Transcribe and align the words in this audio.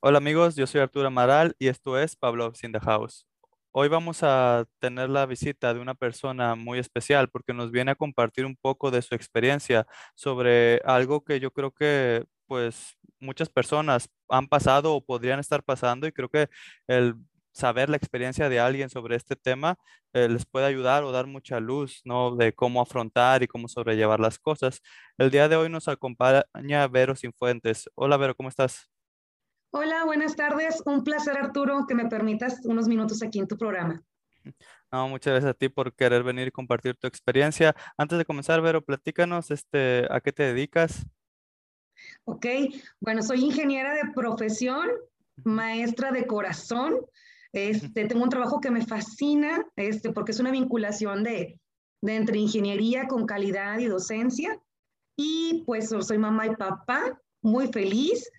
Hola 0.00 0.18
amigos, 0.18 0.56
yo 0.56 0.66
soy 0.66 0.80
Arturo 0.80 1.06
Amaral 1.06 1.54
y 1.58 1.68
esto 1.68 1.98
es 1.98 2.16
Pablo 2.16 2.52
in 2.62 2.72
the 2.72 2.80
House. 2.80 3.26
Hoy 3.70 3.88
vamos 3.88 4.22
a 4.22 4.66
tener 4.80 5.08
la 5.08 5.24
visita 5.26 5.72
de 5.72 5.80
una 5.80 5.94
persona 5.94 6.54
muy 6.54 6.78
especial 6.78 7.28
porque 7.28 7.54
nos 7.54 7.70
viene 7.70 7.92
a 7.92 7.94
compartir 7.94 8.44
un 8.44 8.56
poco 8.56 8.90
de 8.90 9.00
su 9.00 9.14
experiencia 9.14 9.86
sobre 10.14 10.82
algo 10.84 11.24
que 11.24 11.40
yo 11.40 11.50
creo 11.52 11.70
que 11.70 12.24
pues 12.46 12.98
muchas 13.18 13.48
personas 13.48 14.10
han 14.28 14.46
pasado 14.48 14.94
o 14.94 15.04
podrían 15.04 15.40
estar 15.40 15.62
pasando 15.62 16.06
y 16.06 16.12
creo 16.12 16.28
que 16.28 16.48
el 16.86 17.14
saber 17.52 17.88
la 17.88 17.96
experiencia 17.96 18.48
de 18.48 18.60
alguien 18.60 18.90
sobre 18.90 19.16
este 19.16 19.36
tema 19.36 19.76
eh, 20.12 20.28
les 20.28 20.46
puede 20.46 20.66
ayudar 20.66 21.04
o 21.04 21.12
dar 21.12 21.26
mucha 21.26 21.60
luz, 21.60 22.00
¿no? 22.04 22.34
De 22.36 22.54
cómo 22.54 22.80
afrontar 22.80 23.42
y 23.42 23.46
cómo 23.46 23.68
sobrellevar 23.68 24.20
las 24.20 24.38
cosas. 24.38 24.80
El 25.18 25.30
día 25.30 25.48
de 25.48 25.56
hoy 25.56 25.68
nos 25.68 25.88
acompaña 25.88 26.88
Vero 26.88 27.14
Sinfuentes. 27.14 27.88
Hola 27.94 28.16
Vero, 28.16 28.34
¿cómo 28.34 28.48
estás? 28.48 28.90
Hola, 29.70 30.04
buenas 30.04 30.36
tardes. 30.36 30.82
Un 30.84 31.02
placer 31.02 31.36
Arturo 31.36 31.86
que 31.88 31.94
me 31.94 32.06
permitas 32.06 32.60
unos 32.64 32.88
minutos 32.88 33.22
aquí 33.22 33.38
en 33.38 33.48
tu 33.48 33.56
programa. 33.56 34.02
No, 34.90 35.08
muchas 35.08 35.32
gracias 35.32 35.50
a 35.50 35.54
ti 35.54 35.68
por 35.68 35.94
querer 35.94 36.22
venir 36.22 36.48
y 36.48 36.50
compartir 36.50 36.96
tu 36.96 37.06
experiencia. 37.06 37.74
Antes 37.96 38.18
de 38.18 38.24
comenzar, 38.24 38.60
Vero, 38.60 38.84
platícanos 38.84 39.50
este, 39.50 40.06
a 40.10 40.20
qué 40.20 40.32
te 40.32 40.42
dedicas. 40.42 41.06
Ok, 42.24 42.46
bueno, 43.00 43.22
soy 43.22 43.44
ingeniera 43.44 43.94
de 43.94 44.12
profesión, 44.14 44.88
maestra 45.44 46.12
de 46.12 46.26
corazón, 46.26 46.96
este, 47.52 48.06
tengo 48.06 48.24
un 48.24 48.30
trabajo 48.30 48.60
que 48.60 48.70
me 48.70 48.84
fascina, 48.84 49.66
este, 49.76 50.10
porque 50.12 50.32
es 50.32 50.40
una 50.40 50.50
vinculación 50.50 51.22
de, 51.22 51.60
de 52.00 52.16
entre 52.16 52.38
ingeniería 52.38 53.06
con 53.06 53.26
calidad 53.26 53.78
y 53.78 53.86
docencia. 53.86 54.60
Y 55.16 55.62
pues 55.66 55.90
soy 55.90 56.18
mamá 56.18 56.46
y 56.46 56.56
papá, 56.56 57.20
muy 57.42 57.68
feliz. 57.68 58.30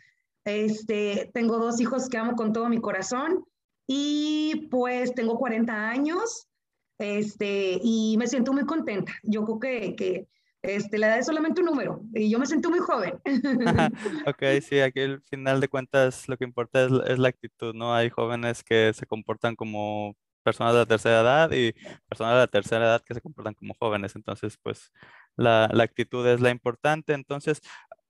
Este, 0.45 1.29
tengo 1.33 1.57
dos 1.57 1.79
hijos 1.79 2.09
que 2.09 2.17
amo 2.17 2.35
con 2.35 2.51
todo 2.51 2.67
mi 2.67 2.81
corazón 2.81 3.45
y 3.87 4.67
pues 4.69 5.13
tengo 5.13 5.37
40 5.37 5.89
años 5.89 6.47
este, 6.97 7.79
y 7.81 8.15
me 8.17 8.27
siento 8.27 8.53
muy 8.53 8.65
contenta. 8.65 9.13
Yo 9.23 9.45
creo 9.45 9.59
que, 9.59 9.95
que 9.95 10.27
este, 10.63 10.97
la 10.97 11.07
edad 11.07 11.19
es 11.19 11.25
solamente 11.25 11.61
un 11.61 11.67
número 11.67 12.01
y 12.13 12.29
yo 12.29 12.39
me 12.39 12.45
siento 12.45 12.69
muy 12.69 12.79
joven. 12.79 13.19
ok, 14.27 14.43
sí, 14.61 14.79
aquí 14.79 15.01
al 15.01 15.21
final 15.23 15.59
de 15.59 15.67
cuentas 15.67 16.27
lo 16.29 16.37
que 16.37 16.45
importa 16.45 16.85
es, 16.85 17.19
la 17.19 17.27
actitud, 17.27 17.73
¿no? 17.75 17.93
Hay 17.93 18.09
jóvenes 18.09 18.63
que 18.63 18.93
se 18.93 19.05
comportan 19.05 19.55
como 19.55 20.15
personas 20.41 20.73
de 20.73 20.79
la 20.79 20.85
tercera 20.85 21.21
edad 21.21 21.51
y 21.51 21.73
personas 22.07 22.33
de 22.33 22.39
la 22.39 22.47
tercera 22.47 22.85
edad 22.85 23.01
que 23.05 23.13
se 23.13 23.21
comportan 23.21 23.53
como 23.53 23.75
jóvenes, 23.79 24.15
entonces 24.15 24.57
pues 24.61 24.91
la, 25.35 25.69
la 25.71 25.83
actitud 25.83 26.25
es 26.27 26.41
la 26.41 26.49
importante. 26.49 27.13
Entonces, 27.13 27.61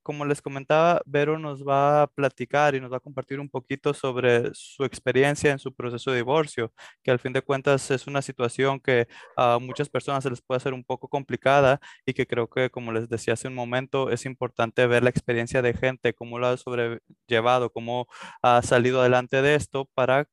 como 0.03 0.25
les 0.25 0.41
comentaba, 0.41 1.01
Vero 1.05 1.39
nos 1.39 1.65
va 1.67 2.03
a 2.03 2.07
platicar 2.07 2.75
y 2.75 2.81
nos 2.81 2.91
va 2.91 2.97
a 2.97 2.99
compartir 2.99 3.39
un 3.39 3.49
poquito 3.49 3.93
sobre 3.93 4.49
su 4.53 4.83
experiencia 4.83 5.51
en 5.51 5.59
su 5.59 5.73
proceso 5.73 6.11
de 6.11 6.17
divorcio, 6.17 6.73
que 7.03 7.11
al 7.11 7.19
fin 7.19 7.33
de 7.33 7.41
cuentas 7.41 7.89
es 7.91 8.07
una 8.07 8.21
situación 8.21 8.79
que 8.79 9.07
a 9.37 9.59
muchas 9.59 9.89
personas 9.89 10.23
se 10.23 10.29
les 10.29 10.41
puede 10.41 10.57
hacer 10.57 10.73
un 10.73 10.83
poco 10.83 11.07
complicada 11.07 11.79
y 12.05 12.13
que 12.13 12.27
creo 12.27 12.49
que, 12.49 12.69
como 12.69 12.91
les 12.91 13.09
decía 13.09 13.33
hace 13.33 13.47
un 13.47 13.55
momento, 13.55 14.09
es 14.11 14.25
importante 14.25 14.85
ver 14.87 15.03
la 15.03 15.09
experiencia 15.09 15.61
de 15.61 15.73
gente, 15.73 16.13
cómo 16.13 16.39
lo 16.39 16.47
ha 16.47 16.57
sobrellevado, 16.57 17.71
cómo 17.71 18.07
ha 18.41 18.61
salido 18.61 19.01
adelante 19.01 19.41
de 19.41 19.55
esto 19.55 19.89
para 19.93 20.27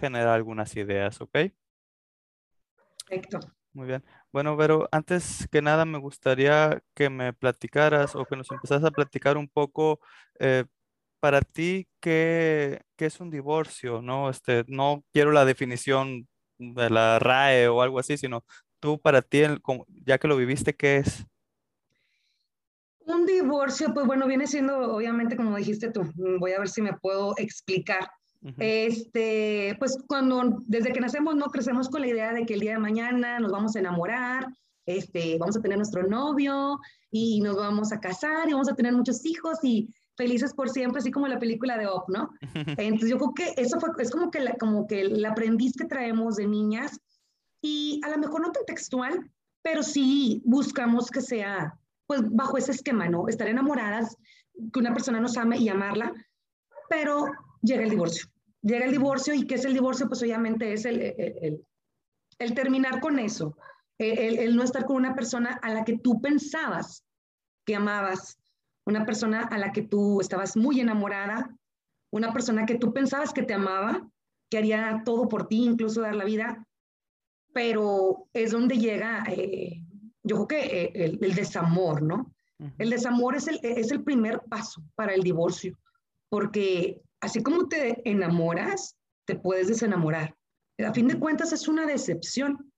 generar 0.00 0.28
algunas 0.28 0.76
ideas, 0.76 1.20
¿ok? 1.20 1.36
Perfecto. 3.08 3.40
Muy 3.72 3.86
bien. 3.88 4.02
Bueno, 4.36 4.54
pero 4.58 4.86
antes 4.92 5.48
que 5.50 5.62
nada 5.62 5.86
me 5.86 5.96
gustaría 5.96 6.82
que 6.92 7.08
me 7.08 7.32
platicaras 7.32 8.14
o 8.14 8.26
que 8.26 8.36
nos 8.36 8.50
empezaras 8.50 8.84
a 8.84 8.90
platicar 8.90 9.38
un 9.38 9.48
poco 9.48 9.98
eh, 10.38 10.66
para 11.20 11.40
ti 11.40 11.88
qué, 12.00 12.82
es 12.98 13.18
un 13.18 13.30
divorcio, 13.30 14.02
¿no? 14.02 14.28
Este, 14.28 14.66
no 14.68 15.02
quiero 15.10 15.32
la 15.32 15.46
definición 15.46 16.28
de 16.58 16.90
la 16.90 17.18
RAE 17.18 17.68
o 17.68 17.80
algo 17.80 17.98
así, 17.98 18.18
sino 18.18 18.44
tú 18.78 19.00
para 19.00 19.22
ti, 19.22 19.40
ya 20.04 20.18
que 20.18 20.28
lo 20.28 20.36
viviste, 20.36 20.76
¿qué 20.76 20.98
es? 20.98 21.24
Un 23.06 23.24
divorcio, 23.24 23.94
pues 23.94 24.06
bueno, 24.06 24.26
viene 24.26 24.46
siendo, 24.46 24.96
obviamente, 24.96 25.34
como 25.34 25.56
dijiste 25.56 25.90
tú, 25.90 26.12
voy 26.38 26.52
a 26.52 26.58
ver 26.58 26.68
si 26.68 26.82
me 26.82 26.92
puedo 26.92 27.32
explicar. 27.38 28.06
Este, 28.58 29.74
pues 29.78 29.98
cuando 30.06 30.62
desde 30.66 30.92
que 30.92 31.00
nacemos 31.00 31.34
no 31.34 31.46
crecemos 31.46 31.88
con 31.88 32.02
la 32.02 32.08
idea 32.08 32.32
de 32.32 32.46
que 32.46 32.54
el 32.54 32.60
día 32.60 32.72
de 32.72 32.78
mañana 32.78 33.40
nos 33.40 33.50
vamos 33.50 33.74
a 33.74 33.80
enamorar, 33.80 34.46
este, 34.86 35.36
vamos 35.38 35.56
a 35.56 35.60
tener 35.60 35.78
nuestro 35.78 36.06
novio 36.06 36.78
y 37.10 37.40
nos 37.40 37.56
vamos 37.56 37.92
a 37.92 37.98
casar 37.98 38.48
y 38.48 38.52
vamos 38.52 38.68
a 38.68 38.76
tener 38.76 38.92
muchos 38.92 39.24
hijos 39.26 39.58
y 39.62 39.92
felices 40.16 40.54
por 40.54 40.70
siempre, 40.70 41.00
así 41.00 41.10
como 41.10 41.26
la 41.26 41.40
película 41.40 41.76
de 41.76 41.88
Op, 41.88 42.08
¿no? 42.08 42.30
Entonces 42.78 43.10
yo 43.10 43.18
creo 43.18 43.34
que 43.34 43.60
eso 43.60 43.80
fue, 43.80 43.90
es 43.98 44.10
como 44.10 44.30
que, 44.30 44.40
la, 44.40 44.54
como 44.54 44.86
que 44.86 45.00
el 45.00 45.24
aprendiz 45.24 45.74
que 45.76 45.86
traemos 45.86 46.36
de 46.36 46.46
niñas 46.46 47.00
y 47.60 48.00
a 48.04 48.10
lo 48.10 48.18
mejor 48.18 48.42
no 48.42 48.52
tan 48.52 48.64
textual, 48.64 49.30
pero 49.62 49.82
sí 49.82 50.40
buscamos 50.44 51.10
que 51.10 51.20
sea, 51.20 51.76
pues 52.06 52.22
bajo 52.30 52.56
ese 52.56 52.70
esquema, 52.70 53.08
¿no? 53.08 53.28
Estar 53.28 53.48
enamoradas, 53.48 54.16
que 54.72 54.78
una 54.78 54.94
persona 54.94 55.20
nos 55.20 55.36
ame 55.36 55.58
y 55.58 55.68
amarla, 55.68 56.12
pero 56.88 57.26
llega 57.62 57.82
el 57.82 57.90
divorcio 57.90 58.30
llega 58.66 58.84
el 58.84 58.92
divorcio 58.92 59.32
y 59.32 59.46
¿qué 59.46 59.54
es 59.54 59.64
el 59.64 59.74
divorcio? 59.74 60.08
Pues 60.08 60.22
obviamente 60.22 60.72
es 60.72 60.84
el, 60.84 61.00
el, 61.00 61.64
el, 62.38 62.54
terminar 62.54 63.00
con 63.00 63.18
eso, 63.18 63.56
el, 63.98 64.54
no 64.56 64.62
estar 64.62 64.84
con 64.84 64.96
una 64.96 65.14
persona 65.14 65.58
a 65.62 65.72
la 65.72 65.84
que 65.84 65.98
tú 65.98 66.20
pensabas 66.20 67.04
que 67.64 67.76
amabas, 67.76 68.38
una 68.84 69.06
persona 69.06 69.42
a 69.42 69.58
la 69.58 69.72
que 69.72 69.82
tú 69.82 70.20
estabas 70.20 70.56
muy 70.56 70.80
enamorada, 70.80 71.56
una 72.12 72.32
persona 72.32 72.66
que 72.66 72.76
tú 72.76 72.92
pensabas 72.92 73.32
que 73.32 73.42
te 73.42 73.54
amaba, 73.54 74.08
que 74.50 74.58
haría 74.58 75.02
todo 75.04 75.28
por 75.28 75.48
ti, 75.48 75.64
incluso 75.64 76.02
dar 76.02 76.14
la 76.14 76.24
vida, 76.24 76.66
pero 77.52 78.28
es 78.32 78.50
donde 78.50 78.78
llega, 78.78 79.24
eh, 79.28 79.82
yo 80.22 80.36
creo 80.36 80.48
que 80.48 80.82
eh, 80.82 80.92
el, 80.94 81.18
el, 81.22 81.34
desamor, 81.34 82.02
¿no? 82.02 82.32
El 82.78 82.90
desamor 82.90 83.36
es 83.36 83.48
el, 83.48 83.58
es 83.62 83.90
el 83.90 84.02
primer 84.02 84.40
paso 84.48 84.82
para 84.94 85.14
el 85.14 85.22
divorcio, 85.22 85.76
porque 86.28 87.02
así 87.20 87.42
como 87.42 87.68
te 87.68 88.08
enamoras, 88.08 88.96
te 89.26 89.36
puedes 89.36 89.68
desenamorar. 89.68 90.36
A 90.78 90.92
fin 90.92 91.08
de 91.08 91.18
cuentas 91.18 91.52
es 91.52 91.68
una 91.68 91.86
decepción, 91.86 92.72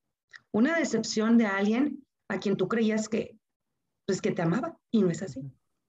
una 0.52 0.78
decepción 0.78 1.36
de 1.36 1.46
alguien 1.46 2.06
a 2.28 2.38
quien 2.38 2.56
tú 2.56 2.68
creías 2.68 3.08
que, 3.08 3.36
pues, 4.06 4.20
que 4.20 4.32
te 4.32 4.42
amaba 4.42 4.78
y 4.90 5.02
no 5.02 5.10
es 5.10 5.22
así. 5.22 5.40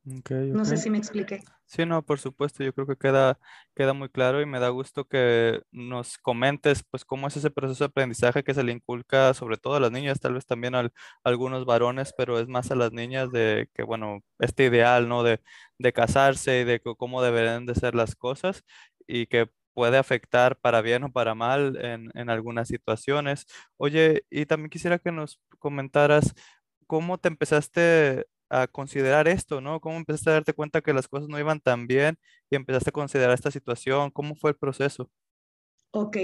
No 0.03 0.65
sé 0.65 0.77
si 0.77 0.89
me 0.89 0.97
expliqué. 0.97 1.43
Sí, 1.71 1.85
no, 1.85 2.03
por 2.03 2.17
supuesto, 2.19 2.63
yo 2.63 2.73
creo 2.73 2.87
que 2.87 2.95
queda, 2.97 3.37
queda 3.75 3.93
muy 3.93 4.09
claro 4.09 4.41
y 4.41 4.47
me 4.47 4.59
da 4.59 4.69
gusto 4.69 5.05
que 5.07 5.61
nos 5.71 6.17
comentes 6.17 6.83
pues 6.89 7.05
cómo 7.05 7.27
es 7.27 7.37
ese 7.37 7.51
proceso 7.51 7.83
de 7.83 7.89
aprendizaje 7.89 8.43
que 8.43 8.55
se 8.55 8.63
le 8.63 8.71
inculca 8.71 9.35
sobre 9.35 9.57
todo 9.57 9.75
a 9.75 9.79
las 9.79 9.91
niñas, 9.91 10.19
tal 10.19 10.33
vez 10.33 10.47
también 10.47 10.73
a, 10.73 10.89
algunos 11.23 11.65
varones, 11.65 12.11
pero 12.17 12.39
es 12.39 12.47
más 12.47 12.71
a 12.71 12.75
las 12.75 12.91
niñas 12.91 13.31
de 13.31 13.69
que, 13.75 13.83
bueno, 13.83 14.21
este 14.39 14.65
ideal, 14.65 15.07
¿no? 15.07 15.21
De, 15.21 15.41
de 15.77 15.93
casarse 15.93 16.61
y 16.61 16.63
de 16.63 16.79
cómo 16.81 17.21
deberían 17.21 17.67
de 17.67 17.75
ser 17.75 17.93
las 17.93 18.15
cosas 18.15 18.63
y 19.05 19.27
que 19.27 19.47
puede 19.75 19.97
afectar 19.99 20.57
para 20.57 20.81
bien 20.81 21.03
o 21.03 21.11
para 21.11 21.35
mal 21.35 21.77
en, 21.85 22.09
en 22.15 22.29
algunas 22.31 22.67
situaciones. 22.67 23.45
Oye, 23.77 24.23
y 24.31 24.47
también 24.47 24.71
quisiera 24.71 24.97
que 24.97 25.11
nos 25.11 25.39
comentaras 25.59 26.33
cómo 26.87 27.17
te 27.19 27.27
empezaste 27.27 28.25
a 28.49 28.67
considerar 28.67 29.27
esto, 29.27 29.61
¿no? 29.61 29.79
¿Cómo 29.79 29.97
empezaste 29.97 30.29
a 30.29 30.33
darte 30.33 30.53
cuenta 30.53 30.81
que 30.81 30.93
las 30.93 31.07
cosas 31.07 31.29
no 31.29 31.39
iban 31.39 31.59
tan 31.59 31.87
bien 31.87 32.17
y 32.49 32.55
empezaste 32.55 32.89
a 32.89 32.93
considerar 32.93 33.33
esta 33.33 33.51
situación? 33.51 34.11
¿Cómo 34.11 34.35
fue 34.35 34.51
el 34.51 34.57
proceso? 34.57 35.09
Ok, 35.91 36.17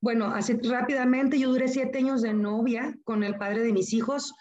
bueno, 0.00 0.26
así 0.26 0.58
rápidamente 0.62 1.38
yo 1.38 1.50
duré 1.50 1.68
siete 1.68 1.98
años 1.98 2.22
de 2.22 2.32
novia 2.32 2.96
con 3.04 3.22
el 3.22 3.36
padre 3.36 3.62
de 3.62 3.72
mis 3.72 3.92
hijos, 3.92 4.32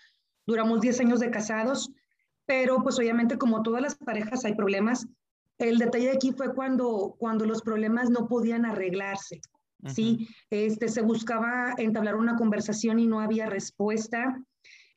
duramos 0.46 0.80
diez 0.80 1.00
años 1.02 1.20
de 1.20 1.30
casados, 1.30 1.92
pero 2.46 2.82
pues 2.82 2.98
obviamente 2.98 3.38
como 3.38 3.64
todas 3.64 3.82
las 3.82 3.96
parejas 3.96 4.46
hay 4.46 4.56
problemas. 4.56 5.08
El 5.58 5.78
detalle 5.78 6.08
de 6.08 6.16
aquí 6.16 6.32
fue 6.32 6.54
cuando, 6.54 7.16
cuando 7.20 7.46
los 7.46 7.62
problemas 7.62 8.10
no 8.10 8.28
podían 8.28 8.66
arreglarse, 8.66 9.42
¿sí? 9.86 10.28
Este, 10.50 10.88
se 10.88 11.02
buscaba 11.02 11.74
entablar 11.78 12.16
una 12.16 12.36
conversación 12.36 12.98
y 12.98 13.08
no 13.08 13.20
había 13.20 13.48
respuesta. 13.48 14.42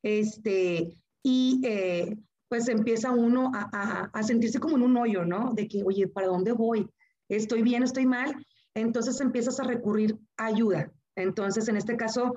Este, 0.02 0.94
y 1.24 1.60
eh, 1.64 2.16
pues 2.48 2.68
empieza 2.68 3.10
uno 3.10 3.50
a, 3.54 4.10
a, 4.12 4.22
sentirse 4.22 4.60
como 4.60 4.76
en 4.76 4.82
un 4.82 4.96
hoyo, 4.96 5.24
¿no? 5.24 5.54
De 5.54 5.66
que, 5.66 5.82
oye, 5.82 6.06
¿para 6.06 6.28
dónde 6.28 6.52
voy? 6.52 6.88
¿Estoy 7.28 7.62
bien? 7.62 7.82
¿Estoy 7.82 8.06
mal? 8.06 8.46
Entonces 8.74 9.20
empiezas 9.20 9.58
a 9.58 9.64
recurrir 9.64 10.16
a 10.36 10.46
ayuda. 10.46 10.92
Entonces, 11.16 11.66
en 11.68 11.78
este 11.78 11.96
caso, 11.96 12.36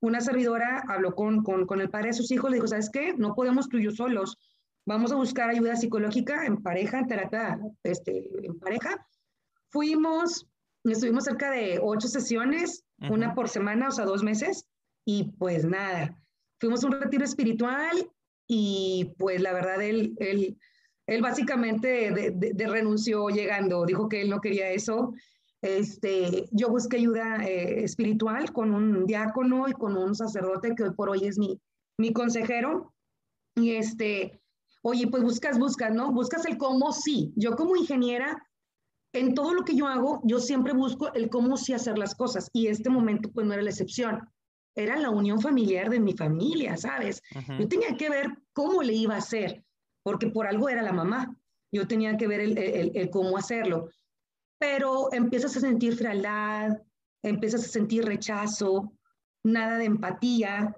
una 0.00 0.20
servidora 0.20 0.84
habló 0.88 1.14
con, 1.14 1.42
con, 1.42 1.66
con 1.66 1.80
el 1.80 1.90
padre 1.90 2.08
de 2.08 2.14
sus 2.14 2.30
hijos, 2.30 2.50
le 2.50 2.56
dijo, 2.56 2.68
¿sabes 2.68 2.90
qué? 2.90 3.12
No 3.14 3.34
podemos 3.34 3.68
tú 3.68 3.78
y 3.78 3.84
yo 3.84 3.90
solos. 3.90 4.38
Vamos 4.86 5.10
a 5.10 5.16
buscar 5.16 5.50
ayuda 5.50 5.76
psicológica 5.76 6.46
en 6.46 6.62
pareja, 6.62 7.00
en 7.00 7.08
terapia 7.08 7.58
este, 7.82 8.30
en 8.46 8.58
pareja. 8.58 9.04
Fuimos, 9.70 10.46
estuvimos 10.84 11.24
cerca 11.24 11.50
de 11.50 11.80
ocho 11.82 12.06
sesiones, 12.06 12.84
una 13.10 13.34
por 13.34 13.48
semana, 13.48 13.88
o 13.88 13.90
sea, 13.90 14.06
dos 14.06 14.22
meses, 14.22 14.64
y 15.04 15.32
pues 15.38 15.64
nada, 15.64 16.16
fuimos 16.58 16.82
a 16.82 16.86
un 16.86 16.92
retiro 16.94 17.24
espiritual 17.24 18.10
y 18.48 19.14
pues 19.18 19.40
la 19.40 19.52
verdad 19.52 19.80
él, 19.82 20.16
él 21.08 21.22
básicamente 21.22 22.10
de, 22.10 22.66
renunció 22.66 23.28
llegando, 23.30 23.86
dijo 23.86 24.08
que 24.08 24.20
él 24.20 24.28
no 24.28 24.40
quería 24.40 24.70
eso. 24.70 25.14
Este, 25.62 26.48
yo 26.52 26.68
busqué 26.68 26.98
ayuda 26.98 27.44
eh, 27.44 27.82
espiritual 27.82 28.52
con 28.52 28.74
un 28.74 29.06
diácono 29.06 29.68
y 29.68 29.72
con 29.72 29.96
un 29.96 30.14
sacerdote 30.14 30.74
que 30.74 30.84
hoy 30.84 30.94
por 30.94 31.08
hoy 31.08 31.24
es 31.24 31.38
mi, 31.38 31.58
mi 31.98 32.12
consejero. 32.12 32.92
Y 33.56 33.72
este, 33.72 34.40
oye, 34.82 35.06
pues 35.08 35.22
buscas, 35.22 35.58
buscas, 35.58 35.92
¿no? 35.94 36.12
Buscas 36.12 36.44
el 36.44 36.58
cómo 36.58 36.92
sí. 36.92 37.32
Yo 37.36 37.56
como 37.56 37.74
ingeniera, 37.74 38.46
en 39.14 39.34
todo 39.34 39.54
lo 39.54 39.64
que 39.64 39.74
yo 39.74 39.86
hago, 39.86 40.20
yo 40.24 40.38
siempre 40.38 40.74
busco 40.74 41.12
el 41.14 41.30
cómo 41.30 41.56
sí 41.56 41.72
hacer 41.72 41.96
las 41.96 42.14
cosas. 42.14 42.50
Y 42.52 42.66
este 42.66 42.90
momento, 42.90 43.30
pues 43.32 43.46
no 43.46 43.54
era 43.54 43.62
la 43.62 43.70
excepción. 43.70 44.28
Era 44.78 44.96
la 44.96 45.10
unión 45.10 45.40
familiar 45.40 45.90
de 45.90 45.98
mi 45.98 46.12
familia, 46.16 46.76
¿sabes? 46.76 47.20
Yo 47.58 47.66
tenía 47.66 47.96
que 47.96 48.08
ver 48.08 48.28
cómo 48.52 48.82
le 48.82 48.92
iba 48.92 49.16
a 49.16 49.18
hacer 49.18 49.64
porque 50.04 50.28
por 50.28 50.46
algo 50.46 50.68
era 50.68 50.82
la 50.82 50.92
mamá. 50.92 51.36
Yo 51.72 51.86
tenía 51.86 52.16
que 52.16 52.26
ver 52.26 52.40
el, 52.40 53.10
cómo 53.10 53.36
hacerlo. 53.36 53.90
Pero 54.58 55.12
empiezas 55.12 55.56
a 55.56 55.60
sentir 55.60 55.96
frialdad, 55.96 56.78
empiezas 57.22 57.64
a 57.64 57.68
sentir 57.68 58.04
rechazo, 58.04 58.92
nada 59.44 59.78
de 59.78 59.84
empatía, 59.84 60.74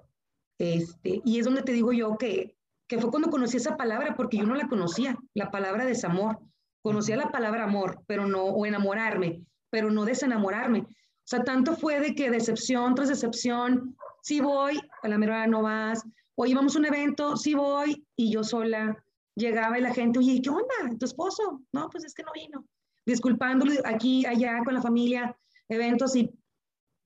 este, 0.57 1.21
y 1.23 1.39
es 1.39 1.45
donde 1.45 1.61
te 1.61 1.71
digo 1.71 1.93
yo 1.93 2.17
que, 2.17 2.55
que 2.87 2.99
fue 2.99 3.09
cuando 3.09 3.29
conocí 3.29 3.57
esa 3.57 3.77
palabra, 3.77 4.15
porque 4.15 4.37
yo 4.37 4.45
no 4.45 4.55
la 4.55 4.67
conocía, 4.67 5.17
la 5.33 5.49
palabra 5.49 5.85
desamor. 5.85 6.39
Conocía 6.83 7.15
la 7.15 7.31
palabra 7.31 7.63
amor, 7.63 8.03
pero 8.07 8.27
no, 8.27 8.43
o 8.43 8.65
enamorarme, 8.65 9.45
pero 9.69 9.91
no 9.91 10.03
desenamorarme. 10.03 10.87
Sea, 11.31 11.45
tanto 11.45 11.77
fue 11.77 12.01
de 12.01 12.13
que 12.13 12.29
decepción 12.29 12.93
tras 12.93 13.07
decepción, 13.07 13.95
sí 14.21 14.41
voy, 14.41 14.81
a 15.01 15.07
la 15.07 15.17
mera 15.17 15.47
no 15.47 15.61
vas, 15.61 16.03
oye, 16.35 16.53
vamos 16.53 16.75
a 16.75 16.79
un 16.79 16.85
evento, 16.87 17.37
sí 17.37 17.53
voy, 17.53 18.05
y 18.17 18.33
yo 18.33 18.43
sola, 18.43 19.01
llegaba 19.35 19.79
y 19.79 19.81
la 19.81 19.93
gente, 19.93 20.19
oye, 20.19 20.41
¿qué 20.43 20.49
onda? 20.49 20.97
¿Tu 20.99 21.05
esposo? 21.05 21.61
No, 21.71 21.89
pues 21.89 22.03
es 22.03 22.13
que 22.13 22.23
no 22.23 22.33
vino. 22.33 22.65
Disculpándolo 23.05 23.71
aquí, 23.85 24.25
allá, 24.25 24.59
con 24.65 24.73
la 24.73 24.81
familia, 24.81 25.33
eventos 25.69 26.17
y, 26.17 26.29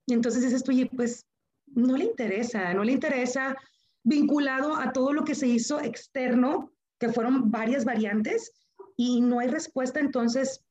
entonces 0.08 0.42
dices 0.42 0.64
tú, 0.64 0.72
oye, 0.72 0.90
pues 0.96 1.28
no 1.68 1.96
le 1.96 2.06
interesa, 2.06 2.74
no 2.74 2.84
le 2.84 2.94
interesa 2.94 3.56
vinculado 4.02 4.76
a 4.76 4.92
todo 4.92 5.14
lo 5.14 5.24
que 5.24 5.36
se 5.36 5.46
hizo 5.46 5.80
externo, 5.82 6.72
que 7.00 7.10
fueron 7.10 7.52
varias 7.52 7.86
variantes, 7.86 8.52
y 8.98 9.22
no 9.22 9.40
hay 9.40 9.50
respuesta, 9.50 10.00
entonces, 10.00 10.66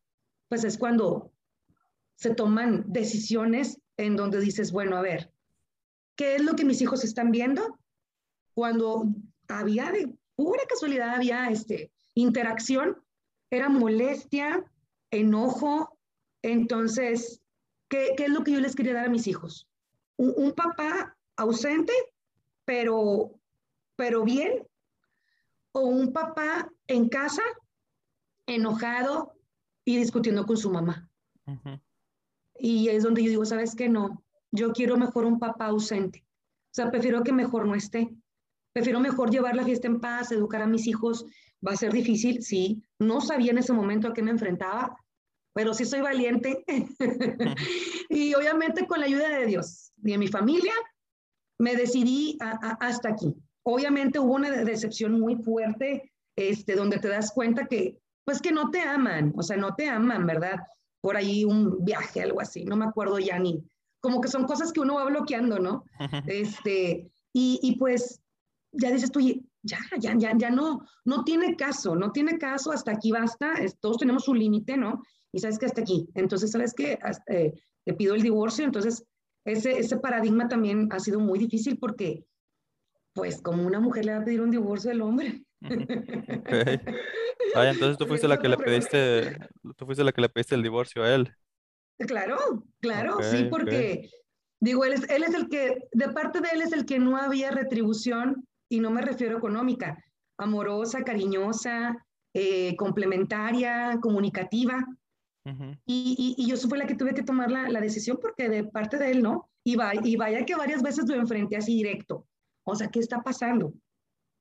pues 0.48 0.64
es 0.64 0.76
cuando 0.76 1.33
se 2.16 2.34
toman 2.34 2.84
decisiones 2.86 3.80
en 3.96 4.16
donde 4.16 4.40
dices, 4.40 4.72
bueno, 4.72 4.96
a 4.96 5.02
ver, 5.02 5.32
¿qué 6.16 6.36
es 6.36 6.42
lo 6.42 6.54
que 6.56 6.64
mis 6.64 6.80
hijos 6.80 7.04
están 7.04 7.30
viendo? 7.30 7.78
Cuando 8.54 9.06
había 9.48 9.90
de 9.90 10.14
pura 10.36 10.62
casualidad 10.68 11.14
había 11.14 11.48
este, 11.50 11.92
interacción, 12.14 13.02
era 13.50 13.68
molestia, 13.68 14.64
enojo. 15.10 15.98
Entonces, 16.42 17.40
¿qué, 17.88 18.14
es 18.16 18.28
lo 18.30 18.44
que 18.44 18.52
yo 18.52 18.60
les 18.60 18.74
quería 18.74 18.94
dar 18.94 19.06
a 19.06 19.10
mis 19.10 19.26
hijos? 19.26 19.68
Un, 20.16 20.52
papá 20.52 21.16
ausente, 21.36 21.92
pero, 22.64 23.32
pero 23.96 24.22
bien, 24.22 24.66
o 25.72 25.80
un 25.80 26.12
papá 26.12 26.70
en 26.86 27.08
casa, 27.08 27.42
enojado 28.46 29.34
y 29.84 29.96
discutiendo 29.96 30.46
con 30.46 30.56
su 30.56 30.70
mamá. 30.70 31.08
Y 32.64 32.88
es 32.88 33.02
donde 33.02 33.22
yo 33.22 33.28
digo, 33.28 33.44
¿sabes 33.44 33.74
qué? 33.74 33.90
No, 33.90 34.24
yo 34.50 34.72
quiero 34.72 34.96
mejor 34.96 35.26
un 35.26 35.38
papá 35.38 35.66
ausente. 35.66 36.24
O 36.24 36.74
sea, 36.74 36.90
prefiero 36.90 37.22
que 37.22 37.30
mejor 37.30 37.66
no 37.66 37.74
esté. 37.74 38.08
Prefiero 38.72 39.00
mejor 39.00 39.30
llevar 39.30 39.54
la 39.54 39.64
fiesta 39.64 39.86
en 39.86 40.00
paz, 40.00 40.32
educar 40.32 40.62
a 40.62 40.66
mis 40.66 40.86
hijos. 40.86 41.26
Va 41.66 41.72
a 41.72 41.76
ser 41.76 41.92
difícil, 41.92 42.42
sí. 42.42 42.82
No 42.98 43.20
sabía 43.20 43.50
en 43.50 43.58
ese 43.58 43.74
momento 43.74 44.08
a 44.08 44.14
qué 44.14 44.22
me 44.22 44.30
enfrentaba, 44.30 44.96
pero 45.52 45.74
sí 45.74 45.84
soy 45.84 46.00
valiente. 46.00 46.64
y 48.08 48.32
obviamente 48.32 48.86
con 48.86 49.00
la 49.00 49.06
ayuda 49.06 49.28
de 49.28 49.44
Dios 49.44 49.92
y 50.02 50.12
de 50.12 50.18
mi 50.18 50.28
familia, 50.28 50.72
me 51.58 51.76
decidí 51.76 52.38
hasta 52.40 53.10
aquí. 53.10 53.36
Obviamente 53.62 54.18
hubo 54.18 54.36
una 54.36 54.50
decepción 54.50 55.20
muy 55.20 55.36
fuerte, 55.36 56.14
este, 56.34 56.76
donde 56.76 56.98
te 56.98 57.08
das 57.08 57.30
cuenta 57.30 57.66
que, 57.66 57.98
pues 58.24 58.40
que 58.40 58.52
no 58.52 58.70
te 58.70 58.80
aman, 58.80 59.34
o 59.36 59.42
sea, 59.42 59.58
no 59.58 59.74
te 59.74 59.86
aman, 59.86 60.26
¿verdad? 60.26 60.60
Por 61.04 61.18
ahí 61.18 61.44
un 61.44 61.84
viaje, 61.84 62.22
algo 62.22 62.40
así, 62.40 62.64
no 62.64 62.76
me 62.76 62.86
acuerdo 62.86 63.18
ya 63.18 63.38
ni, 63.38 63.62
como 64.00 64.22
que 64.22 64.28
son 64.28 64.44
cosas 64.44 64.72
que 64.72 64.80
uno 64.80 64.94
va 64.94 65.04
bloqueando, 65.04 65.58
¿no? 65.58 65.84
Este, 66.26 67.10
y, 67.30 67.60
y 67.62 67.76
pues 67.76 68.22
ya 68.72 68.90
dices 68.90 69.10
tú, 69.10 69.20
ya, 69.20 69.78
ya, 70.00 70.14
ya, 70.16 70.32
ya 70.34 70.50
no, 70.50 70.80
no 71.04 71.22
tiene 71.22 71.56
caso, 71.56 71.94
no 71.94 72.10
tiene 72.10 72.38
caso, 72.38 72.72
hasta 72.72 72.92
aquí 72.92 73.12
basta, 73.12 73.52
todos 73.80 73.98
tenemos 73.98 74.28
un 74.28 74.38
límite, 74.38 74.78
¿no? 74.78 75.02
Y 75.30 75.40
sabes 75.40 75.58
que 75.58 75.66
hasta 75.66 75.82
aquí. 75.82 76.08
Entonces, 76.14 76.52
¿sabes 76.52 76.72
qué? 76.72 76.98
Eh, 77.26 77.52
te 77.84 77.92
pido 77.92 78.14
el 78.14 78.22
divorcio, 78.22 78.64
entonces 78.64 79.04
ese, 79.44 79.78
ese 79.78 79.98
paradigma 79.98 80.48
también 80.48 80.88
ha 80.90 81.00
sido 81.00 81.20
muy 81.20 81.38
difícil 81.38 81.78
porque, 81.78 82.24
pues, 83.12 83.42
como 83.42 83.66
una 83.66 83.78
mujer 83.78 84.06
le 84.06 84.12
va 84.12 84.20
a 84.20 84.24
pedir 84.24 84.40
un 84.40 84.50
divorcio 84.50 84.90
al 84.90 85.02
hombre. 85.02 85.44
Okay. 85.62 86.80
entonces 87.54 87.96
tú 87.96 88.06
fuiste 88.06 88.28
la 88.28 88.38
que 88.38 88.48
le 88.48 88.56
pediste, 88.56 89.38
tú 89.76 89.86
fuiste 89.86 90.04
la 90.04 90.12
que 90.12 90.20
le 90.20 90.28
pediste 90.28 90.54
el 90.54 90.62
divorcio 90.62 91.02
a 91.02 91.14
él. 91.14 91.34
Claro, 91.98 92.64
claro, 92.80 93.18
sí, 93.22 93.44
porque 93.50 94.10
digo, 94.60 94.84
él 94.84 94.94
es, 94.94 95.08
él 95.08 95.22
es 95.22 95.34
el 95.34 95.48
que, 95.48 95.78
de 95.92 96.08
parte 96.08 96.40
de 96.40 96.48
él 96.52 96.62
es 96.62 96.72
el 96.72 96.84
que 96.84 96.98
no 96.98 97.16
había 97.16 97.50
retribución 97.50 98.46
y 98.68 98.80
no 98.80 98.90
me 98.90 99.02
refiero 99.02 99.38
económica, 99.38 100.02
amorosa, 100.38 101.02
cariñosa, 101.04 101.96
eh, 102.34 102.74
complementaria, 102.76 103.98
comunicativa. 104.00 104.84
y, 105.86 106.34
y, 106.38 106.48
yo 106.48 106.56
fue 106.56 106.78
la 106.78 106.86
que 106.86 106.94
tuve 106.94 107.12
que 107.12 107.22
tomar 107.22 107.50
la, 107.50 107.68
la, 107.68 107.80
decisión 107.80 108.18
porque 108.20 108.48
de 108.48 108.64
parte 108.64 108.96
de 108.96 109.10
él 109.10 109.22
no. 109.22 109.50
Y, 109.62 109.76
y 110.02 110.16
vaya 110.16 110.44
que 110.44 110.56
varias 110.56 110.82
veces 110.82 111.06
lo 111.06 111.14
enfrenté 111.14 111.56
así 111.56 111.74
directo. 111.74 112.26
O 112.64 112.74
sea, 112.74 112.88
¿qué 112.88 112.98
está 112.98 113.22
pasando? 113.22 113.74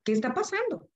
¿Qué 0.03 0.13
está 0.13 0.33
pasando? 0.33 0.89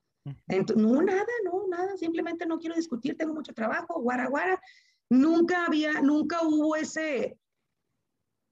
No, 0.76 1.02
nada, 1.02 1.26
no, 1.44 1.68
nada, 1.68 1.98
simplemente 1.98 2.46
no 2.46 2.60
quiero 2.60 2.76
discutir, 2.76 3.18
tengo 3.18 3.34
mucho 3.34 3.54
trabajo, 3.54 4.02
guara, 4.02 4.28
guara. 4.28 4.60
Nunca 5.10 5.66
había, 5.66 6.02
nunca 6.02 6.42
hubo 6.44 6.76
ese, 6.76 7.38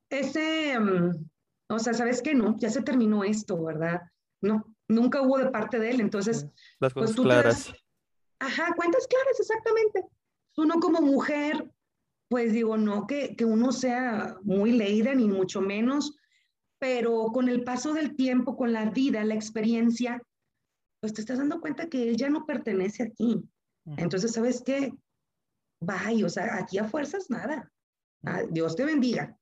ese, 0.09 0.79
mm, 0.79 1.25
o 1.69 1.79
sea, 1.79 1.93
¿sabes 1.93 2.21
qué? 2.21 2.33
No, 2.33 2.57
ya 2.57 2.69
se 2.69 2.81
terminó 2.81 3.23
esto, 3.23 3.61
¿verdad? 3.63 4.01
No, 4.41 4.75
nunca 4.87 5.21
hubo 5.21 5.37
de 5.37 5.49
parte 5.51 5.79
de 5.79 5.91
él, 5.91 6.01
entonces... 6.01 6.47
Las 6.79 6.93
pues, 6.93 7.11
cosas 7.11 7.25
claras. 7.25 7.73
ajá, 8.39 8.73
cuentas 8.75 9.07
claras, 9.07 9.39
exactamente. 9.39 10.03
Uno 10.57 10.79
como 10.79 11.01
mujer, 11.01 11.71
pues 12.29 12.53
digo, 12.53 12.77
no 12.77 13.07
que, 13.07 13.35
que 13.35 13.45
uno 13.45 13.71
sea 13.71 14.37
muy 14.43 14.71
leída, 14.71 15.13
ni 15.13 15.27
mucho 15.27 15.61
menos, 15.61 16.15
pero 16.79 17.27
con 17.33 17.49
el 17.49 17.63
paso 17.63 17.93
del 17.93 18.15
tiempo, 18.15 18.55
con 18.55 18.71
la 18.71 18.89
vida, 18.91 19.23
la 19.23 19.35
experiencia, 19.35 20.21
pues 21.05 21.13
te 21.13 21.21
estás 21.21 21.37
dando 21.37 21.61
cuenta 21.61 21.87
que 21.87 22.09
él 22.09 22.17
ya 22.17 22.31
no 22.31 22.47
pertenece 22.47 23.03
aquí. 23.03 23.39
Entonces, 23.85 24.31
¿sabes 24.31 24.63
qué? 24.65 24.91
Bye, 25.79 26.25
o 26.25 26.29
sea, 26.29 26.55
aquí 26.55 26.79
a 26.79 26.85
fuerzas 26.85 27.29
nada. 27.29 27.71
Ah, 28.23 28.41
Dios 28.49 28.75
te 28.75 28.85
bendiga. 28.85 29.37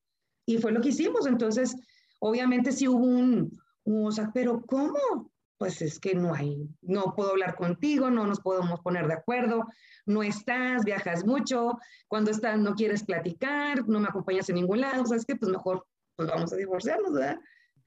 Y 0.45 0.57
fue 0.57 0.73
lo 0.73 0.81
que 0.81 0.89
hicimos. 0.89 1.25
Entonces, 1.25 1.73
obviamente 2.19 2.73
sí 2.73 2.85
hubo 2.89 3.05
un, 3.05 3.57
o 3.85 4.11
sea, 4.11 4.29
pero 4.33 4.61
¿cómo? 4.65 5.31
Pues 5.57 5.81
es 5.81 6.01
que 6.01 6.15
no 6.15 6.33
hay, 6.33 6.67
no 6.81 7.13
puedo 7.15 7.29
hablar 7.29 7.55
contigo, 7.55 8.09
no 8.09 8.27
nos 8.27 8.41
podemos 8.41 8.81
poner 8.81 9.07
de 9.07 9.13
acuerdo, 9.13 9.63
no 10.05 10.21
estás, 10.21 10.83
viajas 10.83 11.25
mucho, 11.25 11.77
cuando 12.09 12.31
estás 12.31 12.59
no 12.59 12.75
quieres 12.75 13.05
platicar, 13.05 13.87
no 13.87 14.01
me 14.01 14.09
acompañas 14.09 14.49
en 14.49 14.55
ningún 14.55 14.81
lado, 14.81 15.03
o 15.03 15.05
sea, 15.05 15.15
es 15.15 15.25
que 15.25 15.37
pues 15.37 15.49
mejor, 15.49 15.87
pues 16.17 16.27
vamos 16.27 16.51
a 16.51 16.57
divorciarnos, 16.57 17.13
¿verdad? 17.13 17.39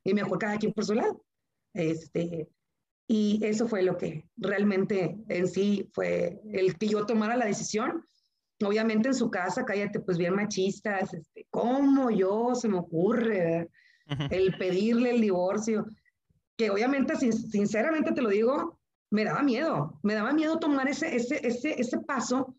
Y 0.03 0.15
mejor 0.15 0.39
cada 0.39 0.57
quien 0.57 0.73
por 0.73 0.87
su 0.87 0.95
lado. 0.95 1.23
Este, 1.75 2.49
y 3.09 3.41
eso 3.45 3.69
fue 3.69 3.83
lo 3.83 3.97
que 3.97 4.29
realmente 4.37 5.17
en 5.29 5.47
sí 5.47 5.89
fue 5.93 6.41
el 6.53 6.77
que 6.77 6.89
yo 6.89 7.07
tomara 7.07 7.37
la 7.37 7.47
decisión. 7.47 8.05
Obviamente 8.65 9.09
en 9.09 9.15
su 9.15 9.31
casa, 9.31 9.65
cállate, 9.65 10.01
pues 10.01 10.19
bien 10.19 10.35
machistas, 10.35 11.13
este, 11.13 11.47
¿cómo 11.51 12.11
yo 12.11 12.55
se 12.55 12.69
me 12.69 12.79
ocurre? 12.79 13.69
el 14.31 14.57
pedirle 14.57 15.11
el 15.11 15.21
divorcio, 15.21 15.87
que 16.57 16.71
obviamente, 16.71 17.17
sinceramente 17.17 18.13
te 18.13 18.23
lo 18.23 18.31
digo, 18.31 18.79
me 19.11 19.25
daba 19.25 19.43
miedo, 19.43 19.99
me 20.03 20.15
daba 20.15 20.33
miedo 20.33 20.59
tomar 20.59 20.89
ese, 20.89 21.15
ese, 21.15 21.47
ese, 21.47 21.81
ese 21.81 21.99
paso, 21.99 22.57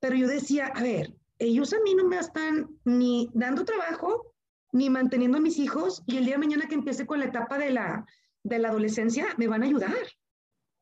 pero 0.00 0.16
yo 0.16 0.28
decía, 0.28 0.66
a 0.66 0.82
ver, 0.82 1.14
ellos 1.38 1.72
a 1.72 1.80
mí 1.82 1.94
no 1.94 2.06
me 2.06 2.18
están 2.18 2.68
ni 2.84 3.28
dando 3.34 3.64
trabajo, 3.64 4.34
ni 4.72 4.90
manteniendo 4.90 5.38
a 5.38 5.40
mis 5.40 5.58
hijos, 5.58 6.02
y 6.06 6.16
el 6.16 6.24
día 6.24 6.34
de 6.34 6.40
mañana 6.40 6.68
que 6.68 6.74
empiece 6.74 7.06
con 7.06 7.18
la 7.18 7.26
etapa 7.26 7.58
de 7.58 7.70
la, 7.70 8.06
de 8.44 8.58
la 8.58 8.68
adolescencia, 8.68 9.26
me 9.36 9.46
van 9.48 9.62
a 9.62 9.66
ayudar. 9.66 9.94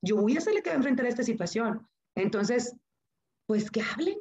Yo 0.03 0.17
voy 0.17 0.37
a 0.37 0.41
ser 0.41 0.55
la 0.55 0.63
que 0.63 0.71
va 0.71 0.75
a 0.75 0.79
enfrentar 0.79 1.07
esta 1.07 1.23
situación. 1.23 1.87
Entonces, 2.15 2.77
pues 3.47 3.71
que 3.71 3.83
hablen, 3.83 4.19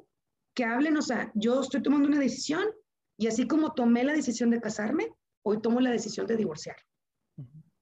que 0.54 0.66
hablen, 0.66 0.98
o 0.98 1.02
sea, 1.02 1.32
yo 1.36 1.62
estoy 1.62 1.82
tomando 1.82 2.08
una 2.08 2.20
decisión 2.20 2.66
y 3.18 3.28
así 3.28 3.48
como 3.48 3.74
tomé 3.74 4.04
la 4.04 4.14
decisión 4.14 4.50
de 4.50 4.62
casarme, 4.62 5.14
hoy 5.44 5.62
tomo 5.62 5.80
la 5.80 5.92
decisión 5.92 6.26
de 6.28 6.38
divorciar. 6.38 6.78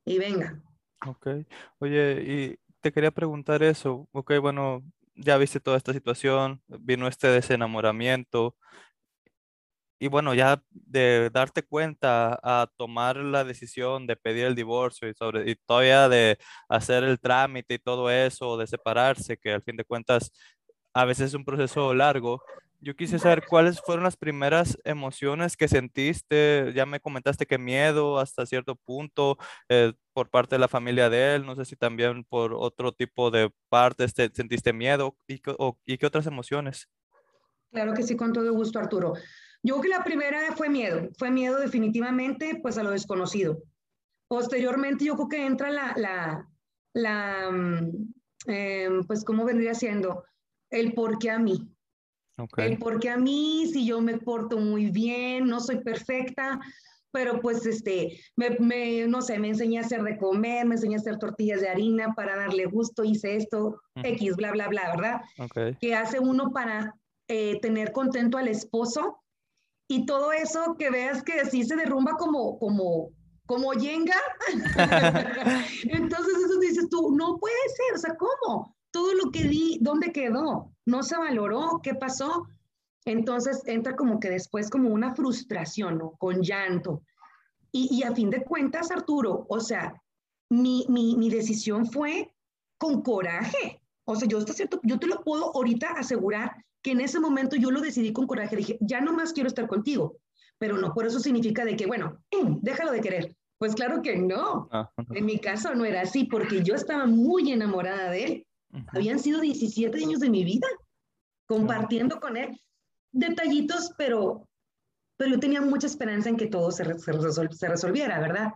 Y 0.05 0.17
venga. 0.17 0.61
Ok. 1.05 1.27
Oye, 1.79 2.23
y 2.23 2.59
te 2.81 2.91
quería 2.91 3.11
preguntar 3.11 3.63
eso. 3.63 4.07
Ok, 4.11 4.33
bueno, 4.41 4.83
ya 5.15 5.37
viste 5.37 5.59
toda 5.59 5.77
esta 5.77 5.93
situación, 5.93 6.61
vino 6.67 7.07
este 7.07 7.27
desenamoramiento, 7.27 8.55
y 9.99 10.07
bueno, 10.07 10.33
ya 10.33 10.61
de 10.71 11.29
darte 11.31 11.63
cuenta 11.63 12.39
a 12.43 12.69
tomar 12.77 13.17
la 13.17 13.43
decisión 13.43 14.05
de 14.05 14.15
pedir 14.15 14.45
el 14.45 14.55
divorcio 14.55 15.09
y, 15.09 15.13
sobre, 15.13 15.49
y 15.49 15.55
todavía 15.55 16.07
de 16.07 16.37
hacer 16.69 17.03
el 17.03 17.19
trámite 17.19 17.75
y 17.75 17.79
todo 17.79 18.11
eso, 18.11 18.57
de 18.57 18.67
separarse, 18.67 19.37
que 19.37 19.53
al 19.53 19.63
fin 19.63 19.75
de 19.75 19.85
cuentas 19.85 20.31
a 20.93 21.05
veces 21.05 21.27
es 21.27 21.33
un 21.33 21.45
proceso 21.45 21.93
largo. 21.93 22.43
Yo 22.79 22.95
quise 22.95 23.17
saber 23.17 23.43
cuáles 23.47 23.81
fueron 23.81 24.03
las 24.03 24.17
primeras 24.17 24.77
emociones 24.83 25.57
que 25.57 25.67
sentiste. 25.67 26.71
Ya 26.75 26.85
me 26.85 26.99
comentaste 26.99 27.47
que 27.47 27.57
miedo 27.57 28.19
hasta 28.19 28.45
cierto 28.45 28.75
punto 28.75 29.37
eh, 29.67 29.93
por 30.13 30.29
parte 30.29 30.55
de 30.55 30.59
la 30.59 30.67
familia 30.67 31.09
de 31.09 31.35
él. 31.35 31.45
No 31.45 31.55
sé 31.55 31.65
si 31.65 31.75
también 31.75 32.23
por 32.23 32.53
otro 32.53 32.91
tipo 32.91 33.31
de 33.31 33.51
partes 33.69 34.13
te 34.13 34.29
sentiste 34.31 34.73
miedo 34.73 35.17
y, 35.27 35.41
y 35.85 35.97
qué 35.97 36.05
otras 36.05 36.27
emociones. 36.27 36.87
Claro 37.71 37.93
que 37.95 38.03
sí, 38.03 38.15
con 38.15 38.31
todo 38.31 38.53
gusto, 38.53 38.77
Arturo. 38.77 39.13
Yo 39.67 39.73
creo 39.73 39.81
que 39.81 39.97
la 39.97 40.03
primera 40.05 40.55
fue 40.55 40.69
miedo, 40.69 41.09
fue 41.17 41.29
miedo 41.29 41.59
definitivamente 41.59 42.57
pues 42.61 42.77
a 42.77 42.83
lo 42.83 42.91
desconocido. 42.91 43.61
Posteriormente 44.29 45.03
yo 45.03 45.15
creo 45.15 45.27
que 45.27 45.45
entra 45.45 45.69
la, 45.71 45.93
la, 45.97 46.49
la 46.93 47.49
em, 48.45 49.03
pues 49.05 49.25
cómo 49.25 49.43
vendría 49.43 49.73
siendo 49.73 50.23
el 50.69 50.93
por 50.93 51.19
qué 51.19 51.31
a 51.31 51.39
mí. 51.39 51.69
El 52.55 52.77
por 52.77 53.01
qué 53.01 53.09
a 53.09 53.17
mí, 53.17 53.69
si 53.73 53.85
yo 53.85 53.99
me 53.99 54.17
porto 54.17 54.57
muy 54.57 54.89
bien, 54.89 55.47
no 55.47 55.59
soy 55.59 55.81
perfecta, 55.81 56.61
pero 57.11 57.41
pues 57.41 57.65
este, 57.65 58.21
me, 58.37 59.05
no 59.05 59.21
sé, 59.21 59.37
me 59.37 59.49
enseñé 59.49 59.79
a 59.79 59.81
hacer 59.81 60.01
de 60.03 60.17
comer, 60.17 60.65
me 60.65 60.75
enseñé 60.75 60.95
a 60.95 60.99
hacer 60.99 61.19
tortillas 61.19 61.59
de 61.59 61.67
harina 61.67 62.13
para 62.13 62.37
darle 62.37 62.67
gusto, 62.67 63.03
hice 63.03 63.35
esto, 63.35 63.81
X, 63.95 64.37
bla, 64.37 64.53
bla, 64.53 64.69
bla, 64.69 64.95
¿verdad? 64.95 65.21
Okay. 65.39 65.75
Que 65.81 65.93
hace 65.93 66.19
uno 66.21 66.51
para 66.51 66.95
eh, 67.27 67.59
tener 67.59 67.91
contento 67.91 68.37
al 68.37 68.47
esposo 68.47 69.19
y 69.87 70.05
todo 70.05 70.31
eso 70.31 70.75
que 70.77 70.89
veas 70.89 71.23
que 71.23 71.39
así 71.39 71.63
se 71.63 71.75
derrumba 71.75 72.13
como, 72.17 72.59
como, 72.59 73.09
como 73.45 73.73
yenga. 73.73 74.15
Entonces 75.83 76.33
eso 76.45 76.59
dices 76.59 76.89
tú, 76.89 77.15
no 77.15 77.37
puede 77.37 77.55
ser, 77.75 77.95
o 77.95 77.97
sea, 77.97 78.15
¿cómo? 78.15 78.75
Todo 78.91 79.13
lo 79.13 79.31
que 79.31 79.43
di, 79.43 79.79
¿dónde 79.81 80.11
quedó? 80.11 80.71
¿No 80.85 81.03
se 81.03 81.17
valoró? 81.17 81.79
¿Qué 81.81 81.95
pasó? 81.95 82.47
Entonces 83.05 83.61
entra 83.65 83.95
como 83.95 84.19
que 84.19 84.29
después 84.29 84.69
como 84.69 84.89
una 84.89 85.15
frustración, 85.15 85.97
¿no? 85.97 86.11
Con 86.17 86.41
llanto. 86.41 87.01
Y, 87.71 87.87
y 87.95 88.03
a 88.03 88.13
fin 88.13 88.29
de 88.29 88.43
cuentas, 88.43 88.91
Arturo, 88.91 89.45
o 89.49 89.59
sea, 89.59 89.93
mi, 90.49 90.85
mi, 90.89 91.15
mi 91.15 91.29
decisión 91.29 91.85
fue 91.85 92.33
con 92.77 93.01
coraje. 93.01 93.81
O 94.05 94.15
sea, 94.15 94.27
yo, 94.27 94.39
está 94.39 94.53
cierto, 94.53 94.79
yo 94.83 94.99
te 94.99 95.07
lo 95.07 95.23
puedo 95.23 95.55
ahorita 95.55 95.91
asegurar 95.91 96.65
que 96.87 96.93
en 96.93 97.01
ese 97.01 97.19
momento 97.19 97.57
yo 97.57 97.69
lo 97.69 97.81
decidí 97.81 98.13
con 98.13 98.27
coraje, 98.27 98.55
dije, 98.55 98.77
ya 98.79 99.01
no 99.01 99.11
más 99.11 99.33
quiero 99.33 99.49
estar 99.49 99.67
contigo, 99.67 100.21
pero 100.57 100.77
no 100.77 100.93
por 100.93 101.05
eso 101.05 101.19
significa 101.19 101.65
de 101.65 101.75
que, 101.75 101.85
bueno, 101.85 102.23
déjalo 102.61 102.93
de 102.93 103.01
querer. 103.01 103.35
Pues 103.57 103.75
claro 103.75 104.01
que 104.01 104.15
no. 104.15 104.69
Ah, 104.71 104.89
en 105.09 105.25
mi 105.25 105.37
caso 105.37 105.75
no 105.75 105.83
era 105.83 105.99
así, 105.99 106.23
porque 106.23 106.63
yo 106.63 106.75
estaba 106.75 107.05
muy 107.05 107.51
enamorada 107.51 108.09
de 108.09 108.23
él. 108.23 108.47
Habían 108.87 109.19
sido 109.19 109.41
17 109.41 110.01
años 110.01 110.21
de 110.21 110.29
mi 110.29 110.45
vida 110.45 110.67
compartiendo 111.45 112.21
con 112.21 112.37
él 112.37 112.57
detallitos, 113.11 113.91
pero, 113.97 114.47
pero 115.17 115.31
yo 115.31 115.39
tenía 115.41 115.59
mucha 115.59 115.87
esperanza 115.87 116.29
en 116.29 116.37
que 116.37 116.47
todo 116.47 116.71
se, 116.71 116.85
se, 116.85 117.67
resolviera, 117.67 118.21
¿verdad? 118.21 118.53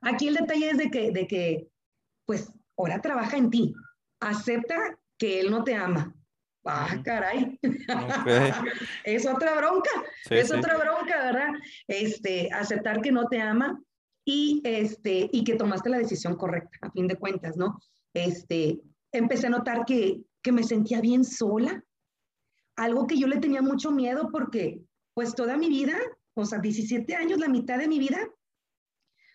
Aquí 0.00 0.26
el 0.26 0.34
detalle 0.34 0.70
es 0.70 0.78
de 0.78 0.90
que, 0.90 1.12
de 1.12 1.28
que, 1.28 1.68
pues, 2.26 2.52
ahora 2.76 3.00
trabaja 3.00 3.36
en 3.36 3.48
ti. 3.48 3.72
Acepta 4.18 4.98
que 5.16 5.38
él 5.38 5.52
no 5.52 5.62
te 5.62 5.76
ama, 5.76 6.16
Ah, 6.64 7.00
caray. 7.04 7.58
es 9.04 9.26
otra 9.26 9.54
bronca, 9.56 9.90
es 10.28 10.52
otra 10.52 10.76
bronca, 10.76 11.24
¿verdad? 11.24 11.48
Este, 11.88 12.50
aceptar 12.52 13.00
que 13.00 13.12
no 13.12 13.26
te 13.28 13.40
ama 13.40 13.80
y, 14.24 14.60
este, 14.64 15.30
y 15.32 15.44
que 15.44 15.56
tomaste 15.56 15.88
la 15.88 15.98
decisión 15.98 16.36
correcta, 16.36 16.78
a 16.82 16.90
fin 16.90 17.06
de 17.08 17.16
cuentas, 17.16 17.56
¿no? 17.56 17.78
Este, 18.14 18.80
empecé 19.12 19.46
a 19.46 19.50
notar 19.50 19.84
que, 19.86 20.20
que 20.42 20.52
me 20.52 20.62
sentía 20.62 21.00
bien 21.00 21.24
sola, 21.24 21.82
algo 22.76 23.06
que 23.06 23.18
yo 23.18 23.26
le 23.26 23.38
tenía 23.38 23.62
mucho 23.62 23.90
miedo 23.90 24.28
porque, 24.30 24.82
pues 25.14 25.34
toda 25.34 25.56
mi 25.56 25.68
vida, 25.68 25.96
o 26.34 26.44
sea, 26.44 26.58
17 26.58 27.14
años, 27.14 27.40
la 27.40 27.48
mitad 27.48 27.78
de 27.78 27.88
mi 27.88 27.98
vida, 27.98 28.18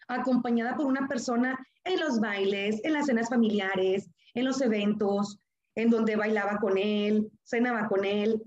acompañada 0.07 0.75
por 0.75 0.85
una 0.85 1.07
persona 1.07 1.57
en 1.83 1.99
los 1.99 2.19
bailes, 2.19 2.83
en 2.83 2.93
las 2.93 3.07
cenas 3.07 3.29
familiares, 3.29 4.09
en 4.33 4.45
los 4.45 4.61
eventos, 4.61 5.39
en 5.75 5.89
donde 5.89 6.15
bailaba 6.15 6.57
con 6.59 6.77
él, 6.77 7.29
cenaba 7.43 7.87
con 7.87 8.05
él, 8.05 8.41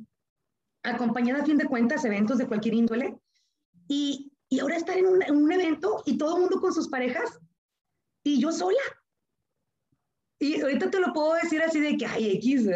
acompañada 0.82 1.42
a 1.42 1.46
fin 1.46 1.58
de 1.58 1.66
cuentas 1.66 2.04
eventos 2.04 2.38
de 2.38 2.46
cualquier 2.46 2.74
índole. 2.74 3.18
Y, 3.86 4.32
y 4.48 4.60
ahora 4.60 4.76
estar 4.76 4.96
en 4.96 5.06
un, 5.06 5.22
en 5.22 5.36
un, 5.36 5.52
evento 5.52 6.02
y 6.06 6.16
todo 6.18 6.36
el 6.36 6.42
mundo 6.42 6.60
con 6.60 6.72
sus 6.72 6.88
parejas 6.88 7.38
y 8.22 8.40
yo 8.40 8.52
sola. 8.52 8.80
Y 10.38 10.60
ahorita 10.60 10.90
te 10.90 11.00
lo 11.00 11.12
puedo 11.12 11.34
decir 11.34 11.62
así 11.62 11.80
de 11.80 11.96
que, 11.96 12.06
ay, 12.06 12.32
X. 12.36 12.68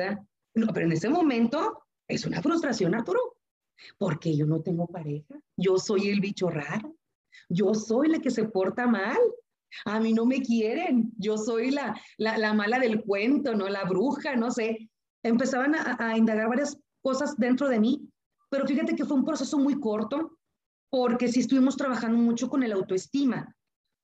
No, 0.55 0.67
pero 0.73 0.87
en 0.87 0.93
ese 0.93 1.09
momento 1.09 1.85
es 2.09 2.27
una 2.27 2.43
frustración, 2.43 2.95
Arturo, 2.95 3.39
porque 3.99 4.37
yo 4.37 4.47
no 4.47 4.61
tengo 4.61 4.87
pareja, 4.87 5.41
yo 5.57 5.79
soy 5.79 6.09
el 6.09 6.21
bicho 6.21 6.51
raro, 6.51 6.97
yo 7.49 7.75
soy 7.75 8.09
la 8.09 8.19
que 8.19 8.31
se 8.31 8.45
porta 8.45 8.87
mal, 8.87 9.19
a 9.85 10.01
mí 10.01 10.13
no 10.13 10.27
me 10.27 10.43
quieren, 10.43 11.13
yo 11.19 11.37
soy 11.37 11.71
la, 11.71 11.99
la, 12.19 12.53
mala 12.55 12.79
del 12.79 13.03
cuento, 13.03 13.55
¿no? 13.55 13.69
La 13.69 13.85
bruja, 13.85 14.37
no 14.37 14.51
sé. 14.51 14.91
Empezaban 15.23 15.75
a, 15.75 16.17
indagar 16.17 16.49
varias 16.49 16.79
cosas 17.03 17.37
dentro 17.37 17.69
de 17.69 17.81
mí, 17.81 18.09
pero 18.51 18.67
fíjate 18.67 18.95
que 18.95 19.05
fue 19.05 19.17
un 19.17 19.25
proceso 19.25 19.59
muy 19.59 19.79
corto, 19.81 20.39
porque 20.91 21.29
sí 21.29 21.41
estuvimos 21.41 21.77
trabajando 21.77 22.19
mucho 22.19 22.49
con 22.49 22.63
el 22.63 22.73
autoestima, 22.73 23.57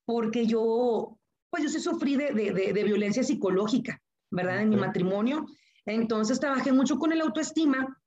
porque 0.07 0.47
yo, 0.47 1.19
pues 1.51 1.65
yo 1.65 1.69
sí 1.69 1.81
sufrí 1.81 2.17
de, 2.17 2.33
de, 2.33 2.73
de, 2.73 2.85
violencia 2.85 3.23
psicológica, 3.23 4.01
¿verdad? 4.31 4.63
En 4.63 4.71
mi 4.71 4.77
matrimonio. 4.77 5.47
Entonces 5.85 6.41
trabajé 6.41 6.73
mucho 6.73 6.99
con 6.99 7.13
el 7.13 7.21
autoestima 7.21 7.99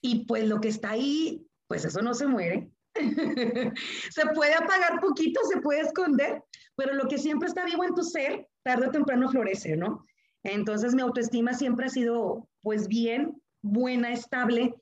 y 0.00 0.24
pues 0.26 0.48
lo 0.48 0.60
que 0.60 0.68
está 0.68 0.90
ahí, 0.90 1.46
pues 1.68 1.84
eso 1.84 2.02
no 2.02 2.14
se 2.14 2.26
muere. 2.26 2.70
se 4.10 4.26
puede 4.34 4.54
apagar 4.54 5.00
poquito, 5.00 5.40
se 5.52 5.60
puede 5.60 5.80
esconder, 5.80 6.42
pero 6.76 6.94
lo 6.94 7.08
que 7.08 7.18
siempre 7.18 7.48
está 7.48 7.64
vivo 7.64 7.84
en 7.84 7.94
tu 7.94 8.02
ser, 8.02 8.48
tarde 8.62 8.88
o 8.88 8.90
temprano 8.90 9.28
florece, 9.28 9.76
¿no? 9.76 10.04
Entonces 10.44 10.94
mi 10.94 11.02
autoestima 11.02 11.54
siempre 11.54 11.86
ha 11.86 11.90
sido 11.90 12.48
pues 12.62 12.86
bien, 12.88 13.40
buena, 13.62 14.12
estable 14.12 14.74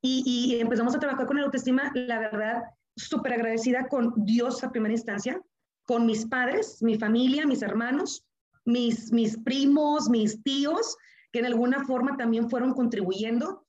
y, 0.00 0.58
empezamos 0.58 0.96
a 0.96 0.98
trabajar 0.98 1.26
con 1.26 1.38
el 1.38 1.44
autoestima, 1.44 1.92
la 1.94 2.18
verdad, 2.18 2.62
súper 2.96 3.34
agradecida 3.34 3.86
con 3.88 4.12
Dios 4.16 4.64
a 4.64 4.72
primera 4.72 4.94
instancia, 4.94 5.40
con 5.86 6.06
mis 6.06 6.26
padres, 6.26 6.82
mi 6.82 6.98
familia, 6.98 7.46
mis 7.46 7.62
hermanos, 7.62 8.24
mis, 8.64 9.12
mis 9.12 9.38
primos, 9.38 10.08
mis 10.08 10.42
tíos, 10.42 10.96
que 11.30 11.38
en 11.38 11.46
alguna 11.46 11.84
forma 11.84 12.16
también 12.16 12.50
fueron 12.50 12.74
contribuyendo, 12.74 13.64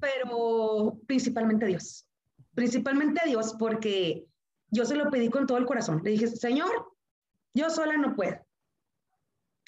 pero 0.00 0.98
principalmente 1.06 1.66
Dios 1.66 2.07
principalmente 2.58 3.20
a 3.22 3.26
Dios, 3.26 3.54
porque 3.56 4.26
yo 4.72 4.84
se 4.84 4.96
lo 4.96 5.08
pedí 5.10 5.30
con 5.30 5.46
todo 5.46 5.58
el 5.58 5.64
corazón. 5.64 6.00
Le 6.02 6.10
dije, 6.10 6.26
Señor, 6.26 6.92
yo 7.54 7.70
sola 7.70 7.96
no 7.96 8.16
puedo. 8.16 8.36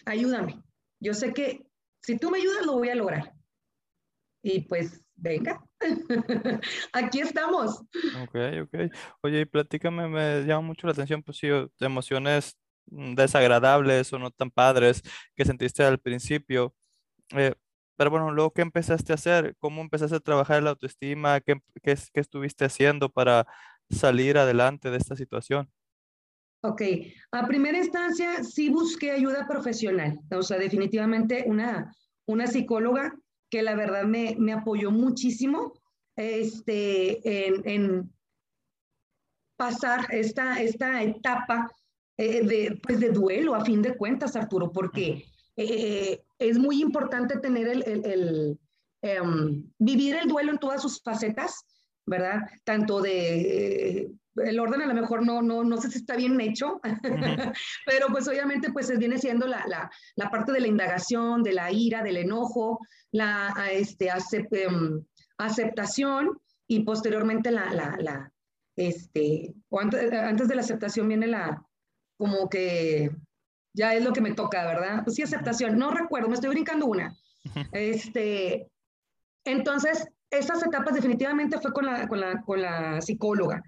Ayúdame. 0.06 0.60
Yo 0.98 1.14
sé 1.14 1.32
que 1.32 1.64
si 2.02 2.18
tú 2.18 2.32
me 2.32 2.38
ayudas, 2.38 2.66
lo 2.66 2.72
voy 2.72 2.88
a 2.88 2.96
lograr. 2.96 3.32
Y 4.42 4.62
pues, 4.62 5.04
venga. 5.14 5.64
Aquí 6.92 7.20
estamos. 7.20 7.80
Ok, 8.22 8.34
ok. 8.64 8.92
Oye, 9.22 9.42
y 9.42 9.44
platícame, 9.44 10.08
me 10.08 10.42
llama 10.42 10.66
mucho 10.66 10.88
la 10.88 10.92
atención, 10.92 11.22
pues 11.22 11.38
sí, 11.38 11.46
emociones 11.78 12.58
mm, 12.86 13.14
desagradables 13.14 14.12
o 14.12 14.18
no 14.18 14.32
tan 14.32 14.50
padres 14.50 15.00
que 15.36 15.44
sentiste 15.44 15.84
al 15.84 16.00
principio. 16.00 16.74
Eh, 17.36 17.54
pero 18.00 18.12
bueno, 18.12 18.30
luego, 18.30 18.50
¿qué 18.50 18.62
empezaste 18.62 19.12
a 19.12 19.16
hacer? 19.16 19.56
¿Cómo 19.58 19.82
empezaste 19.82 20.16
a 20.16 20.20
trabajar 20.20 20.62
la 20.62 20.70
autoestima? 20.70 21.38
¿Qué, 21.42 21.60
qué, 21.82 21.94
qué 22.14 22.20
estuviste 22.20 22.64
haciendo 22.64 23.10
para 23.10 23.46
salir 23.90 24.38
adelante 24.38 24.90
de 24.90 24.96
esta 24.96 25.16
situación? 25.16 25.70
Ok, 26.62 26.80
a 27.30 27.46
primera 27.46 27.76
instancia 27.76 28.42
sí 28.42 28.70
busqué 28.70 29.10
ayuda 29.10 29.46
profesional, 29.46 30.18
o 30.30 30.42
sea, 30.42 30.56
definitivamente 30.56 31.44
una, 31.46 31.94
una 32.26 32.46
psicóloga 32.46 33.14
que 33.50 33.60
la 33.62 33.74
verdad 33.74 34.04
me, 34.04 34.34
me 34.38 34.54
apoyó 34.54 34.90
muchísimo 34.90 35.74
este, 36.16 37.48
en, 37.48 37.68
en, 37.68 38.12
pasar 39.58 40.06
esta, 40.08 40.62
esta 40.62 41.02
etapa 41.02 41.70
eh, 42.16 42.46
de, 42.46 42.80
pues 42.82 42.98
de 42.98 43.10
duelo, 43.10 43.54
a 43.54 43.62
fin 43.62 43.82
de 43.82 43.94
cuentas, 43.94 44.36
Arturo, 44.36 44.72
porque 44.72 45.26
eh, 45.62 46.22
es 46.38 46.58
muy 46.58 46.80
importante 46.80 47.38
tener 47.38 47.68
el, 47.68 47.82
el, 47.86 48.58
em, 49.02 49.64
vivir 49.78 50.16
el 50.16 50.28
duelo 50.28 50.52
en 50.52 50.58
todas 50.58 50.82
sus 50.82 51.02
facetas, 51.02 51.64
¿verdad? 52.06 52.40
Tanto 52.64 53.00
de 53.00 54.10
el 54.36 54.60
orden 54.60 54.80
a 54.80 54.86
lo 54.86 54.94
mejor 54.94 55.24
no, 55.24 55.42
no, 55.42 55.64
no 55.64 55.76
sé 55.76 55.90
si 55.90 55.98
está 55.98 56.16
bien 56.16 56.40
hecho, 56.40 56.80
pero 57.86 58.06
pues 58.10 58.28
obviamente 58.28 58.72
pues 58.72 58.96
viene 58.98 59.18
siendo 59.18 59.46
la, 59.46 59.64
la, 59.66 59.90
la, 60.16 60.30
parte 60.30 60.52
de 60.52 60.60
la 60.60 60.68
indagación, 60.68 61.42
de 61.42 61.52
la 61.52 61.70
ira, 61.72 62.02
del 62.02 62.16
enojo, 62.16 62.78
la 63.12 63.52
este, 63.70 64.08
em, 64.52 65.04
aceptación 65.38 66.40
y 66.66 66.84
posteriormente 66.84 67.50
la, 67.50 67.72
la, 67.72 67.96
la 67.98 68.32
este, 68.76 69.52
o 69.68 69.80
antes, 69.80 70.12
antes, 70.12 70.48
de 70.48 70.54
la 70.54 70.62
aceptación 70.62 71.08
viene 71.08 71.26
la, 71.26 71.62
como 72.16 72.48
que 72.48 73.10
ya 73.72 73.94
es 73.94 74.04
lo 74.04 74.12
que 74.12 74.20
me 74.20 74.34
toca, 74.34 74.66
¿verdad? 74.66 75.02
Pues 75.04 75.16
sí, 75.16 75.22
aceptación, 75.22 75.78
no 75.78 75.90
recuerdo, 75.90 76.28
me 76.28 76.34
estoy 76.34 76.50
brincando 76.50 76.86
una. 76.86 77.14
Este, 77.72 78.68
entonces, 79.44 80.06
esas 80.30 80.62
etapas 80.62 80.94
definitivamente 80.94 81.58
fue 81.58 81.72
con 81.72 81.86
la, 81.86 82.06
con 82.08 82.20
la, 82.20 82.42
con 82.42 82.60
la 82.62 83.00
psicóloga. 83.00 83.62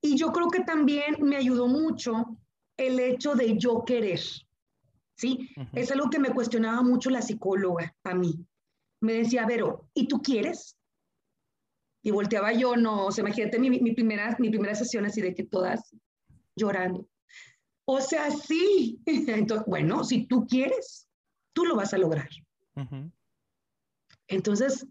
Y 0.00 0.16
yo 0.16 0.32
creo 0.32 0.48
que 0.48 0.60
también 0.60 1.16
me 1.20 1.36
ayudó 1.36 1.68
mucho 1.68 2.38
el 2.76 3.00
hecho 3.00 3.34
de 3.34 3.56
yo 3.56 3.84
querer. 3.84 4.20
¿Sí? 5.16 5.48
Es 5.72 5.90
algo 5.90 6.10
que 6.10 6.18
me 6.18 6.30
cuestionaba 6.30 6.82
mucho 6.82 7.08
la 7.08 7.22
psicóloga 7.22 7.94
a 8.04 8.14
mí. 8.14 8.46
Me 9.00 9.14
decía, 9.14 9.46
Vero, 9.46 9.88
¿y 9.94 10.08
tú 10.08 10.20
quieres? 10.20 10.76
Y 12.02 12.10
volteaba 12.10 12.52
yo, 12.52 12.76
no, 12.76 13.06
o 13.06 13.12
sea, 13.12 13.22
imagínate 13.22 13.58
mi, 13.58 13.70
mi, 13.70 13.94
primera, 13.94 14.36
mi 14.38 14.50
primera 14.50 14.74
sesión 14.74 15.06
así 15.06 15.22
de 15.22 15.34
que 15.34 15.44
todas 15.44 15.94
llorando. 16.54 17.08
O 17.86 18.00
sea, 18.00 18.30
sí. 18.30 19.00
Entonces, 19.06 19.66
bueno, 19.66 20.04
si 20.04 20.26
tú 20.26 20.46
quieres, 20.46 21.08
tú 21.54 21.64
lo 21.64 21.76
vas 21.76 21.94
a 21.94 21.98
lograr. 21.98 22.28
Entonces, 24.28 24.86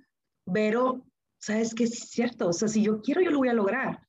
Vero, 0.48 1.06
sabes 1.40 1.76
que 1.76 1.84
es 1.84 2.10
cierto, 2.10 2.50
o 2.50 2.54
sea, 2.54 2.68
si 2.68 2.84
yo 2.84 3.02
quiero, 3.02 3.22
yo 3.22 3.32
lo 3.32 3.40
voy 3.40 3.50
a 3.50 3.54
lograr. 3.54 4.00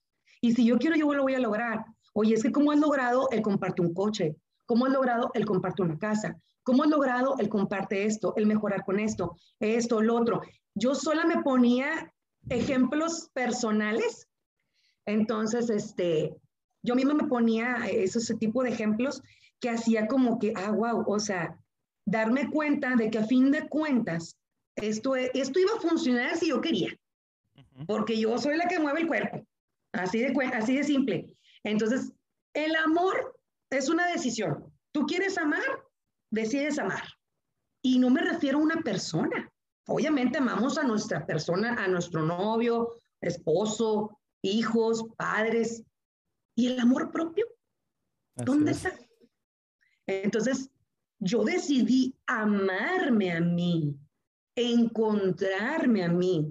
Y 0.40 0.52
si 0.52 0.64
yo 0.64 0.78
quiero, 0.78 0.96
yo 0.96 1.12
lo 1.12 1.22
voy 1.22 1.34
a 1.34 1.38
lograr. 1.38 1.84
Oye, 2.14 2.34
es 2.34 2.42
que 2.42 2.52
cómo 2.52 2.72
has 2.72 2.78
logrado 2.78 3.28
el 3.30 3.42
comparte 3.42 3.82
un 3.82 3.92
coche, 3.92 4.36
cómo 4.64 4.86
has 4.86 4.92
logrado 4.92 5.30
el 5.34 5.44
comparte 5.44 5.82
una 5.82 5.98
casa, 5.98 6.40
cómo 6.62 6.82
has 6.82 6.88
logrado 6.88 7.36
el 7.38 7.48
comparte 7.48 8.04
esto, 8.04 8.34
el 8.36 8.46
mejorar 8.46 8.84
con 8.84 8.98
esto, 9.00 9.36
esto, 9.60 10.00
lo 10.00 10.16
otro. 10.16 10.40
Yo 10.74 10.94
sola 10.94 11.24
me 11.26 11.42
ponía 11.42 12.12
ejemplos 12.48 13.30
personales. 13.34 14.28
Entonces, 15.06 15.70
este, 15.70 16.36
yo 16.86 16.94
misma 16.94 17.14
me 17.14 17.28
ponía 17.28 17.86
esos 17.90 18.22
ese 18.22 18.36
tipo 18.36 18.62
de 18.62 18.70
ejemplos 18.70 19.22
que 19.60 19.70
hacía 19.70 20.06
como 20.06 20.38
que, 20.38 20.52
ah, 20.56 20.70
wow, 20.70 21.04
o 21.06 21.18
sea, 21.18 21.58
darme 22.06 22.48
cuenta 22.50 22.94
de 22.94 23.10
que 23.10 23.18
a 23.18 23.26
fin 23.26 23.50
de 23.50 23.68
cuentas 23.68 24.38
esto, 24.76 25.16
esto 25.16 25.58
iba 25.58 25.72
a 25.76 25.80
funcionar 25.80 26.36
si 26.36 26.48
yo 26.48 26.60
quería, 26.60 26.96
porque 27.86 28.18
yo 28.18 28.38
soy 28.38 28.56
la 28.56 28.68
que 28.68 28.78
mueve 28.78 29.00
el 29.00 29.08
cuerpo, 29.08 29.44
así 29.92 30.20
de, 30.20 30.32
así 30.54 30.76
de 30.76 30.84
simple. 30.84 31.26
Entonces, 31.64 32.12
el 32.54 32.74
amor 32.76 33.36
es 33.70 33.88
una 33.88 34.06
decisión. 34.06 34.72
Tú 34.92 35.06
quieres 35.06 35.36
amar, 35.38 35.64
decides 36.30 36.78
amar. 36.78 37.02
Y 37.82 37.98
no 37.98 38.10
me 38.10 38.20
refiero 38.20 38.58
a 38.58 38.62
una 38.62 38.80
persona. 38.82 39.50
Obviamente 39.88 40.38
amamos 40.38 40.78
a 40.78 40.84
nuestra 40.84 41.26
persona, 41.26 41.74
a 41.82 41.88
nuestro 41.88 42.22
novio, 42.22 42.94
esposo, 43.20 44.18
hijos, 44.42 45.04
padres. 45.16 45.82
¿Y 46.56 46.66
el 46.66 46.80
amor 46.80 47.12
propio? 47.12 47.46
¿Dónde 48.34 48.72
está? 48.72 48.92
Entonces, 50.08 50.70
yo 51.20 51.44
decidí 51.44 52.16
amarme 52.26 53.32
a 53.32 53.40
mí 53.40 53.96
encontrarme 54.56 56.02
a 56.02 56.08
mí. 56.08 56.48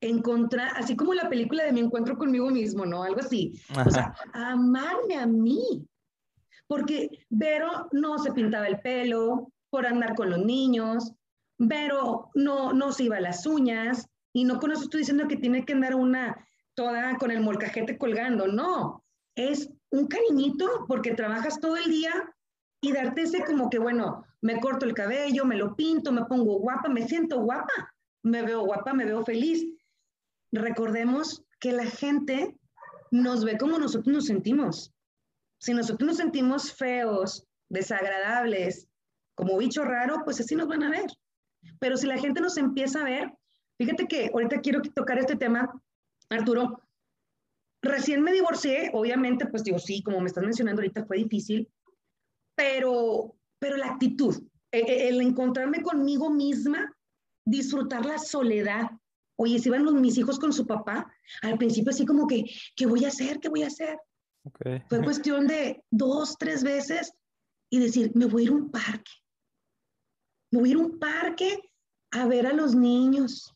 Encontrar, 0.00 0.72
así 0.76 0.96
como 0.96 1.12
la 1.14 1.28
película 1.28 1.64
de 1.64 1.72
mi 1.72 1.80
encuentro 1.80 2.16
conmigo 2.16 2.50
mismo, 2.50 2.86
¿no? 2.86 3.02
Algo 3.02 3.20
así. 3.20 3.60
O 3.74 3.90
sea, 3.90 4.14
amarme 4.32 5.16
a 5.16 5.26
mí. 5.26 5.86
Porque 6.66 7.26
Vero 7.28 7.88
no 7.92 8.18
se 8.18 8.32
pintaba 8.32 8.66
el 8.68 8.80
pelo 8.80 9.52
por 9.70 9.86
andar 9.86 10.14
con 10.14 10.30
los 10.30 10.38
niños, 10.38 11.12
Vero 11.58 12.30
no, 12.34 12.72
no 12.72 12.92
se 12.92 13.04
iba 13.04 13.16
a 13.16 13.20
las 13.20 13.44
uñas, 13.44 14.08
y 14.32 14.44
no 14.44 14.58
con 14.58 14.72
eso 14.72 14.82
estoy 14.82 15.00
diciendo 15.00 15.28
que 15.28 15.36
tiene 15.36 15.64
que 15.64 15.72
andar 15.72 15.94
una 15.94 16.36
toda 16.74 17.16
con 17.18 17.30
el 17.30 17.40
molcajete 17.40 17.98
colgando, 17.98 18.46
no. 18.46 19.04
Es 19.36 19.70
un 19.90 20.06
cariñito 20.06 20.84
porque 20.86 21.14
trabajas 21.14 21.60
todo 21.60 21.76
el 21.76 21.90
día 21.90 22.12
y 22.80 22.92
darte 22.92 23.22
ese 23.22 23.44
como 23.44 23.70
que, 23.70 23.78
bueno, 23.78 24.24
me 24.42 24.60
corto 24.60 24.84
el 24.84 24.94
cabello, 24.94 25.44
me 25.44 25.56
lo 25.56 25.74
pinto, 25.74 26.12
me 26.12 26.24
pongo 26.26 26.58
guapa, 26.58 26.88
me 26.88 27.06
siento 27.08 27.40
guapa, 27.40 27.94
me 28.22 28.42
veo 28.42 28.64
guapa, 28.64 28.92
me 28.92 29.04
veo 29.04 29.24
feliz. 29.24 29.64
Recordemos 30.52 31.42
que 31.60 31.72
la 31.72 31.86
gente 31.86 32.56
nos 33.10 33.44
ve 33.44 33.56
como 33.56 33.78
nosotros 33.78 34.14
nos 34.14 34.26
sentimos. 34.26 34.92
Si 35.58 35.72
nosotros 35.72 36.08
nos 36.08 36.16
sentimos 36.18 36.72
feos, 36.74 37.46
desagradables, 37.70 38.86
como 39.34 39.56
bicho 39.56 39.82
raro, 39.84 40.22
pues 40.24 40.40
así 40.40 40.54
nos 40.54 40.68
van 40.68 40.82
a 40.82 40.90
ver. 40.90 41.06
Pero 41.78 41.96
si 41.96 42.06
la 42.06 42.18
gente 42.18 42.40
nos 42.40 42.56
empieza 42.56 43.00
a 43.00 43.04
ver, 43.04 43.32
fíjate 43.78 44.06
que 44.06 44.30
ahorita 44.32 44.60
quiero 44.60 44.82
tocar 44.82 45.18
este 45.18 45.36
tema, 45.36 45.72
Arturo. 46.30 46.80
Recién 47.82 48.22
me 48.22 48.32
divorcié, 48.32 48.90
obviamente, 48.94 49.46
pues 49.46 49.62
digo, 49.62 49.78
sí, 49.78 50.02
como 50.02 50.20
me 50.20 50.26
estás 50.26 50.44
mencionando 50.44 50.80
ahorita, 50.80 51.04
fue 51.04 51.18
difícil, 51.18 51.70
pero, 52.54 53.36
pero 53.58 53.76
la 53.76 53.88
actitud, 53.88 54.42
e, 54.72 54.78
e, 54.78 55.08
el, 55.08 55.20
encontrarme 55.20 55.82
conmigo 55.82 56.30
misma, 56.30 56.96
disfrutar 57.44 58.06
la 58.06 58.18
soledad. 58.18 58.90
Oye, 59.36 59.58
si 59.58 59.68
van 59.68 59.84
los, 59.84 59.94
mis 59.94 60.16
hijos 60.16 60.38
con 60.38 60.52
su 60.52 60.66
papá, 60.66 61.12
al 61.42 61.58
principio 61.58 61.90
así 61.90 62.06
como 62.06 62.26
que, 62.26 62.44
¿qué 62.74 62.86
voy 62.86 63.04
a 63.04 63.08
hacer? 63.08 63.38
¿Qué 63.40 63.48
voy 63.48 63.64
a 63.64 63.66
hacer? 63.66 63.98
Fue 64.88 65.02
cuestión 65.02 65.46
de 65.46 65.82
dos, 65.90 66.36
tres 66.38 66.62
veces 66.62 67.12
y 67.70 67.80
decir, 67.80 68.12
me 68.14 68.26
voy 68.26 68.42
a 68.42 68.44
ir 68.44 68.50
a 68.50 68.54
un 68.54 68.70
parque. 68.70 69.12
Me 70.50 70.60
voy 70.60 70.68
a 70.68 70.72
ir 70.72 70.78
a 70.78 70.80
un 70.80 70.98
parque 70.98 71.70
a 72.12 72.26
ver 72.26 72.46
a 72.46 72.52
los 72.52 72.74
niños, 72.74 73.54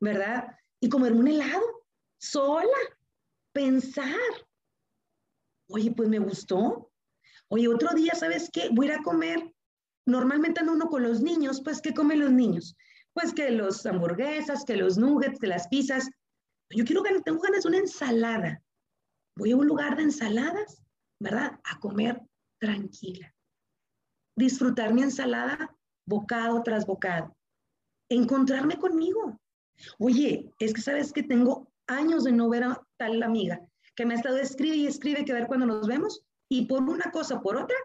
¿verdad? 0.00 0.56
Y 0.80 0.88
comerme 0.88 1.20
un 1.20 1.28
helado, 1.28 1.81
sola, 2.22 2.78
pensar. 3.52 4.30
Oye, 5.68 5.92
pues 5.92 6.08
me 6.08 6.18
gustó, 6.18 6.92
Oye, 7.52 7.68
otro 7.68 7.90
día, 7.94 8.14
¿sabes 8.14 8.48
qué? 8.50 8.70
Voy 8.72 8.86
a 8.86 8.94
ir 8.94 8.98
a 8.98 9.02
comer. 9.02 9.54
Normalmente 10.06 10.60
anda 10.60 10.72
uno 10.72 10.88
con 10.88 11.02
los 11.02 11.20
niños, 11.20 11.60
pues, 11.62 11.82
¿qué 11.82 11.92
comen 11.92 12.20
los 12.20 12.32
niños? 12.32 12.74
Pues 13.12 13.34
que 13.34 13.50
los 13.50 13.84
hamburguesas, 13.84 14.64
que 14.64 14.74
los 14.74 14.96
nuggets, 14.96 15.38
que 15.38 15.48
las 15.48 15.68
pizzas. 15.68 16.08
Yo 16.70 16.86
quiero 16.86 17.02
tengo 17.02 17.40
ganas 17.40 17.64
de 17.64 17.68
una 17.68 17.78
ensalada. 17.78 18.62
Voy 19.36 19.52
a 19.52 19.56
un 19.56 19.66
lugar 19.66 19.96
de 19.96 20.04
ensaladas, 20.04 20.82
¿verdad? 21.20 21.60
A 21.64 21.78
comer 21.78 22.22
tranquila. 22.58 23.34
Disfrutar 24.34 24.94
mi 24.94 25.02
ensalada 25.02 25.76
bocado 26.06 26.62
tras 26.62 26.86
bocado. 26.86 27.36
Encontrarme 28.08 28.78
conmigo. 28.78 29.38
Oye, 29.98 30.50
es 30.58 30.72
que 30.72 30.80
sabes 30.80 31.12
que 31.12 31.22
tengo 31.22 31.71
años 31.86 32.24
de 32.24 32.32
no 32.32 32.48
ver 32.48 32.64
a 32.64 32.82
tal 32.96 33.22
amiga 33.22 33.60
que 33.94 34.06
me 34.06 34.14
ha 34.14 34.16
estado 34.16 34.38
escribe 34.38 34.76
y 34.76 34.86
escribe 34.86 35.24
que 35.24 35.32
ver 35.32 35.46
cuando 35.46 35.66
nos 35.66 35.86
vemos 35.86 36.22
y 36.48 36.66
por 36.66 36.82
una 36.82 37.10
cosa 37.10 37.36
o 37.36 37.42
por 37.42 37.56
otra, 37.56 37.76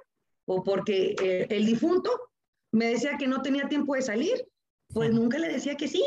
o 0.46 0.64
porque 0.64 1.16
eh, 1.22 1.48
el 1.50 1.66
difunto 1.66 2.10
me 2.72 2.88
decía 2.88 3.18
que 3.18 3.28
no 3.28 3.42
tenía 3.42 3.68
tiempo 3.68 3.96
de 3.96 4.02
salir, 4.02 4.48
pues 4.94 5.14
nunca 5.14 5.38
le 5.38 5.50
decía 5.50 5.76
que 5.76 5.88
sí. 5.88 6.04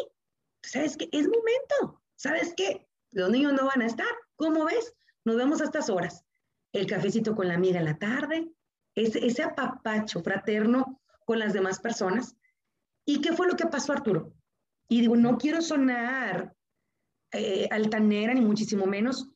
¿Sabes 0.63 0.97
qué? 0.97 1.09
Es 1.13 1.27
momento. 1.27 2.03
¿Sabes 2.17 2.53
qué? 2.57 2.87
Los 3.13 3.31
niños 3.31 3.55
no 3.55 3.67
van 3.67 3.83
a 3.83 3.87
estar. 3.87 4.11
¿Cómo 4.37 4.65
ves? 4.65 4.95
Nos 5.25 5.37
vemos 5.37 5.61
a 5.61 5.65
estas 5.65 5.89
horas. 5.89 6.25
El 6.73 6.87
cafecito 6.87 7.35
con 7.35 7.49
la 7.49 7.55
amiga 7.55 7.79
en 7.79 7.87
la 7.87 7.99
tarde, 7.99 8.51
ese, 8.95 9.27
ese 9.27 9.43
apapacho 9.43 10.23
fraterno 10.23 11.01
con 11.25 11.39
las 11.39 11.53
demás 11.53 11.81
personas. 11.81 12.37
¿Y 13.07 13.21
qué 13.21 13.33
fue 13.33 13.47
lo 13.47 13.57
que 13.57 13.67
pasó, 13.67 13.93
Arturo? 13.93 14.35
Y 14.89 15.01
digo, 15.01 15.17
no 15.17 15.39
quiero 15.39 15.63
sonar 15.63 16.55
eh, 17.33 17.69
altanera, 17.71 18.35
ni 18.35 18.41
muchísimo 18.41 18.87
menos. 18.87 19.29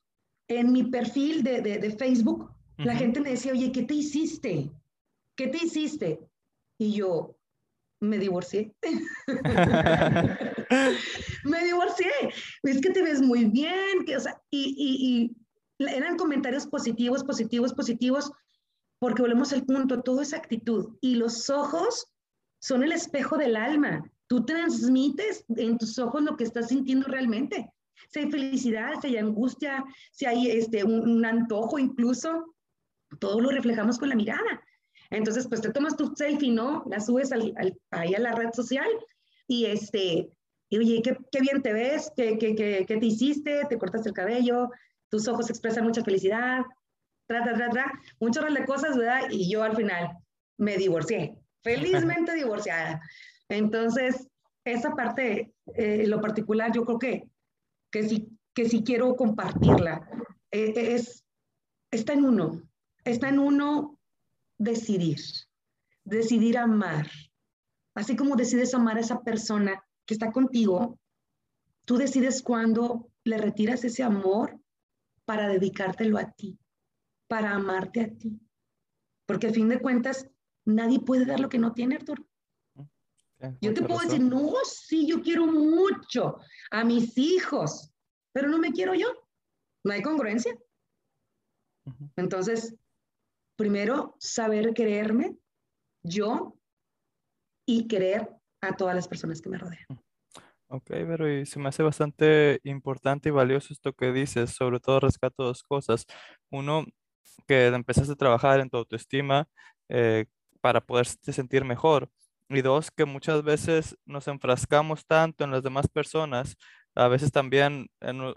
En 0.48 0.72
mi 0.72 0.84
perfil 0.84 1.42
de, 1.42 1.62
de, 1.62 1.78
de 1.78 1.90
Facebook 1.96 2.54
la 2.78 2.96
gente 2.96 3.20
me 3.20 3.30
decía, 3.30 3.52
oye, 3.52 3.70
¿qué 3.72 3.82
te 3.82 3.94
hiciste? 3.94 4.70
¿Qué 5.36 5.48
te 5.48 5.58
hiciste? 5.64 6.20
Y 6.78 6.94
yo, 6.94 7.36
me 8.00 8.18
divorcié. 8.18 8.74
me 11.44 11.64
divorcié. 11.64 12.10
Es 12.62 12.80
que 12.80 12.90
te 12.90 13.02
ves 13.02 13.22
muy 13.22 13.44
bien. 13.44 14.04
Que, 14.04 14.16
o 14.16 14.20
sea, 14.20 14.40
y, 14.50 15.30
y, 15.78 15.86
eran 15.86 16.16
comentarios 16.16 16.66
positivos, 16.66 17.22
positivos, 17.24 17.72
positivos, 17.74 18.32
porque 18.98 19.22
volvemos 19.22 19.52
al 19.52 19.64
punto, 19.64 20.02
todo 20.02 20.20
es 20.20 20.34
actitud. 20.34 20.96
Y 21.00 21.14
los 21.14 21.48
ojos 21.50 22.08
son 22.60 22.82
el 22.82 22.92
espejo 22.92 23.36
del 23.36 23.56
alma. 23.56 24.04
Tú 24.26 24.44
transmites 24.44 25.44
en 25.48 25.78
tus 25.78 25.98
ojos 25.98 26.22
lo 26.22 26.36
que 26.36 26.44
estás 26.44 26.68
sintiendo 26.68 27.06
realmente. 27.06 27.72
Si 28.10 28.20
hay 28.20 28.30
felicidad, 28.30 28.92
si 29.00 29.08
hay 29.08 29.16
angustia, 29.18 29.84
si 30.12 30.26
hay 30.26 30.50
este, 30.50 30.84
un 30.84 31.24
antojo 31.24 31.78
incluso, 31.78 32.54
todo 33.18 33.40
lo 33.40 33.50
reflejamos 33.50 33.98
con 33.98 34.08
la 34.08 34.16
mirada. 34.16 34.62
Entonces, 35.10 35.46
pues 35.48 35.60
te 35.60 35.70
tomas 35.70 35.96
tu 35.96 36.14
selfie, 36.16 36.50
¿no? 36.50 36.84
La 36.86 37.00
subes 37.00 37.30
ahí 37.32 38.14
a 38.14 38.18
la 38.18 38.32
red 38.32 38.50
social 38.52 38.88
y 39.46 39.66
este, 39.66 40.28
y 40.68 40.78
oye, 40.78 41.02
qué, 41.02 41.16
qué 41.30 41.40
bien 41.40 41.62
te 41.62 41.72
ves, 41.72 42.10
¿Qué, 42.16 42.38
qué, 42.38 42.54
qué, 42.54 42.84
qué, 42.86 42.96
te 42.96 43.06
hiciste, 43.06 43.64
te 43.68 43.78
cortaste 43.78 44.08
el 44.08 44.14
cabello, 44.14 44.70
tus 45.08 45.28
ojos 45.28 45.50
expresan 45.50 45.84
mucha 45.84 46.02
felicidad, 46.02 46.62
tra, 47.26 47.44
tra, 47.44 47.54
tra, 47.54 47.70
tra, 47.70 47.92
un 48.18 48.32
chorro 48.32 48.52
de 48.52 48.64
cosas, 48.64 48.96
¿verdad? 48.96 49.22
Y 49.30 49.50
yo 49.50 49.62
al 49.62 49.76
final 49.76 50.16
me 50.58 50.76
divorcié, 50.76 51.36
felizmente 51.62 52.34
divorciada. 52.34 53.00
Entonces, 53.48 54.26
esa 54.64 54.94
parte, 54.94 55.52
eh, 55.76 56.06
lo 56.06 56.20
particular, 56.20 56.72
yo 56.72 56.84
creo 56.84 56.98
que, 56.98 57.28
que, 57.94 58.08
sí, 58.08 58.28
que 58.52 58.82
quiero 58.82 59.14
compartirla. 59.14 60.08
Eh, 60.50 60.94
es, 60.96 61.24
está 61.92 62.12
en 62.14 62.24
uno, 62.24 62.60
está 63.04 63.28
en 63.28 63.38
uno 63.38 64.00
decidir, 64.58 65.20
decidir 66.02 66.58
amar. 66.58 67.08
Así 67.94 68.16
como 68.16 68.34
decides 68.34 68.74
amar 68.74 68.96
a 68.96 69.00
esa 69.00 69.22
persona 69.22 69.80
que 70.04 70.14
está 70.14 70.32
contigo, 70.32 70.98
tú 71.84 71.96
decides 71.96 72.42
cuándo 72.42 73.12
le 73.22 73.38
retiras 73.38 73.84
ese 73.84 74.02
amor 74.02 74.60
para 75.24 75.46
dedicártelo 75.46 76.18
a 76.18 76.32
ti, 76.32 76.58
para 77.28 77.54
amarte 77.54 78.00
a 78.00 78.08
ti. 78.12 78.40
Porque 79.24 79.46
a 79.46 79.52
fin 79.52 79.68
de 79.68 79.80
cuentas, 79.80 80.28
nadie 80.64 80.98
puede 80.98 81.26
dar 81.26 81.38
lo 81.38 81.48
que 81.48 81.58
no 81.58 81.72
tiene, 81.72 81.94
Arturo. 81.94 82.26
Yo 83.60 83.74
te 83.74 83.82
puedo 83.82 84.00
decir, 84.00 84.20
no, 84.20 84.52
sí, 84.64 85.06
yo 85.06 85.22
quiero 85.22 85.46
mucho 85.46 86.38
a 86.70 86.84
mis 86.84 87.16
hijos, 87.18 87.92
pero 88.32 88.48
no 88.48 88.58
me 88.58 88.72
quiero 88.72 88.94
yo. 88.94 89.08
No 89.84 89.92
hay 89.92 90.02
congruencia. 90.02 90.56
Entonces, 92.16 92.74
primero, 93.56 94.16
saber 94.18 94.72
quererme 94.72 95.36
yo 96.02 96.58
y 97.66 97.86
querer 97.86 98.28
a 98.60 98.76
todas 98.76 98.94
las 98.94 99.08
personas 99.08 99.40
que 99.40 99.50
me 99.50 99.58
rodean. 99.58 99.86
Ok, 100.68 100.86
pero 100.88 101.30
y 101.30 101.46
se 101.46 101.58
me 101.58 101.68
hace 101.68 101.82
bastante 101.82 102.60
importante 102.64 103.28
y 103.28 103.32
valioso 103.32 103.72
esto 103.72 103.92
que 103.92 104.12
dices, 104.12 104.50
sobre 104.50 104.80
todo 104.80 105.00
rescato 105.00 105.44
dos 105.44 105.62
cosas. 105.62 106.06
Uno, 106.50 106.84
que 107.46 107.66
empezaste 107.66 108.12
a 108.12 108.16
trabajar 108.16 108.60
en 108.60 108.70
tu 108.70 108.78
autoestima 108.78 109.46
eh, 109.88 110.26
para 110.60 110.80
poderte 110.80 111.32
sentir 111.32 111.64
mejor. 111.64 112.10
Y 112.48 112.62
dos, 112.62 112.90
que 112.90 113.04
muchas 113.04 113.42
veces 113.42 113.96
nos 114.04 114.28
enfrascamos 114.28 115.06
tanto 115.06 115.44
en 115.44 115.50
las 115.50 115.62
demás 115.62 115.88
personas, 115.88 116.56
a 116.94 117.08
veces 117.08 117.32
también 117.32 117.88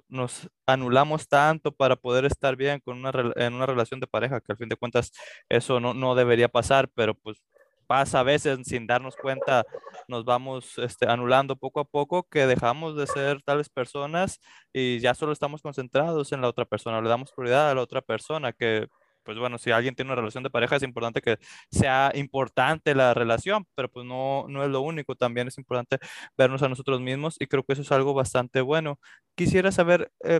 nos 0.07 0.49
anulamos 0.65 1.27
tanto 1.27 1.71
para 1.71 1.95
poder 1.95 2.25
estar 2.25 2.55
bien 2.55 2.79
con 2.79 2.97
una, 2.97 3.11
en 3.35 3.53
una 3.53 3.65
relación 3.65 3.99
de 3.99 4.07
pareja, 4.07 4.41
que 4.41 4.51
al 4.51 4.57
fin 4.57 4.69
de 4.69 4.75
cuentas 4.75 5.11
eso 5.49 5.79
no, 5.79 5.93
no 5.93 6.15
debería 6.15 6.47
pasar, 6.47 6.89
pero 6.95 7.13
pues 7.13 7.43
pasa 7.87 8.19
a 8.19 8.23
veces 8.23 8.59
sin 8.65 8.85
darnos 8.87 9.15
cuenta, 9.15 9.65
nos 10.07 10.25
vamos 10.25 10.77
este, 10.77 11.07
anulando 11.09 11.55
poco 11.55 11.79
a 11.79 11.85
poco 11.85 12.23
que 12.23 12.45
dejamos 12.47 12.95
de 12.97 13.07
ser 13.07 13.41
tales 13.43 13.69
personas 13.69 14.39
y 14.73 14.99
ya 14.99 15.13
solo 15.15 15.31
estamos 15.31 15.61
concentrados 15.61 16.31
en 16.31 16.41
la 16.41 16.49
otra 16.49 16.65
persona, 16.65 17.01
le 17.01 17.09
damos 17.09 17.31
prioridad 17.31 17.71
a 17.71 17.75
la 17.75 17.81
otra 17.81 18.01
persona 18.01 18.53
que 18.53 18.87
pues 19.27 19.37
bueno, 19.37 19.57
si 19.57 19.71
alguien 19.71 19.93
tiene 19.93 20.09
una 20.11 20.15
relación 20.15 20.41
de 20.45 20.49
pareja 20.49 20.77
es 20.77 20.83
importante 20.83 21.21
que 21.21 21.37
sea 21.69 22.13
importante 22.15 22.95
la 22.95 23.13
relación, 23.13 23.65
pero 23.75 23.89
pues 23.89 24.05
no, 24.05 24.45
no 24.47 24.63
es 24.63 24.69
lo 24.69 24.79
único, 24.81 25.15
también 25.15 25.49
es 25.49 25.57
importante 25.57 25.97
vernos 26.37 26.63
a 26.63 26.69
nosotros 26.69 27.01
mismos 27.01 27.35
y 27.39 27.47
creo 27.47 27.63
que 27.63 27.73
eso 27.73 27.81
es 27.81 27.91
algo 27.91 28.13
bastante 28.13 28.61
bueno. 28.61 28.99
Quisiera 29.35 29.73
saber, 29.73 30.11
eh, 30.23 30.39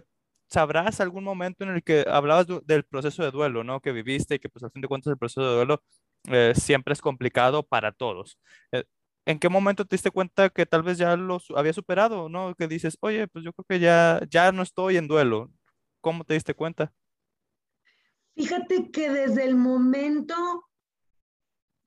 ¿sabrás 0.50 1.02
algún 1.02 1.26
momento 1.26 1.66
en 1.66 1.72
el 1.72 1.84
que 1.84 2.06
hablabas 2.10 2.48
del 2.66 2.86
proceso 2.86 3.24
de 3.24 3.32
duelo, 3.32 3.66
¿no? 3.66 3.82
Que 3.82 3.92
viviste 3.92 4.36
y 4.36 4.40
que 4.40 4.48
pues 4.50 4.64
al 4.64 4.72
fin 4.72 4.82
de 4.82 4.88
cuentas 4.88 5.12
el 5.12 5.18
proceso 5.18 5.42
de 5.50 5.56
duelo 5.56 5.84
eh, 6.30 6.54
siempre 6.56 6.94
es 6.94 7.02
complicado 7.02 7.64
para 7.64 7.92
todos. 7.92 8.40
Eh, 8.72 8.86
¿En 9.26 9.40
qué 9.40 9.50
momento 9.50 9.84
te 9.86 9.96
diste 9.98 10.12
cuenta 10.12 10.50
que 10.50 10.66
tal 10.66 10.84
vez 10.84 10.98
ya 10.98 11.18
lo 11.18 11.40
había 11.58 11.74
superado, 11.74 12.30
¿no? 12.30 12.56
Que 12.56 12.68
dices, 12.70 12.98
oye, 13.02 13.28
pues 13.28 13.44
yo 13.44 13.52
creo 13.54 13.66
que 13.68 13.80
ya, 13.80 14.22
ya 14.30 14.52
no 14.54 14.64
estoy 14.64 14.96
en 14.98 15.08
duelo. 15.10 15.52
¿Cómo 16.02 16.24
te 16.24 16.36
diste 16.36 16.54
cuenta? 16.54 16.94
Fíjate 18.38 18.92
que 18.92 19.10
desde 19.10 19.46
el 19.46 19.56
momento 19.56 20.70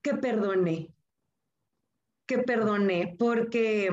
que 0.02 0.14
perdoné, 0.14 0.92
que 2.26 2.38
perdoné, 2.38 3.14
porque 3.16 3.88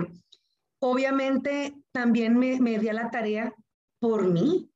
obviamente 0.81 1.75
también 1.91 2.35
me, 2.35 2.59
me 2.59 2.79
di 2.79 2.89
a 2.89 2.93
la 2.93 3.11
tarea 3.11 3.53
por 3.99 4.27
mí. 4.27 4.71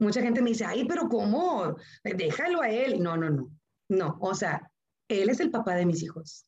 Mucha 0.00 0.20
gente 0.20 0.42
me 0.42 0.50
dice, 0.50 0.64
ay, 0.64 0.84
pero 0.84 1.08
¿cómo? 1.08 1.76
Déjalo 2.02 2.60
a 2.60 2.70
él. 2.70 3.00
No, 3.00 3.16
no, 3.16 3.30
no. 3.30 3.52
No, 3.88 4.18
o 4.20 4.34
sea, 4.34 4.68
él 5.08 5.30
es 5.30 5.38
el 5.38 5.52
papá 5.52 5.76
de 5.76 5.86
mis 5.86 6.02
hijos. 6.02 6.44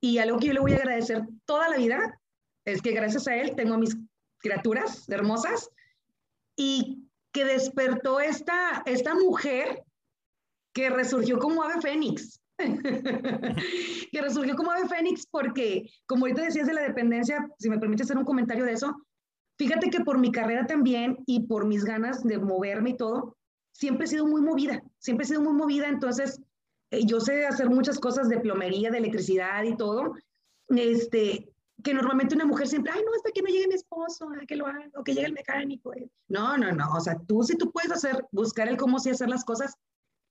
Y 0.00 0.18
algo 0.18 0.38
que 0.38 0.46
yo 0.46 0.52
le 0.52 0.60
voy 0.60 0.74
a 0.74 0.76
agradecer 0.76 1.26
toda 1.46 1.68
la 1.68 1.78
vida 1.78 2.20
es 2.64 2.80
que 2.80 2.92
gracias 2.92 3.26
a 3.26 3.34
él 3.34 3.56
tengo 3.56 3.74
a 3.74 3.78
mis 3.78 3.96
criaturas 4.38 5.08
hermosas 5.08 5.68
y 6.56 7.03
que 7.34 7.44
despertó 7.44 8.20
esta, 8.20 8.82
esta 8.86 9.14
mujer 9.14 9.82
que 10.72 10.88
resurgió 10.88 11.38
como 11.38 11.64
ave 11.64 11.80
fénix. 11.82 12.40
que 12.58 14.22
resurgió 14.22 14.54
como 14.54 14.70
ave 14.70 14.88
fénix 14.88 15.26
porque, 15.26 15.90
como 16.06 16.24
ahorita 16.24 16.44
decías 16.44 16.68
de 16.68 16.74
la 16.74 16.82
dependencia, 16.82 17.46
si 17.58 17.68
me 17.68 17.80
permite 17.80 18.04
hacer 18.04 18.16
un 18.16 18.24
comentario 18.24 18.64
de 18.64 18.72
eso, 18.72 18.94
fíjate 19.58 19.90
que 19.90 20.00
por 20.00 20.18
mi 20.18 20.30
carrera 20.30 20.64
también 20.64 21.18
y 21.26 21.40
por 21.40 21.66
mis 21.66 21.84
ganas 21.84 22.22
de 22.22 22.38
moverme 22.38 22.90
y 22.90 22.96
todo, 22.96 23.36
siempre 23.72 24.04
he 24.04 24.08
sido 24.08 24.26
muy 24.26 24.40
movida, 24.40 24.80
siempre 25.00 25.24
he 25.24 25.28
sido 25.28 25.42
muy 25.42 25.54
movida, 25.54 25.88
entonces 25.88 26.40
eh, 26.92 27.04
yo 27.04 27.20
sé 27.20 27.46
hacer 27.46 27.68
muchas 27.68 27.98
cosas 27.98 28.28
de 28.28 28.38
plomería, 28.38 28.92
de 28.92 28.98
electricidad 28.98 29.64
y 29.64 29.76
todo, 29.76 30.14
este, 30.68 31.52
que 31.84 31.94
normalmente 31.94 32.34
una 32.34 32.46
mujer 32.46 32.66
siempre, 32.66 32.92
ay, 32.92 33.02
no, 33.04 33.12
hasta 33.14 33.30
que 33.30 33.42
no 33.42 33.48
llegue 33.48 33.68
mi 33.68 33.74
esposo, 33.74 34.26
que 34.48 34.56
lo 34.56 34.66
haga, 34.66 34.88
o 34.96 35.04
que 35.04 35.12
llegue 35.12 35.26
el 35.26 35.34
mecánico. 35.34 35.94
Eh". 35.94 36.08
No, 36.28 36.56
no, 36.56 36.72
no, 36.72 36.90
o 36.90 37.00
sea, 37.00 37.20
tú 37.28 37.42
sí 37.42 37.56
tú 37.56 37.70
puedes 37.70 37.92
hacer, 37.92 38.26
buscar 38.32 38.66
el 38.68 38.78
cómo 38.78 38.98
sí 38.98 39.10
hacer 39.10 39.28
las 39.28 39.44
cosas, 39.44 39.76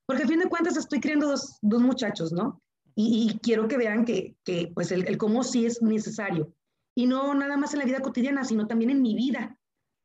porque 0.08 0.24
a 0.24 0.28
fin 0.28 0.40
de 0.40 0.50
cuentas 0.50 0.76
estoy 0.76 1.00
criando 1.00 1.28
dos, 1.28 1.60
dos 1.62 1.82
muchachos, 1.82 2.34
¿no? 2.34 2.62
Y, 2.96 3.40
quiero 3.42 3.68
que 3.68 3.78
vean 3.78 4.06
que, 4.06 4.36
que 4.44 4.72
pues 4.74 4.92
el, 4.92 5.08
el, 5.08 5.18
cómo 5.18 5.44
sí 5.44 5.66
es 5.66 5.82
necesario. 5.82 6.54
Y 6.96 7.08
no 7.08 7.34
nada 7.34 7.58
más 7.58 7.74
en 7.74 7.80
la 7.80 7.86
vida 7.86 8.02
cotidiana, 8.02 8.44
sino 8.44 8.68
también 8.68 8.92
en 8.92 9.02
mi 9.02 9.16
vida, 9.16 9.58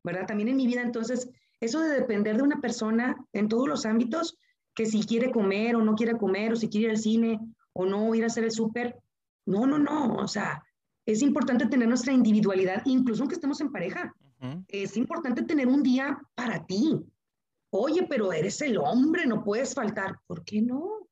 ¿verdad? 0.04 0.26
También 0.26 0.48
en 0.48 0.56
mi 0.56 0.66
vida. 0.66 0.80
Entonces, 0.80 1.28
eso 1.60 1.80
de 1.80 1.90
depender 1.90 2.38
de 2.38 2.44
una 2.44 2.62
persona 2.62 3.16
en 3.34 3.48
todos 3.48 3.68
los 3.68 3.84
ámbitos, 3.84 4.38
que 4.74 4.86
si 4.86 5.02
quiere 5.02 5.30
comer 5.30 5.76
o 5.76 5.82
no 5.82 5.96
quiere 5.96 6.16
comer, 6.16 6.52
o 6.52 6.56
si 6.56 6.70
quiere 6.70 6.86
ir 6.86 6.90
al 6.92 6.98
cine 6.98 7.40
o 7.74 7.84
no 7.84 8.14
ir 8.14 8.24
a 8.24 8.28
hacer 8.28 8.44
el 8.44 8.52
súper. 8.52 8.96
No, 9.44 9.66
no, 9.66 9.78
no. 9.78 10.14
O 10.16 10.28
sea, 10.28 10.62
es 11.08 11.22
importante 11.22 11.64
tener 11.64 11.88
nuestra 11.88 12.12
individualidad, 12.12 12.82
incluso 12.84 13.22
aunque 13.22 13.36
estemos 13.36 13.62
en 13.62 13.72
pareja. 13.72 14.14
Es 14.68 14.94
importante 14.94 15.42
tener 15.42 15.66
un 15.66 15.82
día 15.82 16.18
para 16.34 16.66
ti. 16.66 17.00
Oye, 17.70 18.06
pero 18.10 18.30
eres 18.30 18.60
el 18.60 18.76
hombre, 18.76 19.24
no 19.24 19.42
puedes 19.42 19.74
faltar. 19.74 20.18
¿Por 20.26 20.44
qué 20.44 20.60
no? 20.60 20.80
O 20.80 21.08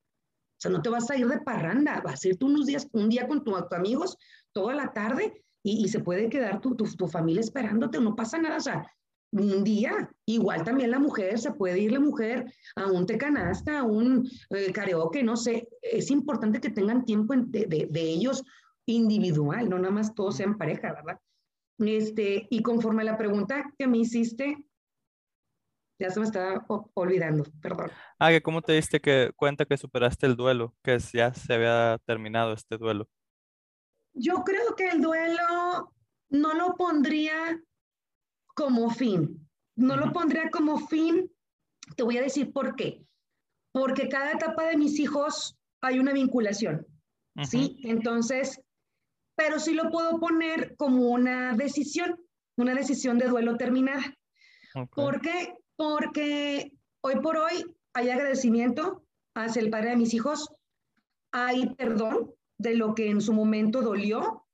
sea, 0.59 0.71
no 0.71 0.83
te 0.83 0.91
vas 0.91 1.11
a 1.11 1.17
ir 1.17 1.27
de 1.27 1.41
parranda, 1.41 2.03
vas 2.05 2.23
a 2.23 2.29
irte 2.29 2.45
unos 2.45 2.67
días, 2.67 2.87
un 2.93 3.09
día 3.09 3.27
con 3.27 3.43
tus 3.43 3.55
amigos 3.73 4.19
toda 4.53 4.75
la 4.75 4.93
tarde 4.93 5.43
y, 5.63 5.89
se 5.89 6.01
puede 6.01 6.29
quedar 6.29 6.61
tu, 6.61 6.77
tu, 6.77 6.85
tu, 6.85 7.09
familia 7.09 7.41
esperándote, 7.41 7.99
no 7.99 8.15
pasa 8.15 8.37
nada. 8.37 8.59
O 8.59 8.61
sea, 8.61 8.87
un 9.33 9.65
día. 9.65 10.11
Igual 10.27 10.63
también 10.63 10.91
la 10.91 10.99
mujer, 10.99 11.39
se 11.39 11.53
puede 11.53 11.79
ir 11.79 11.93
la 11.93 12.01
mujer 12.01 12.53
a 12.75 12.87
un 12.87 13.07
tecanasta, 13.07 13.81
a 13.81 13.85
un 13.85 14.29
eh, 14.51 14.73
karaoke, 14.73 15.23
no 15.23 15.37
sé. 15.37 15.69
Es 15.81 16.11
importante 16.11 16.61
que 16.61 16.71
tengan 16.71 17.07
tiempo 17.07 17.35
de, 17.35 17.89
de, 17.91 18.03
ellos 18.03 18.43
individual, 18.87 19.69
no 19.69 19.79
nada 19.79 19.93
más 19.93 20.15
todos 20.15 20.37
sean 20.37 20.57
pareja, 20.57 20.93
¿verdad? 20.93 21.21
Este, 21.79 22.47
y 22.51 22.63
conforme 22.63 23.03
a 23.03 23.07
la 23.07 23.19
pregunta 23.19 23.73
que 23.79 23.87
me 23.87 23.99
hiciste, 23.99 24.57
ya 25.99 26.11
se 26.11 26.21
me 26.21 26.27
estaba 26.27 26.65
olvidando, 26.95 27.45
perdón. 27.61 27.91
Ah, 28.19 28.31
que 28.31 28.43
cómo 28.43 28.63
te 28.63 28.73
diste 28.73 29.01
que, 29.01 29.33
cuenta 29.37 29.65
que 29.65 29.77
superaste 29.77 30.27
el 30.27 30.37
duelo, 30.37 30.75
que 30.83 30.99
ya 30.99 31.33
se 31.35 31.55
había 31.55 31.99
terminado 32.07 32.53
este 32.53 32.77
duelo. 32.77 33.09
Yo 34.15 34.45
creo 34.45 34.75
que 34.77 34.89
el 34.89 35.03
duelo 35.03 35.93
no 36.31 36.55
lo 36.55 36.75
pondría 36.77 37.61
como 38.55 38.91
fin. 38.91 39.47
No 39.77 39.97
lo 39.97 40.11
pondría 40.13 40.51
como 40.51 40.87
fin, 40.87 41.31
te 41.97 42.03
voy 42.03 42.17
a 42.17 42.23
decir 42.23 42.51
por 42.53 42.77
qué. 42.77 43.05
Porque 43.73 44.09
cada 44.09 44.33
etapa 44.33 44.65
de 44.65 44.79
mis 44.79 44.99
hijos 44.99 45.59
hay 45.83 45.99
una 45.99 46.15
vinculación, 46.15 46.87
¿sí? 47.45 47.79
Entonces, 47.85 48.59
pero 49.37 49.61
sí 49.61 49.75
lo 49.75 49.91
puedo 49.91 50.19
poner 50.19 50.75
como 50.77 51.11
una 51.11 51.55
decisión, 51.55 52.19
una 52.57 52.75
decisión 52.75 53.19
de 53.19 53.29
duelo 53.29 53.57
terminada. 53.57 54.03
¿Por 54.95 55.21
qué? 55.21 55.55
Porque 55.77 56.73
hoy 57.03 57.15
por 57.21 57.37
hoy 57.37 57.65
hay 57.95 58.11
agradecimiento 58.11 59.05
hacia 59.35 59.63
el 59.63 59.71
padre 59.71 59.91
de 59.91 59.97
mis 59.97 60.15
hijos, 60.15 60.51
hay 61.33 61.75
perdón 61.75 62.33
de 62.59 62.75
lo 62.75 62.95
que 62.95 63.11
en 63.11 63.21
su 63.21 63.33
momento 63.33 63.83
dolió, 63.83 64.47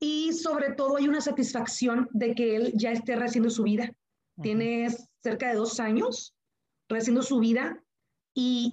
y 0.00 0.32
sobre 0.32 0.72
todo 0.72 0.96
hay 0.96 1.08
una 1.08 1.20
satisfacción 1.20 2.08
de 2.12 2.34
que 2.34 2.56
él 2.56 2.72
ya 2.76 2.92
esté 2.92 3.16
rehaciendo 3.16 3.50
su 3.50 3.64
vida. 3.64 3.92
Tiene 4.40 4.88
cerca 5.22 5.48
de 5.48 5.56
dos 5.56 5.80
años 5.80 6.34
rehaciendo 6.88 7.22
su 7.22 7.40
vida 7.40 7.82
y, 8.34 8.72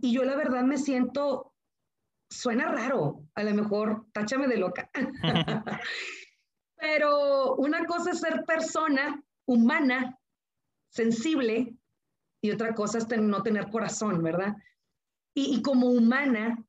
y, 0.00 0.12
yo 0.12 0.22
la 0.22 0.36
verdad 0.36 0.62
me 0.62 0.78
siento, 0.78 1.52
suena 2.28 2.66
raro, 2.66 3.24
a 3.34 3.42
lo 3.42 3.54
mejor 3.54 4.06
táchame 4.12 4.48
de 4.48 4.56
loca, 4.58 4.90
pero 6.76 7.54
una 7.56 7.84
cosa 7.86 8.10
es 8.10 8.20
ser 8.20 8.44
persona 8.44 9.22
humana 9.46 10.18
sensible 10.90 11.76
y 12.42 12.50
otra 12.50 12.74
cosa 12.74 12.98
es 12.98 13.08
no 13.18 13.42
tener 13.42 13.70
corazón, 13.70 14.22
¿verdad? 14.22 14.56
Y, 15.34 15.60
como 15.60 15.88
humana, 15.88 16.64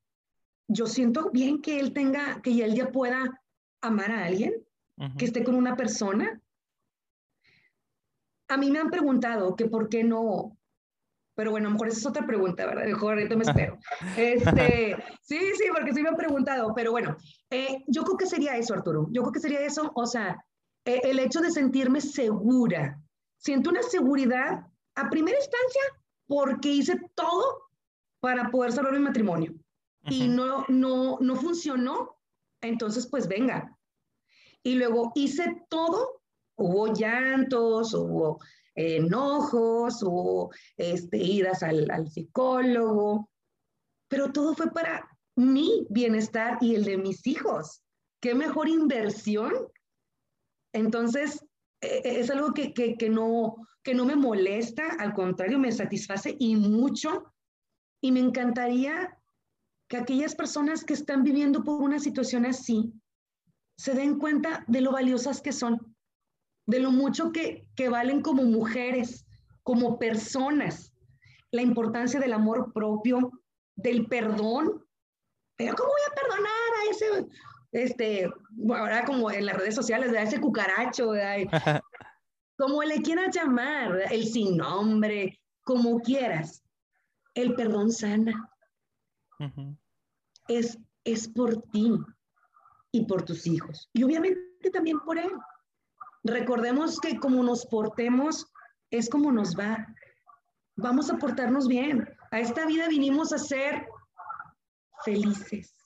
yo 0.67 0.87
siento 0.87 1.31
bien 1.31 1.61
que 1.61 1.79
él 1.79 1.93
tenga, 1.93 2.41
que 2.41 2.51
él 2.63 2.75
ya 2.75 2.91
pueda 2.91 3.41
amar 3.81 4.11
a 4.11 4.25
alguien, 4.25 4.53
que 5.17 5.25
esté 5.25 5.43
con 5.43 5.55
una 5.55 5.77
persona. 5.77 6.41
A 8.49 8.57
mí 8.57 8.71
me 8.71 8.79
han 8.79 8.89
preguntado 8.89 9.55
que 9.55 9.67
por 9.67 9.87
qué 9.87 10.03
no, 10.03 10.56
pero 11.37 11.51
bueno, 11.51 11.67
a 11.67 11.69
lo 11.69 11.73
mejor 11.73 11.89
esa 11.89 11.99
es 11.99 12.05
otra 12.07 12.25
pregunta, 12.25 12.65
¿verdad? 12.65 12.85
Mejor 12.85 13.13
ahorita 13.13 13.35
me 13.35 13.43
espero. 13.47 13.77
Este, 14.17 14.97
sí, 15.21 15.39
sí, 15.55 15.65
porque 15.71 15.93
sí 15.93 16.01
me 16.01 16.09
han 16.09 16.15
preguntado, 16.15 16.73
pero 16.73 16.89
bueno, 16.89 17.15
eh, 17.51 17.83
yo 17.85 18.01
creo 18.03 18.17
que 18.17 18.25
sería 18.25 18.57
eso, 18.57 18.73
Arturo. 18.73 19.07
Yo 19.11 19.21
creo 19.21 19.31
que 19.31 19.39
sería 19.39 19.61
eso, 19.61 19.91
o 19.93 20.07
sea, 20.07 20.43
eh, 20.83 20.99
el 21.03 21.19
hecho 21.19 21.39
de 21.39 21.51
sentirme 21.51 22.01
segura. 22.01 22.99
Siento 23.37 23.69
una 23.69 23.83
seguridad 23.83 24.65
a 24.95 25.09
primera 25.11 25.37
instancia 25.37 25.81
porque 26.25 26.69
hice 26.69 26.99
todo 27.13 27.69
para 28.19 28.49
poder 28.49 28.71
salvar 28.71 28.93
mi 28.93 28.99
matrimonio 28.99 29.53
y 30.09 30.27
no, 30.27 30.65
no, 30.69 31.19
no 31.21 31.35
funcionó, 31.35 32.17
entonces 32.61 33.05
pues 33.05 33.27
venga. 33.27 33.77
Y 34.63 34.73
luego 34.73 35.11
hice 35.13 35.61
todo, 35.69 36.23
hubo 36.55 36.91
llantos, 36.93 37.93
hubo 37.93 38.39
enojos, 38.77 40.01
hubo 40.03 40.51
este, 40.77 41.17
idas 41.17 41.63
al, 41.63 41.89
al 41.91 42.09
psicólogo, 42.09 43.29
pero 44.07 44.31
todo 44.31 44.53
fue 44.53 44.71
para 44.71 45.09
mi 45.35 45.85
bienestar 45.89 46.57
y 46.61 46.75
el 46.75 46.85
de 46.85 46.97
mis 46.97 47.25
hijos. 47.27 47.81
¿Qué 48.21 48.35
mejor 48.35 48.69
inversión? 48.69 49.53
Entonces, 50.73 51.45
e, 51.81 52.01
e, 52.03 52.19
es 52.19 52.29
algo 52.29 52.53
que, 52.53 52.73
que, 52.73 52.95
que, 52.97 53.09
no, 53.09 53.67
que 53.83 53.93
no 53.93 54.05
me 54.05 54.15
molesta, 54.15 54.95
al 54.99 55.13
contrario, 55.13 55.59
me 55.59 55.71
satisface 55.71 56.35
y 56.39 56.55
mucho. 56.55 57.33
Y 58.01 58.11
me 58.11 58.19
encantaría 58.19 59.17
que 59.89 59.97
aquellas 59.97 60.35
personas 60.35 60.83
que 60.83 60.93
están 60.93 61.23
viviendo 61.23 61.63
por 61.63 61.81
una 61.81 61.99
situación 61.99 62.45
así 62.45 62.93
se 63.77 63.93
den 63.93 64.17
cuenta 64.17 64.63
de 64.67 64.81
lo 64.81 64.91
valiosas 64.91 65.41
que 65.41 65.51
son, 65.51 65.95
de 66.67 66.79
lo 66.79 66.91
mucho 66.91 67.31
que, 67.31 67.65
que 67.75 67.89
valen 67.89 68.21
como 68.21 68.43
mujeres, 68.43 69.25
como 69.63 69.97
personas, 69.97 70.93
la 71.51 71.61
importancia 71.61 72.19
del 72.19 72.33
amor 72.33 72.71
propio, 72.73 73.31
del 73.75 74.05
perdón. 74.07 74.85
Pero 75.55 75.75
¿cómo 75.75 75.89
voy 75.89 76.01
a 76.07 76.15
perdonar 76.15 76.51
a 76.51 76.91
ese 76.91 77.27
este, 77.71 78.29
ahora 78.69 79.05
como 79.05 79.29
en 79.31 79.45
las 79.45 79.57
redes 79.57 79.75
sociales, 79.75 80.11
de 80.11 80.21
ese 80.21 80.39
cucaracho, 80.39 81.11
como 82.57 82.83
le 82.83 83.01
quieras 83.01 83.35
llamar, 83.35 84.03
el 84.11 84.25
sin 84.25 84.57
nombre, 84.57 85.39
como 85.63 85.99
quieras, 86.01 86.63
el 87.33 87.55
perdón 87.55 87.91
sana. 87.91 88.49
es, 90.47 90.77
es 91.03 91.27
por 91.27 91.61
ti 91.71 91.91
y 92.91 93.05
por 93.05 93.23
tus 93.23 93.45
hijos. 93.45 93.89
Y 93.93 94.03
obviamente 94.03 94.71
también 94.71 94.99
por 95.01 95.17
él. 95.17 95.31
Recordemos 96.27 96.99
que 96.99 97.19
como 97.19 97.41
nos 97.43 97.65
portemos, 97.65 98.47
es 98.91 99.09
como 99.09 99.31
nos 99.31 99.55
va. 99.55 99.87
Vamos 100.75 101.09
a 101.09 101.17
portarnos 101.17 101.67
bien. 101.67 102.07
A 102.31 102.39
esta 102.39 102.65
vida 102.65 102.87
vinimos 102.87 103.33
a 103.33 103.37
ser 103.37 103.87
felices 105.03 105.77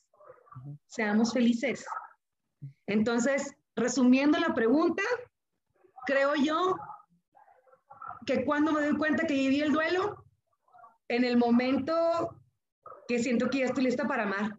seamos 0.88 1.34
felices. 1.34 1.86
Entonces, 2.88 3.54
resumiendo 3.76 4.40
la 4.40 4.54
pregunta, 4.54 5.04
creo 6.06 6.36
yo 6.36 6.76
que 8.26 8.46
cuando 8.46 8.72
me 8.72 8.82
doy 8.82 8.98
cuenta 8.98 9.26
que 9.26 9.34
viví 9.34 9.62
el 9.62 9.72
duelo, 9.72 10.24
en 11.08 11.24
el 11.24 11.38
momento 11.38 12.38
que 13.08 13.20
siento 13.20 13.50
que 13.50 13.60
ya 13.60 13.66
estoy 13.66 13.86
lista 13.86 14.08
para 14.08 14.24
amar. 14.24 14.58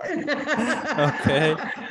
ok. 1.08 1.87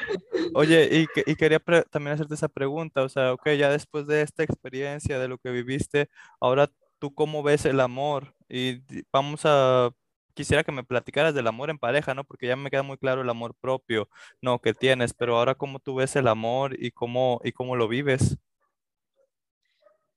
Oye, 0.54 1.08
y, 1.26 1.36
quería 1.36 1.60
también 1.90 2.14
hacerte 2.14 2.36
esa 2.36 2.48
pregunta, 2.48 3.04
o 3.04 3.10
sea, 3.10 3.34
ok, 3.34 3.50
ya 3.58 3.70
después 3.70 4.08
de 4.08 4.22
esta 4.22 4.44
experiencia, 4.44 5.20
de 5.20 5.28
lo 5.28 5.38
que 5.38 5.52
viviste, 5.52 6.10
ahora 6.40 6.70
tú 7.00 7.14
cómo 7.14 7.44
ves 7.44 7.66
el 7.66 7.80
amor 7.80 8.34
y 8.50 8.82
vamos 9.12 9.42
a 9.46 9.92
quisiera 10.38 10.64
que 10.64 10.72
me 10.72 10.84
platicaras 10.84 11.34
del 11.34 11.48
amor 11.48 11.72
en 11.72 11.80
pareja, 11.80 12.14
¿no? 12.14 12.24
Porque 12.24 12.46
ya 12.48 12.56
me 12.56 12.70
queda 12.70 12.84
muy 12.84 12.98
claro 12.98 13.22
el 13.22 13.30
amor 13.30 13.56
propio, 13.60 14.08
¿no? 14.40 14.60
Que 14.60 14.76
tienes, 14.76 15.14
pero 15.14 15.36
ahora 15.36 15.56
cómo 15.56 15.80
tú 15.80 15.96
ves 15.96 16.16
el 16.16 16.28
amor 16.28 16.76
y 16.80 16.92
cómo, 16.92 17.42
y 17.44 17.52
cómo 17.52 17.76
lo 17.76 17.88
vives. 17.88 18.38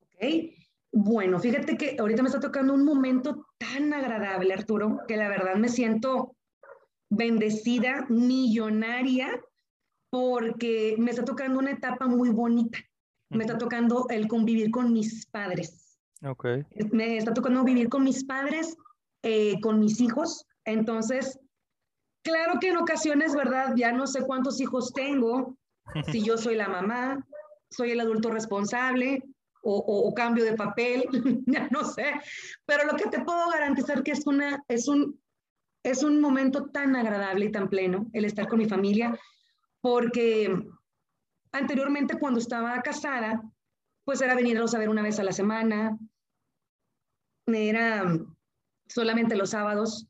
Ok, 0.03 0.27
bueno, 0.93 1.41
fíjate 1.41 1.79
que 1.79 1.97
ahorita 1.99 2.23
me 2.23 2.29
está 2.29 2.39
tocando 2.39 2.75
un 2.75 2.85
momento 2.85 3.47
tan 3.57 3.95
agradable, 3.95 4.53
Arturo, 4.53 4.99
que 5.09 5.17
la 5.17 5.29
verdad 5.31 5.55
me 5.57 5.71
siento 5.71 6.37
bendecida, 7.09 8.07
millonaria, 8.11 9.41
porque 10.11 10.97
me 10.99 11.11
está 11.11 11.25
tocando 11.25 11.59
una 11.59 11.73
etapa 11.73 12.07
muy 12.07 12.31
bonita. 12.31 12.79
Me 13.31 13.45
está 13.45 13.57
tocando 13.57 14.07
el 14.11 14.27
convivir 14.27 14.71
con 14.71 14.93
mis 14.93 15.27
padres. 15.27 15.99
Ok. 16.25 16.47
Me 16.93 17.17
está 17.17 17.33
tocando 17.33 17.63
vivir 17.65 17.89
con 17.89 18.03
mis 18.03 18.25
padres 18.25 18.77
eh, 19.23 19.61
con 19.61 19.79
mis 19.79 20.01
hijos. 20.01 20.47
Entonces, 20.65 21.39
claro 22.23 22.59
que 22.59 22.69
en 22.69 22.79
ocasiones, 22.79 23.35
¿verdad? 23.35 23.75
Ya 23.77 23.93
no 23.93 24.07
sé 24.07 24.23
cuántos 24.23 24.61
hijos 24.61 24.93
tengo, 24.95 25.57
si 26.11 26.23
yo 26.23 26.39
soy 26.39 26.57
la 26.57 26.69
mamá, 26.69 27.27
soy 27.71 27.91
el 27.91 28.01
adulto 28.01 28.31
responsable 28.31 29.23
o, 29.63 30.15
cambio 30.15 30.43
de 30.43 30.55
papel, 30.55 31.05
ya 31.47 31.69
no 31.71 31.85
sé. 31.85 32.15
Pero 32.65 32.87
lo 32.87 32.97
que 32.97 33.11
te 33.11 33.23
puedo 33.23 33.51
garantizar 33.51 34.03
que 34.03 34.13
es, 34.13 34.27
una, 34.27 34.65
es, 34.69 34.89
un, 34.89 35.21
es 35.83 36.03
un 36.03 36.19
momento 36.19 36.71
tan 36.71 36.97
agradable 36.97 37.45
y 37.45 37.53
tan 37.53 37.69
pleno 37.69 38.09
el 38.15 38.25
estar 38.25 38.49
con 38.49 38.59
mi 38.59 38.67
familia, 38.67 39.19
porque 39.81 40.55
anteriormente 41.53 42.19
cuando 42.19 42.39
estaba 42.39 42.81
casada, 42.83 43.43
pues 44.05 44.21
era 44.21 44.35
venirlos 44.35 44.75
a 44.75 44.79
ver 44.79 44.89
una 44.89 45.03
vez 45.03 45.19
a 45.19 45.25
la 45.25 45.33
semana, 45.33 45.99
era 47.47 48.19
solamente 48.87 49.37
los 49.37 49.51
sábados. 49.51 50.07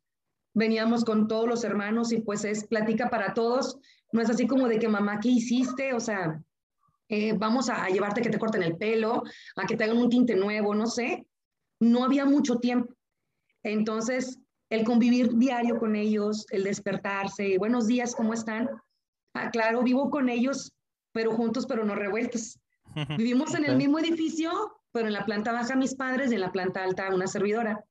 Veníamos 0.54 1.04
con 1.04 1.28
todos 1.28 1.48
los 1.48 1.64
hermanos 1.64 2.12
y 2.12 2.20
pues 2.20 2.44
es 2.44 2.66
plática 2.66 3.08
para 3.08 3.34
todos. 3.34 3.78
No 4.12 4.20
es 4.20 4.30
así 4.30 4.46
como 4.46 4.68
de 4.68 4.78
que 4.78 4.88
mamá, 4.88 5.20
¿qué 5.20 5.28
hiciste? 5.28 5.94
O 5.94 6.00
sea, 6.00 6.42
eh, 7.08 7.32
vamos 7.32 7.68
a, 7.68 7.88
llevarte 7.88 8.20
a 8.20 8.22
que 8.24 8.30
te 8.30 8.38
corten 8.38 8.62
el 8.62 8.76
pelo, 8.76 9.22
a 9.56 9.66
que 9.66 9.76
te 9.76 9.84
hagan 9.84 9.98
un 9.98 10.10
tinte 10.10 10.34
nuevo, 10.34 10.74
no 10.74 10.86
sé. 10.86 11.26
No 11.80 12.04
había 12.04 12.24
mucho 12.24 12.58
tiempo. 12.58 12.94
Entonces, 13.62 14.38
el 14.70 14.84
convivir 14.84 15.36
diario 15.36 15.78
con 15.78 15.96
ellos, 15.96 16.46
el 16.50 16.64
despertarse, 16.64 17.58
buenos 17.58 17.86
días, 17.86 18.14
¿cómo 18.14 18.34
están? 18.34 18.68
Ah, 19.34 19.50
claro, 19.50 19.82
vivo 19.82 20.10
con 20.10 20.28
ellos, 20.28 20.72
pero 21.12 21.32
juntos, 21.32 21.66
pero 21.66 21.84
no 21.84 21.94
revueltos. 21.94 22.58
Vivimos 23.18 23.54
en 23.54 23.64
el 23.64 23.76
mismo 23.76 23.98
edificio, 23.98 24.50
pero 24.92 25.06
en 25.06 25.12
la 25.12 25.24
planta 25.24 25.52
baja 25.52 25.76
mis 25.76 25.94
padres 25.94 26.32
y 26.32 26.34
en 26.34 26.40
la 26.40 26.52
planta 26.52 26.82
alta 26.82 27.14
una 27.14 27.26
servidora. 27.26 27.84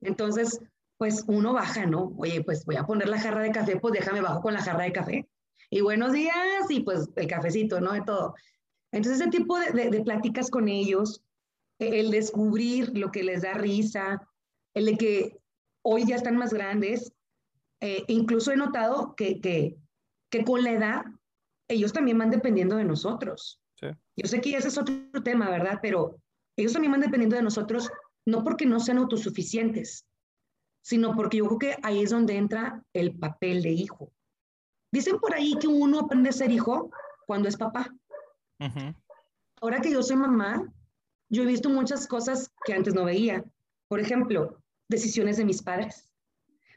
Entonces, 0.00 0.60
pues 0.96 1.24
uno 1.26 1.52
baja, 1.52 1.86
¿no? 1.86 2.14
Oye, 2.18 2.42
pues 2.42 2.64
voy 2.64 2.76
a 2.76 2.84
poner 2.84 3.08
la 3.08 3.20
jarra 3.20 3.42
de 3.42 3.50
café, 3.50 3.78
pues 3.78 3.92
déjame 3.92 4.20
bajo 4.20 4.40
con 4.40 4.54
la 4.54 4.62
jarra 4.62 4.84
de 4.84 4.92
café. 4.92 5.28
Y 5.70 5.80
buenos 5.80 6.12
días, 6.12 6.70
y 6.70 6.80
pues 6.80 7.08
el 7.16 7.26
cafecito, 7.26 7.80
¿no? 7.80 7.92
De 7.92 8.02
todo. 8.02 8.34
Entonces, 8.92 9.20
ese 9.20 9.30
tipo 9.30 9.58
de, 9.58 10.02
pláticas 10.04 10.50
con 10.50 10.68
ellos, 10.68 11.22
e, 11.78 12.00
el 12.00 12.10
descubrir 12.10 12.96
lo 12.96 13.10
que 13.10 13.24
les 13.24 13.42
da 13.42 13.54
risa, 13.54 14.20
el 14.74 14.86
de 14.86 14.96
que 14.96 15.38
hoy 15.82 16.06
ya 16.06 16.16
están 16.16 16.36
más 16.36 16.52
grandes, 16.52 17.12
eh, 17.80 18.04
incluso 18.06 18.52
he 18.52 18.56
notado 18.56 19.14
que, 19.16 19.40
que, 19.40 19.76
que, 20.38 20.44
con 20.44 20.62
la 20.62 20.72
edad 20.72 21.04
ellos 21.68 21.92
también 21.92 22.18
van 22.18 22.30
dependiendo 22.30 22.76
de 22.76 22.84
nosotros. 22.84 23.60
Sí. 23.80 23.86
Yo 24.16 24.28
sé 24.28 24.40
que 24.40 24.56
ese 24.56 24.68
es 24.68 24.78
otro 24.78 24.94
tema, 25.22 25.48
¿verdad? 25.48 25.78
Pero 25.80 26.18
ellos 26.56 26.72
también 26.72 26.92
van 26.92 27.00
dependiendo 27.00 27.36
de 27.36 27.42
nosotros 27.42 27.90
no 28.26 28.42
porque 28.42 28.66
no 28.66 28.80
sean 28.80 28.98
autosuficientes, 28.98 30.06
sino 30.82 31.14
porque 31.14 31.38
yo 31.38 31.46
creo 31.46 31.58
que 31.58 31.76
ahí 31.82 32.02
es 32.02 32.10
donde 32.10 32.36
entra 32.36 32.82
el 32.92 33.16
papel 33.16 33.62
de 33.62 33.70
hijo. 33.70 34.12
Dicen 34.92 35.18
por 35.18 35.34
ahí 35.34 35.56
que 35.60 35.68
uno 35.68 36.00
aprende 36.00 36.30
a 36.30 36.32
ser 36.32 36.50
hijo 36.50 36.90
cuando 37.26 37.48
es 37.48 37.56
papá. 37.56 37.88
Ahora 39.60 39.80
que 39.80 39.90
yo 39.90 40.02
soy 40.02 40.16
mamá, 40.16 40.72
yo 41.30 41.42
he 41.42 41.46
visto 41.46 41.68
muchas 41.68 42.06
cosas 42.06 42.50
que 42.64 42.74
antes 42.74 42.94
no 42.94 43.04
veía. 43.04 43.44
Por 43.88 44.00
ejemplo, 44.00 44.62
decisiones 44.88 45.36
de 45.36 45.44
mis 45.44 45.62
padres. 45.62 46.08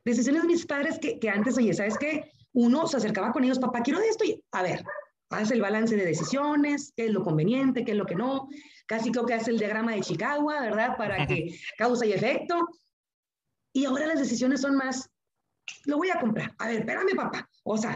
Decisiones 0.06 0.44
de 0.44 0.48
mis 0.48 0.66
padres 0.66 1.00
que, 1.00 1.20
que 1.20 1.30
antes, 1.30 1.58
oye, 1.58 1.74
¿sabes 1.74 1.98
qué? 1.98 2.32
Uno 2.58 2.88
se 2.88 2.98
acercaba 2.98 3.32
con 3.32 3.44
ellos, 3.44 3.60
papá, 3.60 3.84
quiero 3.84 4.00
esto 4.00 4.26
y, 4.26 4.44
a 4.52 4.64
ver, 4.64 4.84
haz 5.30 5.52
el 5.52 5.62
balance 5.62 5.96
de 5.96 6.04
decisiones, 6.04 6.92
qué 6.96 7.06
es 7.06 7.12
lo 7.12 7.24
conveniente, 7.24 7.86
qué 7.86 7.92
es 7.92 7.98
lo 7.98 8.08
que 8.08 8.16
no. 8.16 8.50
Casi 8.88 9.12
creo 9.12 9.28
que 9.28 9.36
hace 9.36 9.52
el 9.52 9.60
diagrama 9.60 9.92
de 9.94 10.02
Chicago, 10.02 10.48
¿verdad? 10.48 10.98
Para 10.98 11.28
que 11.28 11.56
causa 11.78 12.08
y 12.08 12.14
efecto. 12.14 12.68
Y 13.74 13.86
ahora 13.86 14.08
las 14.08 14.18
decisiones 14.18 14.62
son 14.62 14.76
más, 14.76 15.08
lo 15.86 15.98
voy 15.98 16.10
a 16.10 16.20
comprar. 16.20 16.56
A 16.58 16.68
ver, 16.68 16.80
espérame, 16.80 17.16
papá. 17.16 17.48
O 17.62 17.78
sea, 17.78 17.96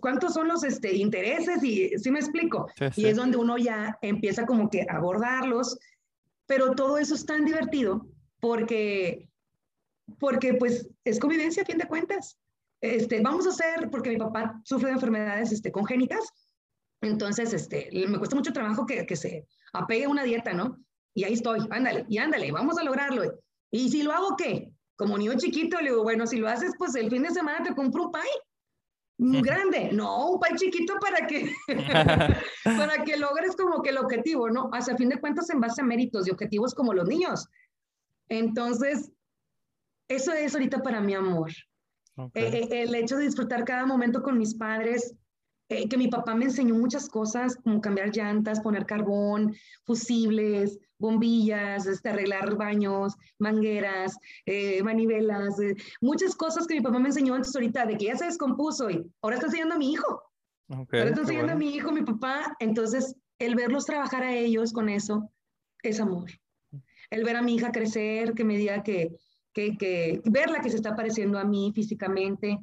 ¿cuántos 0.00 0.34
son 0.34 0.46
los 0.46 0.62
este, 0.62 0.94
intereses? 0.94 1.60
Y 1.64 1.98
si 1.98 2.12
me 2.12 2.20
explico. 2.20 2.68
Y 2.94 3.06
es 3.06 3.16
donde 3.16 3.36
uno 3.36 3.58
ya 3.58 3.98
empieza 4.00 4.46
como 4.46 4.70
que 4.70 4.86
a 4.88 4.98
abordarlos, 4.98 5.76
pero 6.46 6.70
todo 6.76 6.98
eso 6.98 7.16
es 7.16 7.26
tan 7.26 7.44
divertido 7.44 8.06
porque, 8.38 9.28
porque 10.20 10.54
pues 10.54 10.88
es 11.02 11.18
convivencia 11.18 11.64
a 11.64 11.66
fin 11.66 11.78
de 11.78 11.88
cuentas. 11.88 12.38
Este, 12.80 13.20
vamos 13.20 13.46
a 13.46 13.50
hacer, 13.50 13.90
porque 13.90 14.10
mi 14.10 14.16
papá 14.16 14.60
sufre 14.64 14.88
de 14.88 14.94
enfermedades 14.94 15.52
este, 15.52 15.72
congénitas, 15.72 16.24
entonces 17.00 17.52
este, 17.52 17.88
me 18.08 18.18
cuesta 18.18 18.36
mucho 18.36 18.52
trabajo 18.52 18.86
que, 18.86 19.06
que 19.06 19.16
se 19.16 19.46
apegue 19.72 20.04
a 20.04 20.08
una 20.08 20.22
dieta, 20.22 20.52
¿no? 20.52 20.78
Y 21.14 21.24
ahí 21.24 21.34
estoy, 21.34 21.60
ándale, 21.70 22.06
y 22.08 22.18
ándale, 22.18 22.50
vamos 22.50 22.78
a 22.78 22.84
lograrlo. 22.84 23.22
Y 23.70 23.88
si 23.90 24.02
lo 24.02 24.12
hago, 24.12 24.36
¿qué? 24.36 24.72
Como 24.96 25.18
niño 25.18 25.34
chiquito, 25.36 25.80
le 25.80 25.90
digo, 25.90 26.02
bueno, 26.02 26.26
si 26.26 26.38
lo 26.38 26.48
haces, 26.48 26.72
pues 26.78 26.94
el 26.94 27.10
fin 27.10 27.22
de 27.22 27.30
semana 27.30 27.62
te 27.62 27.74
compro 27.74 28.04
un 28.04 28.12
pay 28.12 28.28
muy 29.18 29.42
grande. 29.42 29.90
No, 29.92 30.30
un 30.30 30.40
pay 30.40 30.54
chiquito 30.56 30.94
para 31.00 31.26
que, 31.26 31.52
para 32.64 33.04
que 33.04 33.16
logres 33.16 33.56
como 33.56 33.82
que 33.82 33.90
el 33.90 33.98
objetivo, 33.98 34.50
¿no? 34.50 34.70
Hacia 34.72 34.96
fin 34.96 35.08
de 35.08 35.20
cuentas, 35.20 35.50
en 35.50 35.60
base 35.60 35.82
a 35.82 35.84
méritos 35.84 36.26
y 36.26 36.30
objetivos 36.30 36.74
como 36.74 36.94
los 36.94 37.08
niños. 37.08 37.46
Entonces, 38.28 39.12
eso 40.08 40.32
es 40.32 40.54
ahorita 40.54 40.82
para 40.82 41.00
mi 41.00 41.14
amor. 41.14 41.50
Eh, 42.16 42.30
eh, 42.34 42.82
el 42.82 42.94
hecho 42.94 43.16
de 43.16 43.24
disfrutar 43.24 43.64
cada 43.64 43.86
momento 43.86 44.22
con 44.22 44.38
mis 44.38 44.54
padres, 44.54 45.14
eh, 45.70 45.88
que 45.88 45.96
mi 45.96 46.08
papá 46.08 46.34
me 46.34 46.44
enseñó 46.44 46.74
muchas 46.74 47.08
cosas, 47.08 47.56
como 47.56 47.80
cambiar 47.80 48.14
llantas, 48.14 48.60
poner 48.60 48.84
carbón, 48.84 49.54
fusibles, 49.84 50.78
bombillas, 50.98 51.86
este, 51.86 52.10
arreglar 52.10 52.56
baños, 52.56 53.14
mangueras, 53.38 54.16
eh, 54.46 54.82
manivelas, 54.82 55.56
muchas 56.00 56.36
cosas 56.36 56.66
que 56.66 56.74
mi 56.74 56.82
papá 56.82 56.98
me 56.98 57.08
enseñó 57.08 57.34
antes 57.34 57.54
ahorita, 57.54 57.86
de 57.86 57.96
que 57.96 58.06
ya 58.06 58.16
se 58.16 58.26
descompuso 58.26 58.90
y 58.90 59.10
ahora 59.22 59.36
está 59.36 59.46
enseñando 59.46 59.74
a 59.74 59.78
mi 59.78 59.92
hijo. 59.92 60.22
ahora 60.68 61.08
está 61.08 61.22
enseñando 61.22 61.52
a 61.52 61.56
mi 61.56 61.74
hijo, 61.74 61.92
mi 61.92 62.02
papá. 62.02 62.54
Entonces, 62.60 63.16
el 63.38 63.54
verlos 63.54 63.86
trabajar 63.86 64.22
a 64.22 64.34
ellos 64.34 64.72
con 64.72 64.88
eso 64.88 65.30
es 65.82 65.98
amor. 65.98 66.30
El 67.10 67.24
ver 67.24 67.36
a 67.36 67.42
mi 67.42 67.54
hija 67.54 67.72
crecer, 67.72 68.34
que 68.34 68.44
me 68.44 68.56
diga 68.56 68.82
que, 68.82 69.16
que, 69.54 69.76
que 69.78 70.20
verla 70.24 70.60
que 70.60 70.70
se 70.70 70.76
está 70.76 70.94
pareciendo 70.94 71.38
a 71.38 71.44
mí 71.44 71.72
físicamente, 71.74 72.58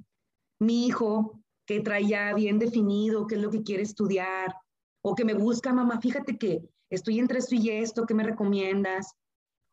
mi 0.59 0.85
hijo 0.87 1.41
que 1.65 1.79
traía 1.79 2.33
bien 2.33 2.59
definido 2.59 3.25
qué 3.25 3.35
es 3.35 3.41
lo 3.41 3.49
que 3.49 3.63
quiere 3.63 3.83
estudiar, 3.83 4.53
o 5.01 5.15
que 5.15 5.25
me 5.25 5.33
busca, 5.33 5.73
mamá, 5.73 5.99
fíjate 5.99 6.37
que 6.37 6.63
estoy 6.89 7.19
entre 7.19 7.39
esto 7.39 7.55
y 7.55 7.69
esto, 7.69 8.05
¿qué 8.05 8.13
me 8.13 8.23
recomiendas? 8.23 9.13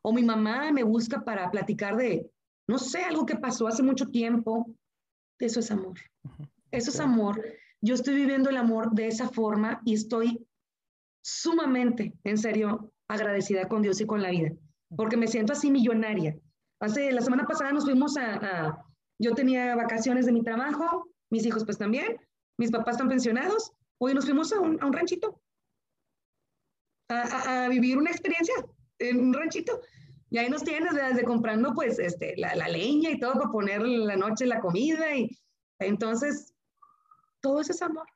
O 0.02 0.12
mi 0.12 0.22
mamá 0.22 0.72
me 0.72 0.82
busca 0.82 1.24
para 1.24 1.50
platicar 1.50 1.96
de, 1.96 2.30
no 2.66 2.78
sé, 2.78 3.02
algo 3.02 3.26
que 3.26 3.36
pasó 3.36 3.66
hace 3.66 3.82
mucho 3.82 4.06
tiempo. 4.06 4.66
Eso 5.38 5.60
es 5.60 5.70
amor. 5.70 5.98
Eso 6.70 6.90
es 6.90 7.00
amor. 7.00 7.42
Yo 7.80 7.94
estoy 7.94 8.14
viviendo 8.14 8.50
el 8.50 8.56
amor 8.56 8.92
de 8.92 9.08
esa 9.08 9.28
forma 9.28 9.80
y 9.84 9.94
estoy 9.94 10.46
sumamente, 11.22 12.14
en 12.24 12.38
serio, 12.38 12.92
agradecida 13.08 13.68
con 13.68 13.82
Dios 13.82 14.00
y 14.00 14.06
con 14.06 14.22
la 14.22 14.30
vida, 14.30 14.52
porque 14.96 15.16
me 15.16 15.26
siento 15.26 15.52
así 15.52 15.70
millonaria. 15.70 16.38
Hace 16.80 17.12
la 17.12 17.20
semana 17.20 17.44
pasada 17.46 17.72
nos 17.72 17.84
fuimos 17.84 18.16
a, 18.16 18.34
a 18.34 18.84
yo 19.18 19.34
tenía 19.34 19.74
vacaciones 19.74 20.26
de 20.26 20.32
mi 20.32 20.42
trabajo, 20.42 21.08
mis 21.30 21.44
hijos 21.44 21.64
pues 21.64 21.76
también, 21.76 22.16
mis 22.56 22.70
papás 22.70 22.94
están 22.94 23.08
pensionados, 23.08 23.72
hoy 23.98 24.14
nos 24.14 24.24
fuimos 24.24 24.52
a 24.52 24.60
un, 24.60 24.80
a 24.80 24.86
un 24.86 24.92
ranchito, 24.92 25.40
a, 27.08 27.64
a, 27.64 27.68
vivir 27.68 27.98
una 27.98 28.10
experiencia 28.10 28.54
en 28.98 29.20
un 29.20 29.34
ranchito. 29.34 29.80
Y 30.30 30.38
ahí 30.38 30.50
nos 30.50 30.62
tienes 30.62 30.94
desde 30.94 31.24
comprando 31.24 31.72
pues 31.74 31.98
este, 31.98 32.36
la, 32.36 32.54
la, 32.54 32.68
leña 32.68 33.10
y 33.10 33.18
todo 33.18 33.32
para 33.34 33.50
poner 33.50 33.82
la 33.82 34.14
noche 34.14 34.44
la 34.46 34.60
comida. 34.60 35.16
Y 35.16 35.30
entonces, 35.78 36.54
todo 37.40 37.60
eso 37.60 37.72
es 37.72 37.80
amor. 37.80 38.06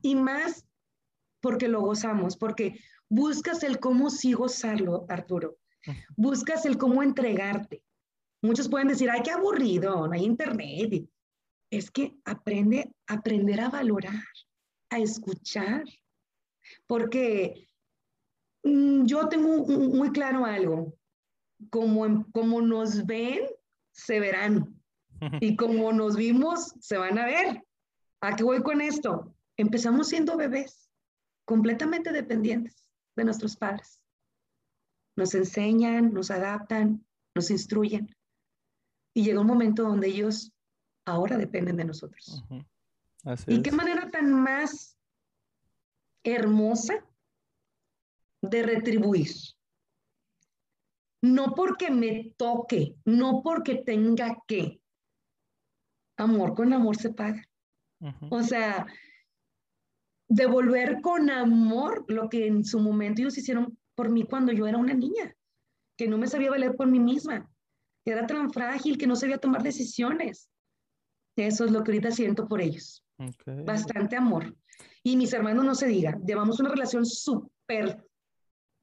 Y 0.00 0.14
más 0.14 0.64
porque 1.40 1.66
lo 1.66 1.80
gozamos, 1.80 2.36
porque 2.36 2.78
buscas 3.08 3.64
el 3.64 3.80
cómo 3.80 4.10
sí 4.10 4.32
gozarlo, 4.32 5.06
Arturo. 5.08 5.56
Buscas 6.16 6.66
el 6.66 6.78
cómo 6.78 7.02
entregarte. 7.02 7.82
Muchos 8.42 8.68
pueden 8.68 8.88
decir, 8.88 9.10
ay, 9.10 9.20
qué 9.22 9.30
aburrido, 9.30 10.06
no 10.06 10.12
hay 10.12 10.24
internet 10.24 11.08
es 11.70 11.90
que 11.90 12.16
aprende, 12.24 12.92
aprender 13.06 13.60
a 13.60 13.70
valorar, 13.70 14.24
a 14.90 14.98
escuchar, 14.98 15.84
porque 16.86 17.68
mm, 18.64 19.04
yo 19.06 19.28
tengo 19.28 19.64
muy 19.66 20.10
claro 20.10 20.44
algo, 20.44 20.94
como, 21.70 22.26
como 22.32 22.60
nos 22.60 23.06
ven, 23.06 23.44
se 23.92 24.18
verán, 24.18 24.82
y 25.40 25.56
como 25.56 25.92
nos 25.92 26.16
vimos, 26.16 26.74
se 26.80 26.96
van 26.96 27.18
a 27.18 27.26
ver. 27.26 27.64
¿A 28.22 28.36
qué 28.36 28.42
voy 28.42 28.62
con 28.62 28.80
esto? 28.80 29.34
Empezamos 29.56 30.08
siendo 30.08 30.36
bebés, 30.36 30.90
completamente 31.46 32.12
dependientes 32.12 32.86
de 33.16 33.24
nuestros 33.24 33.56
padres. 33.56 34.00
Nos 35.16 35.34
enseñan, 35.34 36.12
nos 36.12 36.30
adaptan, 36.30 37.06
nos 37.34 37.50
instruyen. 37.50 38.14
Y 39.14 39.24
llega 39.24 39.40
un 39.40 39.46
momento 39.46 39.82
donde 39.82 40.08
ellos 40.08 40.52
ahora 41.04 41.36
dependen 41.36 41.76
de 41.76 41.84
nosotros. 41.84 42.44
y 43.46 43.62
qué 43.62 43.72
manera 43.72 44.10
tan 44.10 44.32
más 44.32 44.96
hermosa 46.24 47.04
de 48.42 48.62
retribuir. 48.62 49.30
No 51.22 51.54
porque 51.54 51.90
me 51.90 52.34
toque, 52.36 52.96
no 53.04 53.42
porque 53.42 53.76
tenga 53.76 54.42
que. 54.46 54.80
Amor 56.16 56.54
con 56.54 56.72
amor 56.72 56.96
se 56.96 57.10
paga. 57.12 57.46
O 58.30 58.42
sea, 58.42 58.86
devolver 60.28 61.02
con 61.02 61.28
amor 61.28 62.04
lo 62.08 62.28
que 62.28 62.46
en 62.46 62.64
su 62.64 62.78
momento 62.78 63.20
ellos 63.20 63.36
hicieron 63.36 63.76
por 63.94 64.08
mí 64.10 64.24
cuando 64.24 64.52
yo 64.52 64.66
era 64.66 64.78
una 64.78 64.94
niña, 64.94 65.36
que 65.98 66.08
no 66.08 66.16
me 66.16 66.26
sabía 66.26 66.50
valer 66.50 66.76
por 66.76 66.86
mí 66.86 66.98
misma, 66.98 67.49
que 68.04 68.12
era 68.12 68.26
tan 68.26 68.52
frágil, 68.52 68.98
que 68.98 69.06
no 69.06 69.16
sabía 69.16 69.38
tomar 69.38 69.62
decisiones. 69.62 70.48
Eso 71.36 71.64
es 71.64 71.70
lo 71.70 71.82
que 71.82 71.92
ahorita 71.92 72.10
siento 72.10 72.48
por 72.48 72.60
ellos. 72.60 73.04
Bastante 73.64 74.16
amor. 74.16 74.54
Y 75.02 75.16
mis 75.16 75.32
hermanos 75.32 75.64
no 75.64 75.74
se 75.74 75.86
diga, 75.86 76.18
llevamos 76.24 76.60
una 76.60 76.70
relación 76.70 77.06
súper 77.06 78.04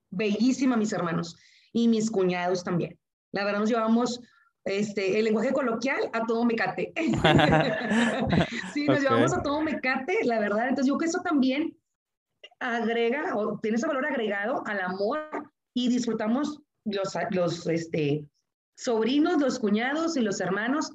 bellísima, 0.10 0.78
mis 0.78 0.94
hermanos, 0.94 1.38
y 1.74 1.88
mis 1.88 2.10
cuñados 2.10 2.64
también. 2.64 2.98
La 3.32 3.44
verdad 3.44 3.60
nos 3.60 3.70
llevamos 3.70 4.22
este, 4.66 5.20
el 5.20 5.26
lenguaje 5.26 5.54
coloquial 5.54 6.10
a 6.14 6.26
todo 6.26 6.44
mecate. 6.46 6.94
sí, 8.74 8.86
nos 8.86 9.02
llevamos 9.02 9.34
a 9.34 9.42
todo 9.42 9.62
mecate, 9.62 10.24
la 10.24 10.40
verdad. 10.40 10.70
Entonces 10.70 10.88
yo 10.88 10.98
creo 10.98 11.00
que 11.00 11.18
eso 11.18 11.22
también 11.22 11.78
agrega 12.60 13.36
o 13.36 13.60
tiene 13.60 13.78
ese 13.78 13.88
valor 13.88 14.06
agregado 14.06 14.64
al 14.66 14.82
amor 14.82 15.20
y 15.74 15.90
disfrutamos 15.90 16.62
los, 16.86 17.14
los 17.32 17.68
este, 17.68 18.26
sobrinos, 18.78 19.42
los 19.42 19.60
cuñados 19.60 20.16
y 20.18 20.22
los 20.22 20.40
hermanos 20.40 20.92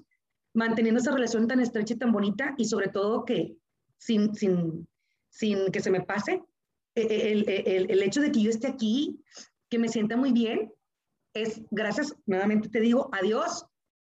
manteniendo 0.54 1.00
esa 1.00 1.12
relación 1.12 1.48
tan 1.48 1.60
estrecha 1.60 1.94
y 1.94 1.98
tan 1.98 2.12
bonita 2.12 2.54
y 2.56 2.64
sobre 2.66 2.88
todo 2.88 3.24
que 3.24 3.56
sin, 3.98 4.34
sin, 4.34 4.88
sin 5.28 5.70
que 5.70 5.80
se 5.80 5.90
me 5.90 6.02
pase, 6.02 6.42
e, 6.94 7.02
e, 7.02 7.32
el, 7.32 7.48
el, 7.48 7.90
el, 7.90 8.02
hecho 8.02 8.20
de 8.20 8.30
que 8.30 8.42
yo 8.42 8.50
esté 8.50 8.68
aquí, 8.68 9.18
que 9.68 9.78
me 9.78 9.88
sienta 9.88 10.16
muy 10.16 10.32
bien, 10.32 10.72
es 11.34 11.62
gracias, 11.70 12.14
nuevamente 12.26 12.68
te 12.68 12.80
digo, 12.80 13.08
a 13.12 13.22
Dios, 13.22 13.64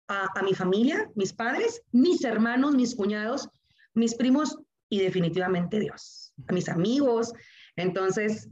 a, 0.08 0.28
a 0.40 0.44
mi 0.44 0.54
familia, 0.54 1.10
mis 1.16 1.34
padres, 1.34 1.82
mis 1.92 2.24
hermanos, 2.24 2.76
mis 2.76 2.96
cuñados, 2.96 3.50
mis 3.94 4.16
primos 4.16 4.58
y 4.90 5.00
definitivamente 5.00 5.80
Dios, 5.80 6.34
a 6.48 6.54
mis 6.54 6.70
amigos. 6.70 7.34
Entonces, 7.76 8.48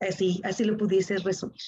así, 0.00 0.40
así 0.44 0.64
lo 0.64 0.76
pudiese 0.76 1.18
resumir. 1.18 1.60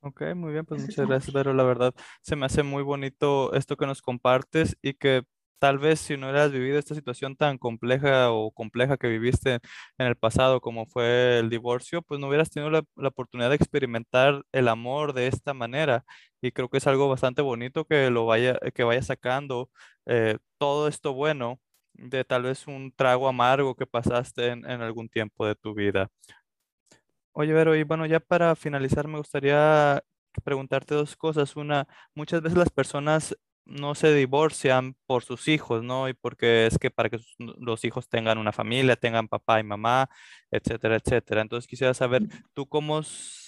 Ok, 0.00 0.22
muy 0.36 0.52
bien, 0.52 0.64
pues 0.64 0.80
muchas 0.80 1.06
gracias, 1.06 1.32
pero 1.32 1.52
la 1.52 1.64
verdad 1.64 1.92
se 2.22 2.36
me 2.36 2.46
hace 2.46 2.62
muy 2.62 2.82
bonito 2.82 3.52
esto 3.54 3.76
que 3.76 3.86
nos 3.86 4.02
compartes 4.02 4.76
y 4.80 4.94
que 4.94 5.24
tal 5.58 5.78
vez 5.78 6.00
si 6.00 6.16
no 6.16 6.28
hubieras 6.28 6.52
vivido 6.52 6.78
esta 6.78 6.94
situación 6.94 7.36
tan 7.36 7.58
compleja 7.58 8.30
o 8.30 8.52
compleja 8.52 8.96
que 8.98 9.08
viviste 9.08 9.58
en 9.98 10.06
el 10.06 10.16
pasado 10.16 10.60
como 10.60 10.86
fue 10.86 11.38
el 11.38 11.50
divorcio, 11.50 12.02
pues 12.02 12.20
no 12.20 12.28
hubieras 12.28 12.50
tenido 12.50 12.70
la, 12.70 13.08
oportunidad 13.08 13.50
de 13.50 13.56
experimentar 13.56 14.44
el 14.52 14.68
amor 14.68 15.12
de 15.12 15.26
esta 15.28 15.54
manera 15.54 16.04
y 16.40 16.52
creo 16.52 16.68
que 16.68 16.78
es 16.78 16.86
algo 16.86 17.08
bastante 17.08 17.42
bonito 17.42 17.84
que 17.84 18.10
lo 18.10 18.26
vaya, 18.26 18.58
que 18.74 18.84
vaya 18.84 19.02
sacando 19.02 19.70
eh, 20.06 20.38
todo 20.58 20.88
esto 20.88 21.14
bueno 21.14 21.58
de 21.94 22.24
tal 22.24 22.42
vez 22.44 22.66
un 22.66 22.92
trago 22.92 23.28
amargo 23.28 23.74
que 23.74 23.86
pasaste 23.86 24.48
en, 24.48 24.70
en 24.70 24.82
algún 24.82 25.08
tiempo 25.08 25.46
de 25.46 25.54
tu 25.54 25.74
vida. 25.74 26.10
Oye, 27.38 27.52
Vero, 27.52 27.76
y 27.76 27.82
bueno, 27.82 28.06
ya 28.06 28.18
para 28.20 28.56
finalizar 28.56 29.06
me 29.08 29.18
gustaría 29.18 30.02
preguntarte 30.42 30.94
dos 30.94 31.16
cosas. 31.16 31.54
Una, 31.56 31.86
muchas 32.14 32.40
veces 32.40 32.56
las 32.56 32.70
personas 32.70 33.36
no 33.66 33.94
se 33.94 34.14
divorcian 34.14 34.96
por 35.06 35.22
sus 35.22 35.46
hijos, 35.48 35.82
¿no? 35.82 36.08
Y 36.08 36.14
porque 36.14 36.66
es 36.66 36.78
que 36.78 36.90
para 36.90 37.10
que 37.10 37.18
los 37.38 37.84
hijos 37.84 38.08
tengan 38.08 38.38
una 38.38 38.52
familia, 38.52 38.96
tengan 38.96 39.28
papá 39.28 39.60
y 39.60 39.64
mamá, 39.64 40.08
etcétera, 40.50 40.96
etcétera. 40.96 41.42
Entonces 41.42 41.68
quisiera 41.68 41.92
saber, 41.92 42.22
¿tú 42.54 42.66
cómo 42.66 43.02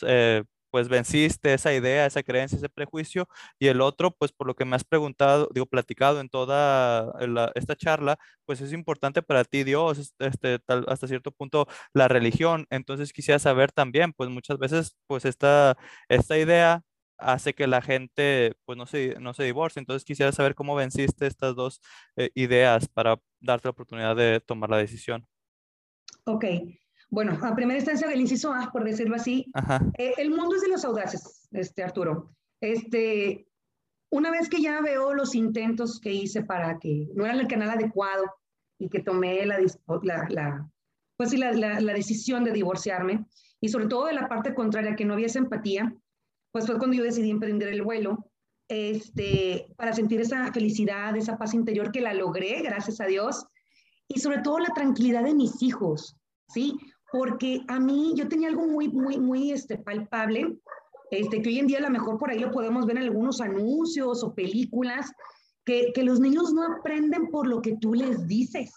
eh, 0.06 0.44
pues 0.70 0.88
venciste 0.88 1.54
esa 1.54 1.72
idea, 1.74 2.06
esa 2.06 2.22
creencia, 2.22 2.56
ese 2.58 2.68
prejuicio, 2.68 3.28
y 3.58 3.68
el 3.68 3.80
otro, 3.80 4.10
pues 4.12 4.32
por 4.32 4.46
lo 4.46 4.54
que 4.54 4.64
me 4.64 4.76
has 4.76 4.84
preguntado, 4.84 5.48
digo, 5.52 5.66
platicado 5.66 6.20
en 6.20 6.28
toda 6.28 7.12
esta 7.54 7.76
charla, 7.76 8.18
pues 8.44 8.60
es 8.60 8.72
importante 8.72 9.22
para 9.22 9.44
ti 9.44 9.64
Dios, 9.64 10.14
este, 10.18 10.58
hasta 10.86 11.08
cierto 11.08 11.32
punto 11.32 11.66
la 11.92 12.08
religión. 12.08 12.66
Entonces 12.70 13.12
quisiera 13.12 13.38
saber 13.38 13.72
también, 13.72 14.12
pues 14.12 14.30
muchas 14.30 14.58
veces, 14.58 14.96
pues 15.06 15.24
esta, 15.24 15.76
esta 16.08 16.38
idea 16.38 16.82
hace 17.18 17.52
que 17.54 17.66
la 17.66 17.82
gente 17.82 18.54
pues 18.64 18.78
no 18.78 18.86
se, 18.86 19.16
no 19.20 19.34
se 19.34 19.44
divorcie. 19.44 19.80
Entonces 19.80 20.04
quisiera 20.04 20.32
saber 20.32 20.54
cómo 20.54 20.74
venciste 20.74 21.26
estas 21.26 21.54
dos 21.56 21.80
eh, 22.16 22.30
ideas 22.34 22.88
para 22.88 23.16
darte 23.40 23.68
la 23.68 23.72
oportunidad 23.72 24.16
de 24.16 24.40
tomar 24.40 24.70
la 24.70 24.78
decisión. 24.78 25.26
Ok, 26.24 26.44
bueno, 27.10 27.38
a 27.42 27.54
primera 27.54 27.78
instancia 27.78 28.06
del 28.06 28.20
inciso 28.20 28.52
A, 28.52 28.70
por 28.70 28.84
decirlo 28.84 29.16
así, 29.16 29.50
eh, 29.96 30.14
el 30.18 30.30
mundo 30.30 30.56
es 30.56 30.62
de 30.62 30.68
los 30.68 30.84
audaces, 30.84 31.48
este, 31.52 31.82
Arturo. 31.82 32.34
Este, 32.60 33.46
una 34.10 34.30
vez 34.30 34.48
que 34.48 34.60
ya 34.60 34.80
veo 34.80 35.14
los 35.14 35.34
intentos 35.34 36.00
que 36.00 36.12
hice 36.12 36.42
para 36.42 36.78
que 36.78 37.08
no 37.14 37.24
era 37.24 37.34
el 37.34 37.46
canal 37.46 37.70
adecuado 37.70 38.24
y 38.78 38.88
que 38.88 39.00
tomé 39.00 39.44
la, 39.46 39.58
la, 40.02 40.70
pues, 41.16 41.32
la, 41.36 41.52
la, 41.52 41.92
decisión 41.92 42.44
de 42.44 42.52
divorciarme, 42.52 43.26
y 43.60 43.68
sobre 43.68 43.86
todo 43.86 44.06
de 44.06 44.12
la 44.12 44.28
parte 44.28 44.54
contraria, 44.54 44.94
que 44.94 45.04
no 45.04 45.14
había 45.14 45.26
esa 45.26 45.40
empatía, 45.40 45.94
pues 46.52 46.66
fue 46.66 46.78
cuando 46.78 46.96
yo 46.96 47.02
decidí 47.02 47.30
emprender 47.30 47.68
el 47.68 47.82
vuelo, 47.82 48.30
este, 48.68 49.72
para 49.76 49.94
sentir 49.94 50.20
esa 50.20 50.52
felicidad, 50.52 51.16
esa 51.16 51.38
paz 51.38 51.54
interior 51.54 51.90
que 51.90 52.02
la 52.02 52.14
logré, 52.14 52.60
gracias 52.62 53.00
a 53.00 53.06
Dios, 53.06 53.46
y 54.06 54.20
sobre 54.20 54.38
todo 54.38 54.58
la 54.58 54.74
tranquilidad 54.74 55.24
de 55.24 55.34
mis 55.34 55.62
hijos, 55.62 56.16
¿sí? 56.48 56.78
Porque 57.12 57.62
a 57.68 57.80
mí 57.80 58.12
yo 58.16 58.28
tenía 58.28 58.48
algo 58.48 58.66
muy, 58.66 58.88
muy, 58.88 59.18
muy 59.18 59.50
este, 59.50 59.78
palpable, 59.78 60.58
este, 61.10 61.40
que 61.40 61.48
hoy 61.48 61.58
en 61.58 61.66
día 61.66 61.78
a 61.78 61.82
lo 61.82 61.90
mejor 61.90 62.18
por 62.18 62.30
ahí 62.30 62.38
lo 62.38 62.50
podemos 62.50 62.86
ver 62.86 62.98
en 62.98 63.04
algunos 63.04 63.40
anuncios 63.40 64.22
o 64.22 64.34
películas, 64.34 65.10
que, 65.64 65.92
que 65.94 66.02
los 66.02 66.20
niños 66.20 66.52
no 66.52 66.64
aprenden 66.64 67.28
por 67.30 67.46
lo 67.46 67.60
que 67.60 67.76
tú 67.76 67.94
les 67.94 68.26
dices, 68.26 68.72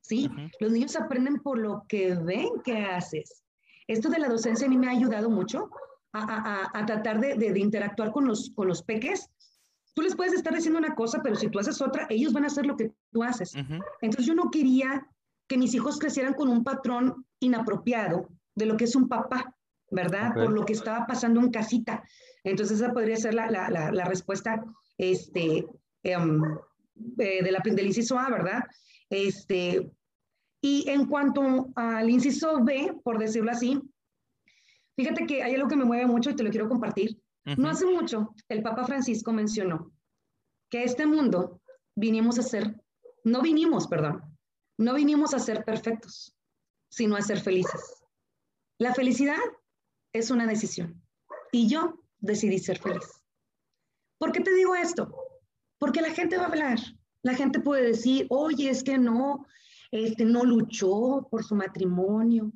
¿sí? 0.00 0.28
Los 0.60 0.72
niños 0.72 0.96
aprenden 0.96 1.40
por 1.40 1.58
lo 1.58 1.84
que 1.88 2.14
ven 2.14 2.48
que 2.64 2.78
haces. 2.78 3.44
Esto 3.86 4.08
de 4.08 4.18
la 4.18 4.28
docencia 4.28 4.66
a 4.66 4.70
mí 4.70 4.76
me 4.76 4.88
ha 4.88 4.90
ayudado 4.90 5.30
mucho 5.30 5.70
a, 6.12 6.70
a, 6.74 6.80
a 6.80 6.86
tratar 6.86 7.20
de, 7.20 7.36
de, 7.36 7.58
interactuar 7.58 8.12
con 8.12 8.26
los, 8.26 8.50
con 8.54 8.68
los 8.68 8.82
peques. 8.82 9.28
Tú 9.94 10.02
les 10.02 10.16
puedes 10.16 10.32
estar 10.32 10.54
diciendo 10.54 10.78
una 10.78 10.94
cosa, 10.94 11.20
pero 11.22 11.36
si 11.36 11.48
tú 11.48 11.58
haces 11.58 11.80
otra, 11.80 12.06
ellos 12.10 12.32
van 12.32 12.44
a 12.44 12.48
hacer 12.48 12.66
lo 12.66 12.76
que 12.76 12.92
tú 13.12 13.22
haces. 13.22 13.54
Entonces 14.00 14.26
yo 14.26 14.34
no 14.34 14.50
quería 14.50 15.06
que 15.48 15.58
mis 15.58 15.74
hijos 15.74 15.98
crecieran 15.98 16.34
con 16.34 16.48
un 16.48 16.64
patrón 16.64 17.26
inapropiado 17.40 18.28
de 18.54 18.66
lo 18.66 18.76
que 18.76 18.84
es 18.84 18.96
un 18.96 19.08
papá, 19.08 19.54
¿verdad? 19.90 20.32
Por 20.34 20.52
lo 20.52 20.64
que 20.64 20.72
estaba 20.72 21.06
pasando 21.06 21.40
en 21.40 21.50
casita. 21.50 22.02
Entonces 22.44 22.80
esa 22.80 22.92
podría 22.92 23.16
ser 23.16 23.34
la, 23.34 23.50
la, 23.50 23.68
la, 23.68 24.04
respuesta 24.04 24.64
este, 24.98 25.66
em, 26.02 26.42
eh, 27.18 27.42
de 27.42 27.52
la, 27.52 27.60
del 27.64 27.86
inciso 27.86 28.18
A, 28.18 28.30
¿verdad? 28.30 28.62
Este, 29.10 29.90
y 30.62 30.88
en 30.88 31.06
cuanto 31.06 31.68
al 31.74 32.08
inciso 32.08 32.62
B, 32.62 32.94
por 33.04 33.18
decirlo 33.18 33.50
así, 33.50 33.80
fíjate 34.96 35.26
que 35.26 35.42
hay 35.42 35.54
algo 35.54 35.68
que 35.68 35.76
me 35.76 35.84
mueve 35.84 36.06
mucho 36.06 36.30
y 36.30 36.36
te 36.36 36.42
lo 36.42 36.50
quiero 36.50 36.68
compartir. 36.68 37.20
No 37.56 37.68
hace 37.68 37.86
mucho, 37.86 38.34
el 38.48 38.62
Papa 38.62 38.84
Francisco 38.84 39.32
mencionó 39.32 39.92
que 40.70 40.84
este 40.84 41.06
mundo 41.06 41.60
vinimos 41.96 42.38
a 42.38 42.42
ser, 42.42 42.80
no 43.24 43.42
vinimos, 43.42 43.88
perdón, 43.88 44.22
no 44.82 44.94
vinimos 44.94 45.34
a 45.34 45.38
ser 45.38 45.64
perfectos, 45.64 46.34
sino 46.90 47.16
a 47.16 47.22
ser 47.22 47.40
felices. 47.40 48.02
La 48.78 48.94
felicidad 48.94 49.38
es 50.12 50.30
una 50.30 50.46
decisión 50.46 51.02
y 51.52 51.68
yo 51.68 52.04
decidí 52.18 52.58
ser 52.58 52.78
feliz. 52.78 53.22
¿Por 54.18 54.32
qué 54.32 54.40
te 54.40 54.54
digo 54.54 54.74
esto? 54.74 55.14
Porque 55.78 56.00
la 56.00 56.10
gente 56.10 56.36
va 56.36 56.44
a 56.44 56.48
hablar. 56.48 56.78
La 57.22 57.34
gente 57.34 57.60
puede 57.60 57.86
decir, 57.86 58.26
oye, 58.30 58.70
es 58.70 58.82
que 58.82 58.98
no, 58.98 59.46
este, 59.90 60.24
no 60.24 60.44
luchó 60.44 61.26
por 61.30 61.44
su 61.44 61.54
matrimonio. 61.54 62.52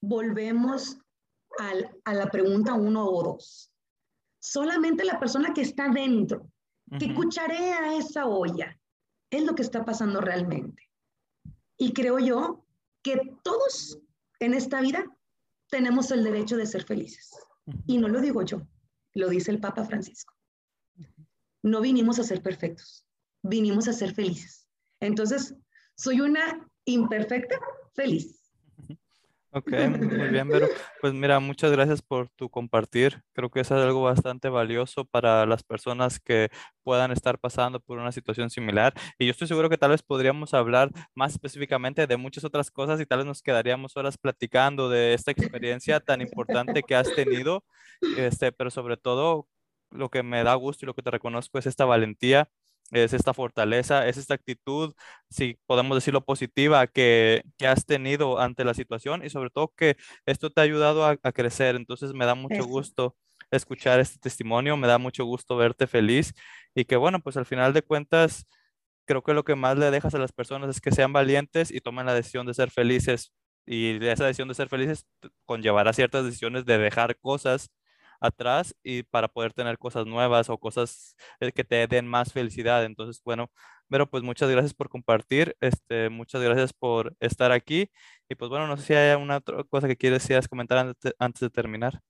Volvemos 0.00 0.98
a 2.04 2.14
la 2.14 2.30
pregunta 2.30 2.74
uno 2.74 3.04
o 3.06 3.22
dos. 3.22 3.70
Solamente 4.40 5.04
la 5.04 5.18
persona 5.18 5.54
que 5.54 5.62
está 5.62 5.88
dentro, 5.88 6.50
que 6.98 7.14
cucharea 7.14 7.96
esa 7.96 8.26
olla, 8.26 8.78
es 9.30 9.44
lo 9.44 9.54
que 9.54 9.62
está 9.62 9.84
pasando 9.84 10.20
realmente. 10.20 10.83
Y 11.76 11.92
creo 11.92 12.18
yo 12.18 12.64
que 13.02 13.36
todos 13.42 13.98
en 14.40 14.54
esta 14.54 14.80
vida 14.80 15.04
tenemos 15.68 16.10
el 16.10 16.24
derecho 16.24 16.56
de 16.56 16.66
ser 16.66 16.84
felices. 16.84 17.30
Y 17.86 17.98
no 17.98 18.08
lo 18.08 18.20
digo 18.20 18.42
yo, 18.42 18.66
lo 19.14 19.28
dice 19.28 19.50
el 19.50 19.60
Papa 19.60 19.84
Francisco. 19.84 20.34
No 21.62 21.80
vinimos 21.80 22.18
a 22.18 22.24
ser 22.24 22.42
perfectos, 22.42 23.06
vinimos 23.42 23.88
a 23.88 23.92
ser 23.92 24.14
felices. 24.14 24.68
Entonces, 25.00 25.54
soy 25.96 26.20
una 26.20 26.68
imperfecta 26.84 27.58
feliz. 27.94 28.43
Ok, 29.56 29.70
muy 29.70 30.30
bien, 30.30 30.48
pero 30.48 30.66
pues 31.00 31.12
mira, 31.14 31.38
muchas 31.38 31.70
gracias 31.70 32.02
por 32.02 32.28
tu 32.30 32.50
compartir. 32.50 33.22
Creo 33.34 33.50
que 33.50 33.60
es 33.60 33.70
algo 33.70 34.02
bastante 34.02 34.48
valioso 34.48 35.04
para 35.04 35.46
las 35.46 35.62
personas 35.62 36.18
que 36.18 36.48
puedan 36.82 37.12
estar 37.12 37.38
pasando 37.38 37.78
por 37.78 37.98
una 37.98 38.10
situación 38.10 38.50
similar. 38.50 38.94
Y 39.16 39.26
yo 39.26 39.30
estoy 39.30 39.46
seguro 39.46 39.70
que 39.70 39.78
tal 39.78 39.90
vez 39.90 40.02
podríamos 40.02 40.54
hablar 40.54 40.90
más 41.14 41.34
específicamente 41.34 42.08
de 42.08 42.16
muchas 42.16 42.42
otras 42.42 42.72
cosas 42.72 43.00
y 43.00 43.06
tal 43.06 43.18
vez 43.18 43.26
nos 43.28 43.42
quedaríamos 43.42 43.96
horas 43.96 44.18
platicando 44.18 44.88
de 44.88 45.14
esta 45.14 45.30
experiencia 45.30 46.00
tan 46.00 46.20
importante 46.20 46.82
que 46.82 46.96
has 46.96 47.14
tenido. 47.14 47.62
Este, 48.16 48.50
pero 48.50 48.70
sobre 48.72 48.96
todo, 48.96 49.46
lo 49.92 50.10
que 50.10 50.24
me 50.24 50.42
da 50.42 50.54
gusto 50.54 50.84
y 50.84 50.86
lo 50.88 50.94
que 50.94 51.02
te 51.02 51.12
reconozco 51.12 51.58
es 51.58 51.66
esta 51.66 51.84
valentía 51.84 52.48
es 52.94 53.12
esta 53.12 53.34
fortaleza, 53.34 54.06
es 54.08 54.16
esta 54.18 54.34
actitud, 54.34 54.94
si 55.30 55.58
podemos 55.66 55.96
decirlo 55.96 56.24
positiva, 56.24 56.86
que, 56.86 57.42
que, 57.58 57.66
has 57.66 57.84
tenido 57.86 58.38
ante 58.38 58.64
la 58.64 58.74
situación 58.74 59.24
y 59.24 59.30
sobre 59.30 59.50
todo 59.50 59.72
que 59.76 59.96
esto 60.26 60.50
te 60.50 60.60
ha 60.60 60.64
ayudado 60.64 61.04
a, 61.04 61.16
crecer. 61.32 61.76
Entonces 61.76 62.12
me 62.14 62.24
da 62.26 62.34
mucho 62.36 62.64
gusto 62.64 63.16
escuchar 63.50 64.00
este 64.00 64.18
testimonio, 64.20 64.76
me 64.76 64.86
da 64.88 64.98
mucho 64.98 65.24
gusto 65.24 65.56
verte 65.56 65.86
feliz 65.86 66.34
y 66.74 66.84
que 66.84 66.96
bueno, 66.96 67.20
pues 67.20 67.36
al 67.36 67.46
final 67.46 67.72
de 67.72 67.82
cuentas, 67.82 68.46
creo 69.06 69.22
que 69.22 69.34
lo 69.34 69.44
que 69.44 69.56
más 69.56 69.78
le 69.78 69.90
dejas 69.90 70.14
a 70.14 70.18
las 70.18 70.32
personas 70.32 70.70
es 70.70 70.80
que 70.80 70.92
sean 70.92 71.12
valientes 71.12 71.70
y 71.72 71.80
tomen 71.80 72.06
la 72.06 72.14
decisión 72.14 72.46
de 72.46 72.54
ser 72.54 72.70
felices. 72.70 73.32
Y 73.66 74.04
esa 74.06 74.26
decisión 74.26 74.48
de 74.48 74.54
ser 74.54 74.68
felices 74.68 75.06
conllevará 75.46 75.92
ciertas 75.92 76.24
decisiones 76.24 76.64
de 76.66 76.78
dejar 76.78 77.16
cosas 77.18 77.70
atrás 78.24 78.74
y 78.82 79.02
para 79.02 79.28
poder 79.28 79.52
tener 79.52 79.78
cosas 79.78 80.06
nuevas 80.06 80.48
o 80.48 80.58
cosas 80.58 81.16
eh, 81.40 81.52
que 81.52 81.64
te 81.64 81.86
den 81.86 82.06
más 82.06 82.32
felicidad. 82.32 82.84
Entonces, 82.84 83.22
bueno, 83.24 83.50
pero 83.88 84.08
pues 84.08 84.22
muchas 84.22 84.50
gracias 84.50 84.74
por 84.74 84.88
compartir, 84.88 85.56
este, 85.60 86.08
muchas 86.08 86.42
gracias 86.42 86.72
por 86.72 87.14
estar 87.20 87.52
aquí 87.52 87.90
y 88.28 88.34
pues 88.34 88.48
bueno, 88.48 88.66
no 88.66 88.76
sé 88.76 88.82
si 88.84 88.94
hay 88.94 89.14
una 89.20 89.36
otra 89.36 89.62
cosa 89.64 89.86
que 89.86 89.96
quieres, 89.96 90.26
comentar 90.48 90.94
antes 91.18 91.40
de, 91.40 91.50
terminar. 91.50 92.00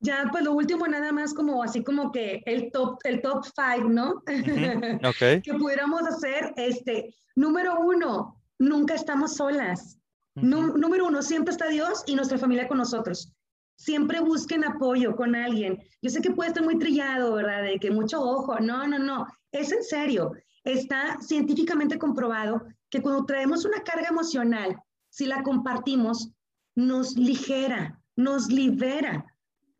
Ya, 0.00 0.28
pues 0.30 0.44
lo 0.44 0.52
último 0.52 0.86
nada 0.86 1.10
más 1.12 1.32
como 1.32 1.62
así 1.62 1.82
como 1.82 2.12
que 2.12 2.42
el 2.44 2.70
top, 2.70 2.98
el 3.04 3.22
top 3.22 3.44
five, 3.54 3.88
¿no? 3.88 4.22
okay. 5.08 5.40
que 5.40 5.54
pudiéramos 5.54 6.02
hacer, 6.02 6.52
este, 6.56 7.14
número 7.34 7.80
uno, 7.80 8.42
nunca 8.58 8.94
estamos 8.94 9.36
solas. 9.36 9.98
número 10.34 11.06
uno, 11.06 11.22
siempre 11.22 11.52
está 11.52 11.68
Dios 11.68 12.02
y 12.06 12.14
nuestra 12.14 12.36
familia 12.36 12.68
con 12.68 12.78
nosotros 12.78 13.35
siempre 13.76 14.20
busquen 14.20 14.64
apoyo 14.64 15.14
con 15.14 15.34
alguien. 15.34 15.82
Yo 16.02 16.10
sé 16.10 16.20
que 16.20 16.30
puede 16.30 16.48
estar 16.48 16.64
muy 16.64 16.78
trillado, 16.78 17.34
¿verdad? 17.34 17.62
De 17.62 17.78
que 17.78 17.90
mucho 17.90 18.20
ojo. 18.20 18.58
No, 18.58 18.86
no, 18.86 18.98
no. 18.98 19.26
Es 19.52 19.72
en 19.72 19.84
serio. 19.84 20.32
Está 20.64 21.18
científicamente 21.20 21.98
comprobado 21.98 22.66
que 22.90 23.00
cuando 23.00 23.24
traemos 23.24 23.64
una 23.64 23.82
carga 23.82 24.08
emocional, 24.08 24.76
si 25.10 25.26
la 25.26 25.42
compartimos, 25.42 26.32
nos 26.74 27.16
ligera, 27.16 28.00
nos 28.16 28.48
libera. 28.48 29.24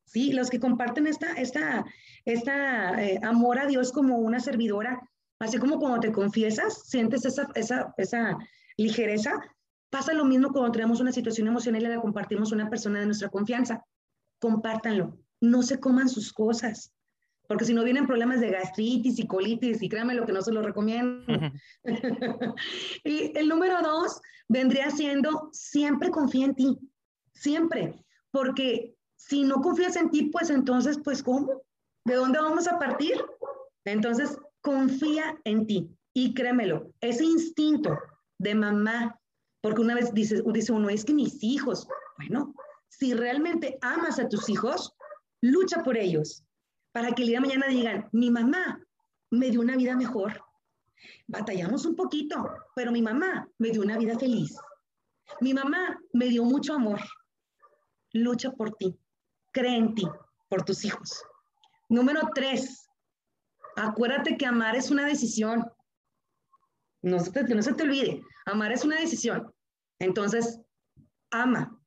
¿Sí? 0.05 0.33
Los 0.33 0.51
que 0.51 0.61
comparten 0.61 1.09
esta, 1.09 1.33
esta, 1.33 1.85
esta 2.25 3.03
eh, 3.03 3.19
amor 3.23 3.59
a 3.59 3.67
Dios 3.67 3.91
como 3.91 4.19
una 4.19 4.39
servidora, 4.39 5.01
así 5.41 5.59
como 5.59 5.81
cuando 5.81 5.99
te 5.99 6.13
confiesas, 6.13 6.89
sientes 6.89 7.25
esa, 7.25 7.49
esa, 7.55 7.93
esa 7.97 8.39
ligereza, 8.77 9.33
Pasa 9.91 10.13
lo 10.13 10.25
mismo 10.25 10.51
cuando 10.51 10.73
tenemos 10.73 11.01
una 11.01 11.13
situación 11.13 11.47
emocional 11.49 11.83
y 11.83 11.87
la 11.87 12.01
compartimos 12.01 12.53
una 12.53 12.69
persona 12.69 13.01
de 13.01 13.07
nuestra 13.07 13.29
confianza. 13.29 13.85
Compártanlo. 14.41 15.19
No 15.41 15.63
se 15.63 15.79
coman 15.81 16.09
sus 16.09 16.33
cosas. 16.33 16.93
Porque 17.47 17.65
si 17.65 17.75
no 17.75 17.85
vienen 17.85 18.07
problemas 18.07 18.41
de 18.41 18.51
gastritis 18.51 19.19
y 19.19 19.27
colitis, 19.27 19.81
y 19.83 19.89
créanme 19.89 20.15
lo 20.15 20.27
que 20.27 20.33
no 20.33 20.43
se 20.43 20.53
lo 20.53 20.63
recomiendo. 20.63 21.25
y 23.05 23.39
el 23.39 23.49
número 23.49 23.81
dos 23.83 24.21
vendría 24.49 24.91
siendo 24.91 25.49
siempre 25.53 26.11
confía 26.11 26.47
en 26.47 26.55
ti. 26.55 26.79
Siempre. 27.35 27.95
Porque 28.33 28.97
si 29.17 29.45
no 29.45 29.61
confías 29.61 29.97
en 29.97 30.11
ti, 30.11 30.25
pues 30.25 30.51
entonces, 30.51 30.99
pues 31.03 31.23
¿cómo? 31.23 31.63
¿De 32.05 32.15
dónde 32.15 32.41
vamos 32.41 32.67
a 32.67 32.79
partir? 32.79 33.17
Entonces, 33.85 34.37
confía 34.61 35.39
en 35.45 35.67
ti. 35.67 35.91
Y 36.13 36.35
créemelo, 36.35 36.93
ese 37.01 37.25
instinto 37.25 37.97
de 38.39 38.55
mamá, 38.55 39.19
porque 39.67 39.81
una 39.83 39.97
vez 39.97 40.15
dice, 40.15 40.45
dice 40.53 40.71
uno, 40.71 40.89
es 40.89 41.05
que 41.05 41.13
mis 41.13 41.43
hijos, 41.43 41.89
bueno, 42.19 42.55
si 42.87 43.15
realmente 43.15 43.77
amas 43.83 44.21
a 44.21 44.29
tus 44.29 44.49
hijos, 44.49 44.95
lucha 45.41 45.83
por 45.83 45.97
ellos, 45.97 46.45
para 46.93 47.11
que 47.11 47.23
el 47.23 47.29
día 47.31 47.41
de 47.41 47.49
mañana 47.49 47.67
digan, 47.67 48.09
mi 48.13 48.31
mamá 48.31 48.81
me 49.33 49.51
dio 49.51 49.61
una 49.61 49.75
vida 49.75 49.97
mejor. 49.97 50.41
Batallamos 51.27 51.85
un 51.85 51.97
poquito, 51.97 52.49
pero 52.77 52.93
mi 52.93 53.03
mamá 53.03 53.49
me 53.59 53.71
dio 53.71 53.83
una 53.83 53.99
vida 53.99 54.17
feliz. 54.17 54.57
Mi 55.41 55.53
mamá 55.53 55.99
me 56.13 56.27
dio 56.27 56.45
mucho 56.45 56.75
amor. 56.75 57.01
Lucha 58.13 58.53
por 58.53 58.71
ti, 58.77 58.97
cree 59.53 59.79
en 59.79 59.97
ti, 59.97 60.07
por 60.49 60.63
tus 60.63 60.85
hijos. 60.85 61.25
Número 61.89 62.21
tres, 62.37 62.89
acuérdate 63.75 64.37
que 64.37 64.47
amar 64.47 64.77
es 64.77 64.93
una 64.93 65.07
decisión. 65.07 65.69
No 67.03 67.19
se, 67.19 67.33
te, 67.33 67.53
no 67.53 67.63
se 67.63 67.75
te 67.75 67.83
olvide, 67.83 68.23
amar 68.45 68.71
es 68.71 68.85
una 68.85 69.01
decisión. 69.01 69.53
Entonces, 69.99 70.61
ama. 71.31 71.81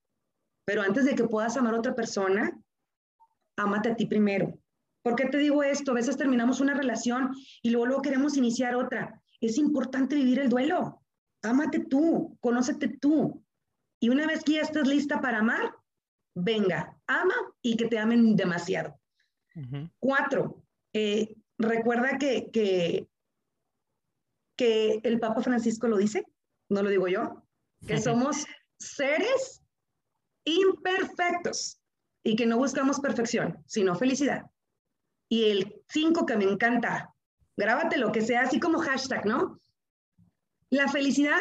Pero 0.66 0.82
antes 0.82 1.06
de 1.06 1.16
que 1.16 1.28
puedas 1.28 1.58
amar 1.58 1.74
a 1.74 1.80
otra 1.80 1.96
persona, 1.96 2.60
ámate 3.58 3.90
a 3.90 3.96
ti 3.96 4.06
primero. 4.06 4.58
¿Por 5.04 5.16
qué 5.16 5.26
te 5.26 5.38
digo 5.38 5.64
esto? 5.64 5.92
A 5.92 5.96
veces 5.96 6.18
terminamos 6.18 6.60
una 6.60 6.74
relación 6.74 7.34
y 7.62 7.70
luego, 7.70 7.86
luego 7.86 8.02
queremos 8.02 8.38
iniciar 8.38 8.76
otra. 8.76 9.22
Es 9.42 9.58
importante 9.58 10.16
vivir 10.16 10.40
el 10.40 10.50
duelo. 10.50 11.02
Ámate 11.42 11.80
tú, 11.80 12.38
conócete 12.42 12.90
tú. 12.90 13.44
Y 14.00 14.10
una 14.10 14.28
vez 14.28 14.44
que 14.44 14.54
ya 14.54 14.62
estés 14.62 14.88
lista 14.88 15.22
para 15.22 15.40
amar, 15.40 15.74
venga, 16.36 16.98
ama 17.08 17.34
y 17.62 17.78
que 17.78 17.88
te 17.88 17.98
amen 17.98 18.36
demasiado. 18.36 19.00
Cuatro, 20.00 20.64
eh, 20.94 21.36
recuerda 21.58 22.18
que, 22.18 22.50
que, 22.52 23.10
que 24.56 25.02
el 25.04 25.20
Papa 25.20 25.42
Francisco 25.42 25.88
lo 25.88 25.98
dice, 25.98 26.26
no 26.70 26.82
lo 26.82 26.90
digo 26.90 27.10
yo, 27.10 27.44
que 27.88 28.00
somos 28.00 28.46
seres 28.80 29.62
imperfectos 30.46 31.82
y 32.24 32.36
que 32.36 32.46
no 32.46 32.58
buscamos 32.58 33.00
perfección, 33.00 33.64
sino 33.66 33.96
felicidad. 33.96 34.46
Y 35.30 35.50
el 35.50 35.82
cinco 35.90 36.26
que 36.26 36.38
me 36.38 36.46
encanta, 36.46 37.14
grábate 37.56 37.98
lo 37.98 38.12
que 38.12 38.22
sea, 38.22 38.42
así 38.42 38.60
como 38.60 38.80
hashtag, 38.80 39.26
¿no? 39.26 39.60
La 40.70 40.88
felicidad 40.88 41.40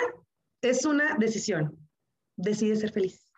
es 0.62 0.84
una 0.84 1.16
decisión. 1.16 1.76
Decide 2.36 2.76
ser 2.76 2.93
feliz. 2.93 3.28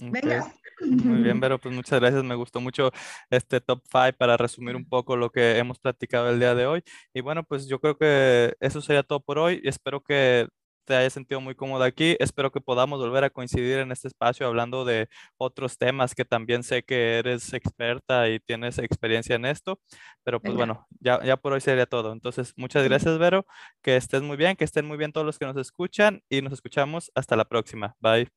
Venga. 0.00 0.52
Muy 0.80 1.22
bien, 1.22 1.40
Vero, 1.40 1.58
pues 1.58 1.74
muchas 1.74 1.98
gracias. 1.98 2.22
Me 2.22 2.36
gustó 2.36 2.60
mucho 2.60 2.92
este 3.30 3.60
top 3.60 3.82
5 3.90 4.16
para 4.16 4.36
resumir 4.36 4.76
un 4.76 4.88
poco 4.88 5.16
lo 5.16 5.30
que 5.30 5.58
hemos 5.58 5.78
platicado 5.80 6.30
el 6.30 6.38
día 6.38 6.54
de 6.54 6.66
hoy. 6.66 6.82
Y 7.12 7.20
bueno, 7.20 7.42
pues 7.42 7.66
yo 7.66 7.80
creo 7.80 7.96
que 7.98 8.54
eso 8.60 8.80
sería 8.80 9.02
todo 9.02 9.20
por 9.20 9.38
hoy. 9.38 9.60
Espero 9.64 10.02
que 10.02 10.48
te 10.88 10.96
hayas 10.96 11.12
sentido 11.12 11.40
muy 11.42 11.54
cómodo 11.54 11.84
aquí. 11.84 12.16
Espero 12.18 12.50
que 12.50 12.62
podamos 12.62 12.98
volver 12.98 13.22
a 13.22 13.28
coincidir 13.28 13.78
en 13.78 13.92
este 13.92 14.08
espacio 14.08 14.46
hablando 14.46 14.86
de 14.86 15.10
otros 15.36 15.76
temas 15.76 16.14
que 16.14 16.24
también 16.24 16.62
sé 16.62 16.82
que 16.82 17.18
eres 17.18 17.52
experta 17.52 18.26
y 18.30 18.40
tienes 18.40 18.78
experiencia 18.78 19.36
en 19.36 19.44
esto. 19.44 19.78
Pero 20.24 20.40
pues 20.40 20.54
bueno, 20.54 20.86
ya, 20.98 21.22
ya 21.22 21.36
por 21.36 21.52
hoy 21.52 21.60
sería 21.60 21.84
todo. 21.84 22.12
Entonces, 22.12 22.54
muchas 22.56 22.84
gracias, 22.84 23.18
Vero. 23.18 23.46
Que 23.82 23.96
estés 23.96 24.22
muy 24.22 24.38
bien, 24.38 24.56
que 24.56 24.64
estén 24.64 24.86
muy 24.86 24.96
bien 24.96 25.12
todos 25.12 25.26
los 25.26 25.38
que 25.38 25.44
nos 25.44 25.58
escuchan 25.58 26.22
y 26.30 26.40
nos 26.40 26.54
escuchamos 26.54 27.12
hasta 27.14 27.36
la 27.36 27.44
próxima. 27.44 27.94
Bye. 28.00 28.30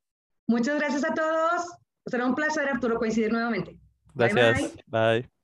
Muchas 0.46 0.78
gracias 0.78 1.06
a 1.10 1.14
todos. 1.14 1.72
Será 2.06 2.26
un 2.26 2.36
placer, 2.36 2.68
Arturo, 2.68 2.98
coincidir 2.98 3.32
nuevamente. 3.32 3.80
Gracias. 4.14 4.76
bye. 4.88 5.41